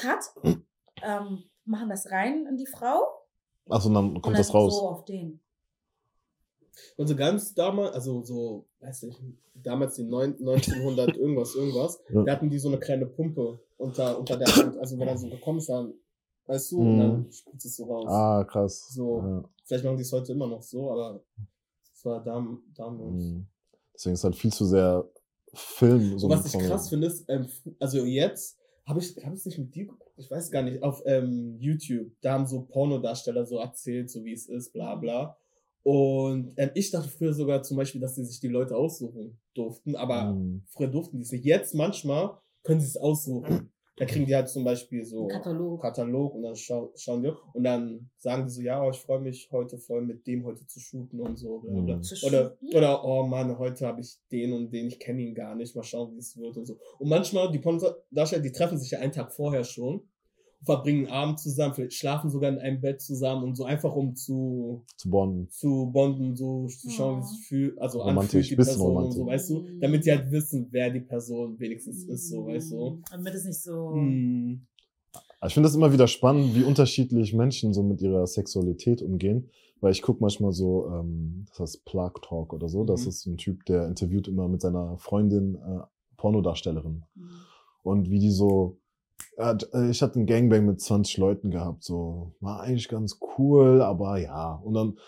Cut. 0.00 0.54
Ähm, 1.02 1.42
machen 1.64 1.88
das 1.90 2.10
rein 2.10 2.46
in 2.46 2.56
die 2.56 2.66
Frau. 2.66 3.02
Achso, 3.68 3.88
und 3.88 3.94
dann 3.94 4.04
und 4.14 4.22
kommt 4.22 4.26
dann 4.36 4.40
das 4.42 4.54
raus. 4.54 4.76
So 4.78 4.88
auf 4.88 5.04
den. 5.04 5.40
also 6.96 7.16
ganz 7.16 7.52
damals, 7.54 7.92
also 7.94 8.22
so, 8.22 8.66
weiß 8.80 9.02
nicht, 9.02 9.20
damals 9.54 9.96
die 9.96 10.04
neun- 10.04 10.36
1900 10.38 11.16
irgendwas, 11.16 11.54
irgendwas, 11.56 12.00
Ja. 12.10 12.22
da 12.22 12.32
hatten 12.32 12.48
die 12.50 12.58
so 12.58 12.68
eine 12.68 12.78
kleine 12.78 13.06
Pumpe 13.06 13.58
unter, 13.76 14.18
unter 14.18 14.36
der 14.36 14.46
Hand, 14.54 14.78
also 14.78 14.98
wenn 14.98 15.08
er 15.08 15.18
so 15.18 15.28
gekommen 15.28 15.58
ist, 15.58 15.68
dann, 15.68 15.92
weißt 16.46 16.70
du, 16.72 16.78
und 16.80 16.94
Mhm. 16.96 17.00
dann 17.00 17.32
spritzt 17.32 17.66
es 17.66 17.76
so 17.76 17.84
raus. 17.84 18.06
Ah, 18.08 18.44
krass. 18.44 18.88
So. 18.94 19.18
Ja. 19.20 19.44
Vielleicht 19.64 19.84
machen 19.84 19.96
die 19.96 20.02
es 20.02 20.12
heute 20.12 20.32
immer 20.32 20.46
noch 20.46 20.62
so, 20.62 20.90
aber 20.92 21.20
das 21.92 22.04
war 22.04 22.22
dam 22.22 22.62
damals. 22.74 23.24
Mhm. 23.24 23.46
Deswegen 23.98 24.14
ist 24.14 24.22
halt 24.22 24.36
viel 24.36 24.52
zu 24.52 24.64
sehr 24.64 25.10
Film. 25.52 26.18
So 26.18 26.28
was 26.28 26.46
ich 26.46 26.52
krass 26.52 26.88
finde, 26.88 27.08
ist, 27.08 27.24
ähm, 27.28 27.48
also 27.80 28.04
jetzt 28.04 28.56
habe 28.86 29.00
ich, 29.00 29.16
es 29.16 29.44
nicht 29.44 29.58
mit 29.58 29.74
dir 29.74 29.86
geguckt, 29.86 30.12
ich 30.16 30.30
weiß 30.30 30.50
gar 30.52 30.62
nicht, 30.62 30.82
auf 30.82 31.02
ähm, 31.04 31.56
YouTube, 31.58 32.12
da 32.20 32.34
haben 32.34 32.46
so 32.46 32.62
Pornodarsteller 32.62 33.44
so 33.44 33.58
erzählt, 33.58 34.10
so 34.10 34.24
wie 34.24 34.32
es 34.32 34.46
ist, 34.48 34.72
bla 34.72 34.94
bla. 34.94 35.36
Und 35.82 36.54
ähm, 36.56 36.70
ich 36.74 36.90
dachte 36.90 37.08
früher 37.08 37.32
sogar 37.32 37.62
zum 37.62 37.76
Beispiel, 37.76 38.00
dass 38.00 38.14
sie 38.14 38.24
sich 38.24 38.40
die 38.40 38.48
Leute 38.48 38.76
aussuchen 38.76 39.40
durften, 39.54 39.96
aber 39.96 40.34
Mhm. 40.34 40.62
früher 40.68 40.88
durften 40.88 41.16
die 41.16 41.22
es 41.22 41.32
nicht. 41.32 41.44
Jetzt 41.44 41.74
manchmal 41.74 42.38
können 42.62 42.80
sie 42.80 42.86
es 42.86 42.96
aussuchen. 42.96 43.72
Da 43.98 44.04
kriegen 44.04 44.26
die 44.26 44.34
halt 44.34 44.48
zum 44.48 44.64
Beispiel 44.64 45.04
so 45.04 45.26
Katalog. 45.26 45.82
Katalog 45.82 46.34
und 46.34 46.42
dann 46.42 46.56
schau 46.56 46.92
schauen 46.96 47.22
wir 47.22 47.36
und 47.52 47.64
dann 47.64 48.10
sagen 48.16 48.46
die 48.46 48.52
so, 48.52 48.62
ja, 48.62 48.82
oh, 48.82 48.90
ich 48.90 48.98
freue 48.98 49.20
mich 49.20 49.48
heute 49.50 49.78
voll 49.78 50.02
mit 50.02 50.26
dem 50.26 50.44
heute 50.44 50.66
zu 50.66 50.80
shooten 50.80 51.20
und 51.20 51.36
so. 51.36 51.60
Mhm. 51.60 51.84
Oder, 51.84 52.02
shooten? 52.02 52.76
oder, 52.76 53.04
oh 53.04 53.24
Mann, 53.24 53.58
heute 53.58 53.86
habe 53.86 54.00
ich 54.00 54.18
den 54.30 54.52
und 54.52 54.70
den, 54.72 54.88
ich 54.88 54.98
kenne 54.98 55.22
ihn 55.22 55.34
gar 55.34 55.54
nicht, 55.54 55.74
mal 55.74 55.82
schauen, 55.82 56.14
wie 56.14 56.18
es 56.18 56.36
wird 56.36 56.56
und 56.56 56.66
so. 56.66 56.78
Und 56.98 57.08
manchmal, 57.08 57.50
die 57.50 57.58
Pornodarsteller, 57.58 58.42
die 58.42 58.52
treffen 58.52 58.78
sich 58.78 58.90
ja 58.90 59.00
einen 59.00 59.12
Tag 59.12 59.32
vorher 59.32 59.64
schon 59.64 60.02
verbringen 60.64 61.06
einen 61.06 61.12
Abend 61.14 61.38
zusammen, 61.40 61.74
vielleicht 61.74 61.94
schlafen 61.94 62.30
sogar 62.30 62.50
in 62.50 62.58
einem 62.58 62.80
Bett 62.80 63.00
zusammen 63.00 63.44
und 63.44 63.54
so 63.56 63.64
einfach 63.64 63.94
um 63.94 64.14
zu, 64.16 64.84
Zu 64.96 65.10
Bonn. 65.10 65.48
zu 65.50 65.90
bonden, 65.92 66.34
so 66.34 66.66
zu 66.66 66.90
schauen, 66.90 67.18
wie 67.18 67.24
es 67.24 67.30
Ja. 67.32 67.46
fühlt, 67.48 67.78
also 67.80 68.00
Romantisch, 68.00 68.22
anfühlt 68.22 68.50
die 68.50 68.56
Person 68.56 68.86
und 68.88 68.94
romantisch. 68.96 69.16
so, 69.18 69.26
weißt 69.26 69.50
du, 69.50 69.80
damit 69.80 70.04
die 70.04 70.10
halt 70.10 70.30
wissen, 70.30 70.66
wer 70.70 70.90
die 70.90 71.00
Person 71.00 71.58
wenigstens 71.60 72.04
ist, 72.04 72.28
so, 72.28 72.46
weißt 72.46 72.72
du. 72.72 72.90
Mhm. 72.90 73.02
Damit 73.10 73.34
es 73.34 73.44
nicht 73.44 73.62
so. 73.62 73.90
Hm. 73.92 74.66
Ich 75.46 75.54
finde 75.54 75.68
das 75.68 75.76
immer 75.76 75.92
wieder 75.92 76.08
spannend, 76.08 76.56
wie 76.56 76.64
unterschiedlich 76.64 77.32
Menschen 77.32 77.72
so 77.72 77.84
mit 77.84 78.00
ihrer 78.02 78.26
Sexualität 78.26 79.00
umgehen. 79.02 79.48
Weil 79.80 79.92
ich 79.92 80.02
guck 80.02 80.20
manchmal 80.20 80.50
so, 80.50 80.88
ähm, 80.92 81.44
das 81.50 81.60
heißt 81.60 81.84
Plug 81.84 82.10
Talk 82.20 82.52
oder 82.52 82.68
so. 82.68 82.82
Das 82.82 83.02
Mhm. 83.04 83.08
ist 83.08 83.26
ein 83.26 83.36
Typ, 83.36 83.64
der 83.66 83.86
interviewt 83.86 84.26
immer 84.26 84.48
mit 84.48 84.60
seiner 84.60 84.98
Freundin 84.98 85.54
äh, 85.54 85.82
Pornodarstellerin. 86.16 87.04
Mhm. 87.14 87.30
Und 87.84 88.10
wie 88.10 88.18
die 88.18 88.32
so, 88.32 88.78
ich 89.90 90.02
hatte 90.02 90.16
einen 90.16 90.26
Gangbang 90.26 90.66
mit 90.66 90.80
20 90.80 91.16
Leuten 91.18 91.50
gehabt, 91.50 91.84
so, 91.84 92.32
war 92.40 92.60
eigentlich 92.60 92.88
ganz 92.88 93.18
cool, 93.38 93.82
aber 93.82 94.18
ja. 94.18 94.54
Und 94.64 94.74
dann, 94.74 94.98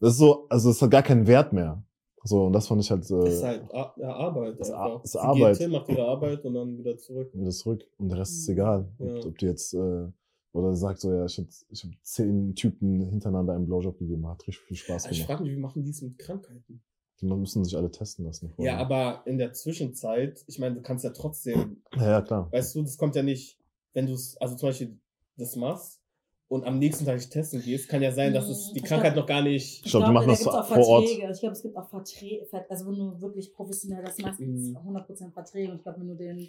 das 0.00 0.12
ist 0.12 0.18
so, 0.18 0.46
also 0.48 0.70
es 0.70 0.80
hat 0.80 0.90
gar 0.90 1.02
keinen 1.02 1.26
Wert 1.26 1.52
mehr. 1.52 1.82
So, 2.24 2.46
und 2.46 2.52
das 2.54 2.66
fand 2.66 2.82
ich 2.82 2.90
halt, 2.90 3.02
Das 3.02 3.10
äh, 3.10 3.28
ist 3.28 3.42
halt 3.44 3.72
Ar 3.72 3.94
ja, 3.98 4.12
Arbeit. 4.12 4.58
Das 4.58 4.68
ist 4.68 4.74
einfach. 4.74 5.04
Ist 5.04 5.12
Sie 5.12 5.18
Arbeit. 5.20 5.52
geht 5.58 5.62
hin, 5.62 5.70
macht 5.70 5.88
ihre 5.88 6.06
Arbeit 6.08 6.44
und 6.44 6.54
dann 6.54 6.76
wieder 6.78 6.96
zurück. 6.96 7.30
wieder 7.32 7.50
zurück. 7.50 7.84
Und 7.98 8.08
der 8.08 8.18
Rest 8.18 8.32
ist 8.32 8.48
Mhm. 8.48 8.52
egal. 8.54 8.88
Ob, 8.98 9.06
Ja. 9.08 9.28
ob 9.28 9.38
die 9.38 9.46
jetzt, 9.46 9.74
äh, 9.74 10.08
oder 10.52 10.74
sagt 10.74 11.00
so, 11.00 11.12
ja, 11.12 11.24
ich 11.26 11.38
habe 11.38 11.48
ich 11.68 11.84
hab 11.84 11.90
zehn 12.02 12.54
Typen 12.56 13.00
hintereinander 13.10 13.52
einen 13.52 13.66
Blowjob 13.66 13.98
gegeben, 13.98 14.26
hat 14.26 14.40
richtig 14.48 14.64
viel 14.66 14.76
Spaß 14.76 15.04
ich 15.06 15.10
gemacht. 15.18 15.26
frage 15.26 15.42
mich, 15.44 15.52
wie 15.52 15.60
machen 15.60 15.84
die 15.84 15.90
es 15.90 16.02
mit 16.02 16.18
Krankheiten? 16.18 16.82
Die 17.20 17.26
müssen 17.26 17.64
sich 17.64 17.76
alle 17.76 17.90
testen 17.90 18.24
lassen. 18.26 18.50
vorher. 18.50 18.74
Ja, 18.74 18.78
aber 18.80 19.22
in 19.26 19.38
der 19.38 19.52
Zwischenzeit, 19.54 20.44
ich 20.46 20.58
meine, 20.58 20.74
du 20.76 20.82
kannst 20.82 21.04
ja 21.04 21.10
trotzdem, 21.10 21.82
Ja, 21.96 22.10
ja, 22.10 22.22
klar. 22.22 22.50
weißt 22.52 22.74
du, 22.74 22.82
das 22.82 22.98
kommt 22.98 23.16
ja 23.16 23.22
nicht, 23.22 23.58
wenn 23.94 24.06
du 24.06 24.12
es, 24.12 24.36
also 24.36 24.54
zum 24.56 24.68
Beispiel 24.68 24.98
das 25.36 25.56
machst 25.56 26.00
und 26.48 26.64
am 26.64 26.78
nächsten 26.78 27.06
Tag 27.06 27.16
nicht 27.16 27.30
testen 27.32 27.62
gehst, 27.62 27.88
kann 27.88 28.02
ja 28.02 28.12
sein, 28.12 28.34
dass 28.34 28.48
es 28.48 28.68
Mhm. 28.68 28.74
die 28.74 28.78
Ich 28.80 28.84
Krankheit 28.84 29.14
glaub- 29.14 29.22
noch 29.24 29.28
gar 29.28 29.42
nicht. 29.42 29.84
Ich 29.84 29.90
glaube, 29.90 30.06
die 30.06 30.12
machen 30.12 30.26
da 30.26 30.32
das 30.34 30.42
vor 30.42 30.52
Ort. 30.54 30.66
Verträge. 31.08 31.30
Ich 31.32 31.40
glaube, 31.40 31.52
es 31.54 31.62
gibt 31.62 31.76
auch 31.76 31.88
Verträge, 31.88 32.46
also 32.68 32.86
wenn 32.86 32.94
du 32.98 33.20
wirklich 33.22 33.52
professionell 33.54 34.04
das 34.04 34.18
machst, 34.18 34.38
gibt 34.38 34.54
es 34.54 34.68
Mhm. 34.68 34.76
100% 34.76 35.32
Verträge. 35.32 35.70
Und 35.72 35.78
ich 35.78 35.82
glaube, 35.82 36.00
wenn 36.00 36.08
du 36.08 36.16
den 36.16 36.48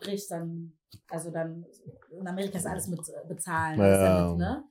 brichst, 0.00 0.30
dann, 0.30 0.72
also 1.08 1.30
dann, 1.30 1.66
in 2.18 2.26
Amerika 2.26 2.56
ist 2.58 2.66
alles 2.66 2.88
mit 2.88 3.00
äh, 3.00 3.28
bezahlen. 3.28 3.78
Ja, 3.78 4.24
damit, 4.24 4.38
ne? 4.38 4.64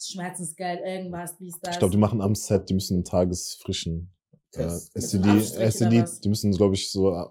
Schmerzensgeld, 0.00 0.80
irgendwas, 0.84 1.36
dies, 1.38 1.58
das. 1.60 1.74
Ich 1.74 1.78
glaube, 1.78 1.92
die 1.92 1.98
machen 1.98 2.20
am 2.20 2.34
Set, 2.34 2.68
die 2.68 2.74
müssen 2.74 2.94
einen 2.96 3.04
tagesfrischen 3.04 4.12
Test. 4.52 4.94
Mit 4.94 5.04
STD, 5.04 5.40
STD, 5.70 6.04
die 6.22 6.28
müssen, 6.28 6.52
glaube 6.52 6.74
ich, 6.74 6.90
so 6.90 7.10
äh, 7.12 7.24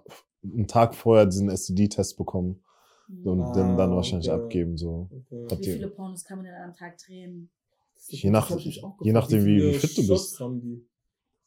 einen 0.44 0.66
Tag 0.66 0.94
vorher 0.94 1.26
diesen 1.26 1.48
STD-Test 1.48 2.16
bekommen 2.16 2.62
Mhm. 3.08 3.26
und 3.26 3.40
Ah, 3.42 3.52
den 3.52 3.76
dann 3.76 3.90
wahrscheinlich 3.94 4.30
okay. 4.30 4.42
abgeben. 4.42 4.76
So. 4.76 5.08
Okay. 5.30 5.58
Wie 5.58 5.64
viele 5.64 5.88
Pornos 5.88 6.24
kann 6.24 6.38
man 6.38 6.46
denn 6.46 6.54
am 6.54 6.72
Tag 6.74 6.98
drehen? 6.98 7.50
Je 8.08 8.30
nach- 8.30 8.50
je 8.58 9.12
nachdem, 9.12 9.44
wie- 9.44 9.62
wie 9.62 9.74
fit 9.74 9.96
du 9.96 10.06
bist. 10.08 10.38
die? 10.40 10.86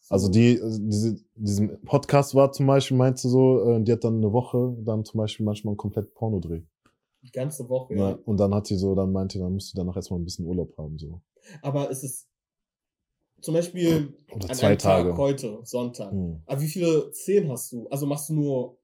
Also 0.09 0.29
die, 0.29 0.61
also 0.61 0.79
diese, 0.83 1.17
diesem 1.35 1.81
Podcast 1.81 2.35
war 2.35 2.51
zum 2.51 2.67
Beispiel, 2.67 2.95
meinte 2.95 3.27
so, 3.27 3.63
äh, 3.69 3.81
die 3.83 3.91
hat 3.91 4.03
dann 4.03 4.17
eine 4.17 4.31
Woche 4.31 4.77
dann 4.83 5.03
zum 5.03 5.17
Beispiel 5.17 5.45
manchmal 5.45 5.71
einen 5.71 5.77
komplett 5.77 6.13
Pornodreh. 6.13 6.61
Die 7.23 7.31
ganze 7.31 7.67
Woche, 7.69 7.95
Ja. 7.95 8.09
ja. 8.11 8.19
Und 8.25 8.37
dann 8.39 8.53
hat 8.53 8.67
sie 8.67 8.77
so, 8.77 8.93
dann 8.93 9.11
meinte, 9.11 9.39
dann 9.39 9.51
musste 9.53 9.71
sie 9.71 9.77
danach 9.77 9.95
erstmal 9.95 10.19
ein 10.19 10.23
bisschen 10.23 10.45
Urlaub 10.45 10.77
haben. 10.77 10.97
so 10.99 11.21
Aber 11.63 11.89
es 11.89 12.03
ist 12.03 12.27
zum 13.41 13.53
Beispiel 13.53 14.13
Oder 14.33 14.49
an 14.49 14.55
zwei 14.55 14.67
einem 14.67 14.77
Tage. 14.77 15.09
Tag 15.09 15.17
heute, 15.17 15.59
Sonntag. 15.63 16.11
Hm. 16.11 16.41
Aber 16.45 16.61
wie 16.61 16.67
viele 16.67 17.11
Szenen 17.13 17.51
hast 17.51 17.71
du? 17.71 17.87
Also 17.89 18.05
machst 18.05 18.29
du 18.29 18.33
nur, 18.33 18.77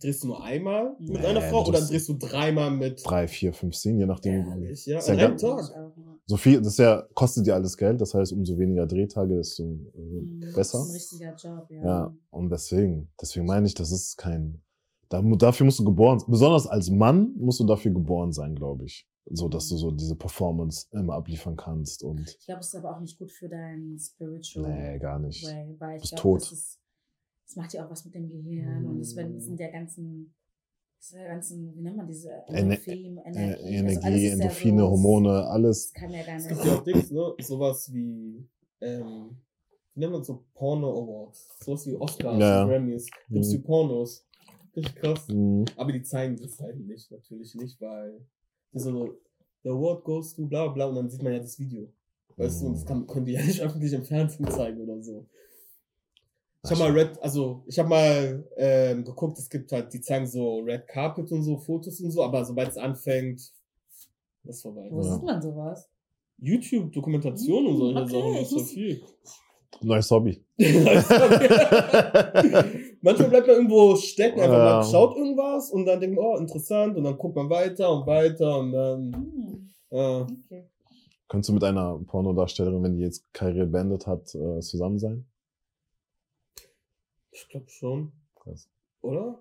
drehst 0.00 0.22
du 0.22 0.28
nur 0.28 0.42
einmal 0.42 0.96
mit 0.98 1.10
Nee, 1.20 1.26
einer 1.26 1.42
Frau 1.42 1.66
oder 1.66 1.80
drehst- 1.80 2.08
du 2.08 2.14
dreimal 2.14 2.70
mit? 2.70 3.02
Drei, 3.04 3.28
vier, 3.28 3.52
fünf 3.52 3.74
Szenen, 3.74 3.98
je 4.00 4.06
nachdem. 4.06 4.46
Ehrlich, 4.48 4.86
ja, 4.86 4.98
Ist 4.98 5.08
ja 5.08 5.14
an 5.14 5.20
einem 5.20 5.28
ganz- 5.36 5.42
Tag. 5.42 5.70
Ja. 5.74 5.92
So 6.28 6.36
viel, 6.36 6.58
das 6.58 6.68
ist 6.72 6.78
ja, 6.78 7.06
kostet 7.14 7.46
dir 7.46 7.54
alles 7.54 7.76
Geld, 7.76 8.00
das 8.00 8.12
heißt, 8.12 8.32
umso 8.32 8.58
weniger 8.58 8.84
Drehtage, 8.86 9.36
desto 9.36 9.64
Mhm. 9.64 10.40
besser. 10.54 10.78
Das 10.78 10.88
ist 10.88 10.90
ein 10.90 10.92
richtiger 11.22 11.34
Job, 11.36 11.70
ja. 11.70 11.84
Ja, 11.84 12.16
und 12.30 12.50
deswegen, 12.50 13.12
deswegen 13.20 13.46
meine 13.46 13.66
ich, 13.66 13.74
das 13.74 13.92
ist 13.92 14.16
kein, 14.16 14.60
dafür 15.08 15.64
musst 15.66 15.78
du 15.78 15.84
geboren, 15.84 16.20
besonders 16.26 16.66
als 16.66 16.90
Mann 16.90 17.32
musst 17.38 17.60
du 17.60 17.64
dafür 17.64 17.92
geboren 17.92 18.32
sein, 18.32 18.56
glaube 18.56 18.86
ich. 18.86 19.06
So, 19.28 19.48
dass 19.48 19.68
du 19.68 19.76
so 19.76 19.90
diese 19.90 20.14
Performance 20.14 20.86
immer 20.92 21.14
abliefern 21.14 21.56
kannst 21.56 22.02
und, 22.04 22.20
Ich 22.38 22.46
glaube, 22.46 22.60
es 22.60 22.68
ist 22.68 22.76
aber 22.76 22.96
auch 22.96 23.00
nicht 23.00 23.18
gut 23.18 23.32
für 23.32 23.48
deinen 23.48 23.98
Spiritual 23.98 24.72
nee, 24.92 24.98
gar 25.00 25.18
nicht. 25.18 25.44
Way, 25.44 25.74
weil 25.78 25.96
ich 25.96 26.10
glaube, 26.10 26.22
tot. 26.22 26.42
das 26.42 26.52
ist, 26.52 26.80
das 27.44 27.56
macht 27.56 27.72
ja 27.72 27.84
auch 27.84 27.90
was 27.90 28.04
mit 28.04 28.14
dem 28.14 28.28
Gehirn 28.28 28.86
und 28.86 29.00
es 29.00 29.14
Mm. 29.16 29.36
es 29.36 29.44
sind 29.46 29.58
der 29.58 29.72
ganzen, 29.72 30.32
es 31.00 31.08
sind 31.08 31.18
der 31.18 31.28
ganzen, 31.28 31.74
wie 31.76 31.80
nennt 31.82 31.96
man 31.96 32.06
diese 32.06 32.30
Endorphin, 32.46 33.18
Äh, 33.18 33.20
Energie, 33.28 33.56
also 33.56 33.60
alles 33.60 33.66
Energie, 33.66 34.26
ja 34.26 34.32
Endorphine, 34.34 34.80
so- 34.82 34.90
Hormone, 34.90 35.44
alles. 35.46 35.92
Kann 35.92 36.10
ja 36.12 36.22
gar 36.24 36.36
Es 36.36 36.44
nicht. 36.44 36.54
gibt 36.54 36.64
ja 36.64 36.74
auch 36.78 36.84
Dings, 36.84 37.10
ne? 37.10 37.34
Sowas 37.40 37.92
wie, 37.92 38.48
ähm, 38.80 39.36
wie 39.94 40.00
nennt 40.00 40.12
man 40.12 40.22
so 40.22 40.44
Porno 40.54 41.02
Awards? 41.02 41.48
Sowas 41.64 41.84
wie 41.86 41.96
Oscars, 41.96 42.38
Ja. 42.38 42.64
Grammys. 42.64 43.06
Gibt's 43.28 43.48
die 43.50 43.58
Mhm. 43.58 43.62
Pornos. 43.64 44.24
Richtig 44.76 44.94
krass. 44.96 45.26
Mhm. 45.28 45.64
Aber 45.76 45.90
die 45.90 46.02
zeigen 46.02 46.36
das 46.36 46.60
halt 46.60 46.78
nicht, 46.78 47.10
natürlich 47.10 47.54
nicht, 47.56 47.80
weil 47.80 48.20
so, 48.80 49.18
the 49.62 49.70
award 49.70 50.04
goes 50.04 50.34
to 50.34 50.46
bla 50.46 50.68
bla 50.68 50.86
und 50.86 50.96
dann 50.96 51.10
sieht 51.10 51.22
man 51.22 51.32
ja 51.32 51.38
das 51.40 51.58
Video. 51.58 51.88
Weißt 52.36 52.62
du, 52.62 52.66
und 52.66 52.74
das 52.74 52.84
Mhm. 52.84 52.88
kann, 52.88 53.06
können 53.06 53.26
die 53.26 53.32
ja 53.32 53.42
nicht 53.44 53.60
öffentlich 53.62 53.92
im 53.92 54.04
Fernsehen 54.04 54.50
zeigen 54.50 54.80
oder 54.80 55.00
so. 55.02 55.26
Ich 56.64 56.70
habe 56.70 56.80
mal 56.80 56.90
Red, 56.98 57.22
also 57.22 57.62
ich 57.66 57.78
habe 57.78 57.88
mal 57.88 58.44
ähm, 58.56 59.04
geguckt, 59.04 59.38
es 59.38 59.48
gibt 59.48 59.70
halt, 59.70 59.92
die 59.92 60.00
zeigen 60.00 60.26
so 60.26 60.58
Red 60.60 60.88
Carpet 60.88 61.30
und 61.30 61.42
so, 61.44 61.56
Fotos 61.58 62.00
und 62.00 62.10
so, 62.10 62.24
aber 62.24 62.44
sobald 62.44 62.70
es 62.70 62.76
anfängt, 62.76 63.40
ist 64.44 64.62
vorbei. 64.62 64.88
Wo 64.90 65.00
Ja. 65.02 65.14
sieht 65.14 65.22
man 65.22 65.40
sowas? 65.40 65.88
YouTube, 66.38 66.92
Dokumentation 66.92 67.66
und 67.68 67.76
solche 67.76 68.00
Okay, 68.00 68.10
Sachen, 68.12 68.32
das 68.34 68.42
ist 68.42 68.50
so 68.50 68.64
viel. 68.64 69.00
Neues 69.82 70.10
Hobby. 70.10 70.44
Manchmal 73.06 73.28
bleibt 73.28 73.46
man 73.46 73.56
irgendwo 73.56 73.94
stecken, 73.94 74.40
einfach 74.40 74.58
Ja. 74.58 74.74
man 74.80 74.84
schaut 74.84 75.16
irgendwas 75.16 75.70
und 75.70 75.86
dann 75.86 76.00
denkt 76.00 76.16
man, 76.16 76.24
oh, 76.24 76.36
interessant, 76.38 76.96
und 76.96 77.04
dann 77.04 77.16
guckt 77.16 77.36
man 77.36 77.48
weiter 77.48 77.88
und 77.92 78.04
weiter 78.04 78.58
und 78.58 78.72
dann, 78.72 79.70
äh, 79.90 80.22
okay. 80.22 80.68
Könntest 81.28 81.48
du 81.48 81.52
mit 81.52 81.62
einer 81.62 82.00
Pornodarstellerin, 82.04 82.82
wenn 82.82 82.96
die 82.96 83.04
jetzt 83.04 83.32
Karriere 83.32 83.66
beendet 83.66 84.08
hat, 84.08 84.34
äh, 84.34 84.58
zusammen 84.58 84.98
sein? 84.98 85.24
ich 87.30 87.48
glaube 87.48 87.68
schon. 87.68 88.10
Krass. 88.34 88.68
Oder? 89.02 89.40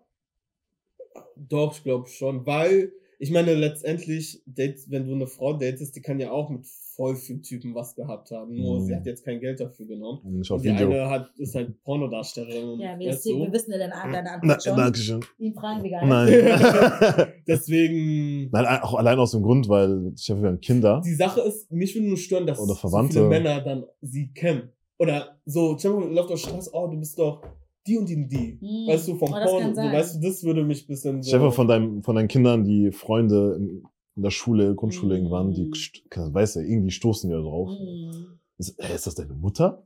Doch, 1.36 1.74
ich 1.76 1.84
glaube 1.84 2.08
schon, 2.08 2.46
weil 2.46 2.92
ich 3.20 3.32
meine, 3.32 3.54
letztendlich, 3.54 4.42
dates, 4.46 4.90
wenn 4.92 5.08
du 5.08 5.14
eine 5.14 5.28
Frau 5.28 5.54
datest, 5.54 5.96
die 5.96 6.02
kann 6.02 6.20
ja 6.20 6.32
auch 6.32 6.50
mit 6.50 6.66
voll 6.96 7.16
vielen 7.16 7.42
Typen 7.42 7.76
was 7.76 7.94
gehabt 7.96 8.32
haben. 8.32 8.56
Nur 8.56 8.80
Mhm. 8.80 8.86
sie 8.86 8.96
hat 8.96 9.06
jetzt 9.06 9.26
kein 9.26 9.40
Geld 9.42 9.60
dafür 9.60 9.86
genommen. 9.86 10.20
Nicht 10.38 10.50
auf 10.52 10.58
Und 10.60 10.64
die 10.64 10.70
Video. 10.74 10.88
eine 10.92 11.10
hat, 11.10 11.30
ist 11.38 11.54
halt 11.56 11.82
Pornodarstellerin. 11.84 12.70
und 12.70 12.80
Ja, 12.80 12.98
wir, 12.98 13.10
weißt 13.10 13.26
wir 13.26 13.52
wissen 13.52 13.72
ja 13.72 13.78
deine, 13.78 13.92
deine 14.14 14.24
Na, 14.24 14.34
Antwort 14.36 14.64
schon. 14.64 14.78
Dankeschön. 14.78 15.20
Ihn 15.40 15.54
fragen 15.54 15.84
wir 15.84 15.92
gar 15.92 16.26
nicht. 16.26 16.44
Nein. 16.44 17.28
Deswegen, 17.48 18.50
Nein, 18.52 18.66
auch 18.82 18.94
allein 18.96 19.20
aus 19.20 19.32
dem 19.32 19.42
Grund, 19.44 19.68
weil 19.70 20.14
ich 20.18 20.30
habe 20.30 20.42
ja 20.48 20.56
Kinder. 20.58 21.02
die 21.04 21.14
Sache 21.16 21.42
ist, 21.42 21.72
mich 21.72 21.96
würde 21.96 22.08
nur 22.08 22.18
stören, 22.18 22.48
dass 22.48 22.60
Oder 22.60 22.70
so 22.74 22.76
Verwandte. 22.76 23.14
viele 23.16 23.28
Männer 23.28 23.62
dann 23.62 23.86
sie 24.02 24.32
kennen. 24.34 24.70
Oder 24.98 25.38
so, 25.46 25.76
mal, 26.00 26.14
läuft 26.14 26.32
auf 26.32 26.40
Straße, 26.40 26.70
oh, 26.74 26.88
du 26.88 26.98
bist 26.98 27.20
doch 27.20 27.42
die 27.88 27.98
und 27.98 28.08
die 28.10 28.16
und 28.16 28.30
die. 28.30 28.58
Hm. 28.62 28.88
Weißt 28.88 29.08
du, 29.08 29.16
vom 29.16 29.30
Oh, 29.34 29.60
kann 29.60 29.76
So, 29.76 29.82
weißt 29.82 30.16
du, 30.16 30.20
das 30.28 30.44
würde 30.44 30.64
mich 30.64 30.84
ein 30.84 30.88
bisschen 30.88 31.24
so. 31.24 31.38
Vor, 31.40 31.52
von, 31.52 31.68
deinem, 31.68 32.04
von 32.04 32.16
deinen 32.16 32.28
Kindern, 32.28 32.64
die 32.64 32.92
Freunde 32.92 33.56
in, 33.58 33.84
in 34.16 34.22
der 34.24 34.32
Schule, 34.32 34.74
Grundschule 34.76 35.16
Mhm. 35.16 35.26
irgendwann, 35.26 35.54
die, 35.54 35.70
weißt 35.70 36.56
du, 36.58 36.60
irgendwie 36.62 36.92
stoßen 36.92 37.30
die 37.30 37.36
da 37.36 37.42
drauf. 37.42 37.70
Hm. 37.78 38.40
Ist, 38.58 38.80
ey, 38.80 38.96
ist 38.96 39.06
das 39.08 39.16
deine 39.16 39.34
Mutter? 39.34 39.84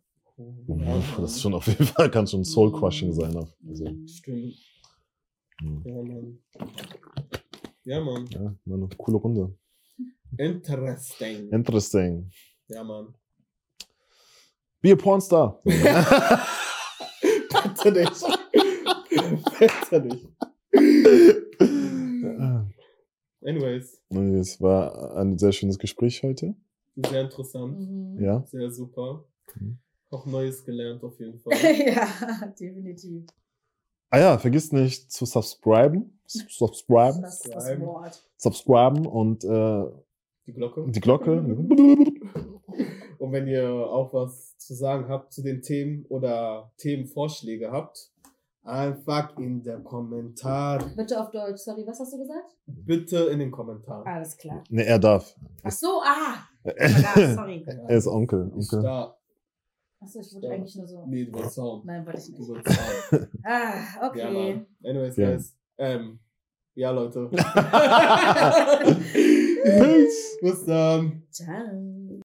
Ja, 0.67 1.01
Das 1.19 1.33
ist 1.33 1.41
schon 1.41 1.53
auf 1.53 1.67
jeden 1.67 1.85
Fall, 1.85 2.09
kann 2.09 2.25
schon 2.27 2.45
Soul-Crushing 2.45 3.11
sein. 3.13 3.35
Also, 3.67 3.85
Hm. 3.87 4.07
Stimmt. 4.07 4.55
hm. 5.61 5.83
Ja, 5.85 5.93
Mann. 6.03 6.39
Ja, 7.83 7.99
Mann. 8.03 8.25
ja, 8.31 8.55
eine 8.73 8.87
coole 8.97 9.17
Runde. 9.17 9.53
Interesting. 10.37 11.49
Interesting. 11.49 12.29
Ja, 12.69 12.83
Mann. 12.83 13.13
Be 14.81 14.93
a 14.93 14.95
Pornstar. 14.95 15.59
Bitte 17.83 17.99
nicht. 18.01 18.25
Bitte 19.59 20.01
nicht. 20.01 20.27
Anyways, 23.43 24.01
Es 24.11 24.61
war 24.61 25.15
ein 25.17 25.37
sehr 25.37 25.51
schönes 25.51 25.79
Gespräch 25.79 26.21
heute. 26.23 26.55
sehr 26.95 27.21
interessant. 27.21 27.79
Mhm. 27.79 28.23
Ja. 28.23 28.43
Sehr 28.47 28.69
super. 28.71 29.23
Mhm. 29.55 29.77
Auch 30.11 30.25
Neues 30.25 30.65
gelernt 30.65 31.03
auf 31.03 31.19
jeden 31.19 31.39
Fall. 31.39 31.53
ja, 31.87 32.07
definitiv. 32.59 33.25
Ah 34.09 34.19
ja, 34.19 34.37
vergiss 34.39 34.71
nicht 34.71 35.11
zu 35.11 35.25
subscriben. 35.25 36.19
Subscriben. 36.25 37.21
Das. 37.21 37.43
Subscriben 38.37 39.05
und 39.05 39.43
äh, 39.43 39.83
Die 40.47 40.53
Glocke. 40.53 40.85
die 40.89 40.99
Glocke. 40.99 41.45
Und 43.29 43.33
wenn 43.35 43.47
ihr 43.47 43.69
auch 43.69 44.11
was 44.11 44.57
zu 44.57 44.73
sagen 44.73 45.07
habt 45.07 45.31
zu 45.31 45.43
den 45.43 45.61
Themen 45.61 46.03
oder 46.09 46.71
Themenvorschläge 46.77 47.71
habt, 47.71 48.09
einfach 48.63 49.37
in 49.37 49.61
der 49.61 49.81
Kommentar. 49.81 50.83
Bitte 50.97 51.21
auf 51.21 51.29
Deutsch. 51.29 51.59
Sorry, 51.59 51.85
was 51.85 51.99
hast 51.99 52.11
du 52.11 52.17
gesagt? 52.17 52.55
Bitte 52.65 53.17
in 53.25 53.37
den 53.37 53.51
Kommentaren. 53.51 54.03
Alles 54.07 54.35
klar. 54.35 54.63
Ne, 54.71 54.83
er 54.83 54.97
darf. 54.97 55.35
Ach 55.61 55.69
so, 55.71 56.01
ah! 56.03 56.37
Er 56.63 56.89
God, 56.89 57.35
sorry. 57.35 57.63
ist 57.89 58.07
Onkel. 58.07 58.51
Onkel. 58.51 58.81
da. 58.81 59.15
Achso, 60.01 60.21
ich 60.21 60.33
wollte 60.33 60.49
eigentlich 60.49 60.75
nur 60.75 60.87
so. 60.87 61.05
Nee, 61.05 61.25
du 61.25 61.33
wolltest 61.33 61.53
Sound. 61.53 61.85
Nein, 61.85 62.03
wollte 62.07 62.17
ich 62.17 62.25
Du 62.33 62.39
nicht. 62.39 62.49
wolltest 62.49 62.79
Sound. 63.11 63.27
Ah, 63.43 63.73
Ja, 64.01 64.09
okay. 64.09 64.33
Mann. 64.55 64.65
Anyways, 64.83 65.17
Ja. 65.17 65.29
guys. 65.33 65.55
Ähm, 65.77 66.19
ja, 66.73 66.89
Leute. 66.89 67.29
Peace. 69.63 70.37
Bis 70.41 70.65
dann. 70.65 71.21
Ciao. 71.29 71.98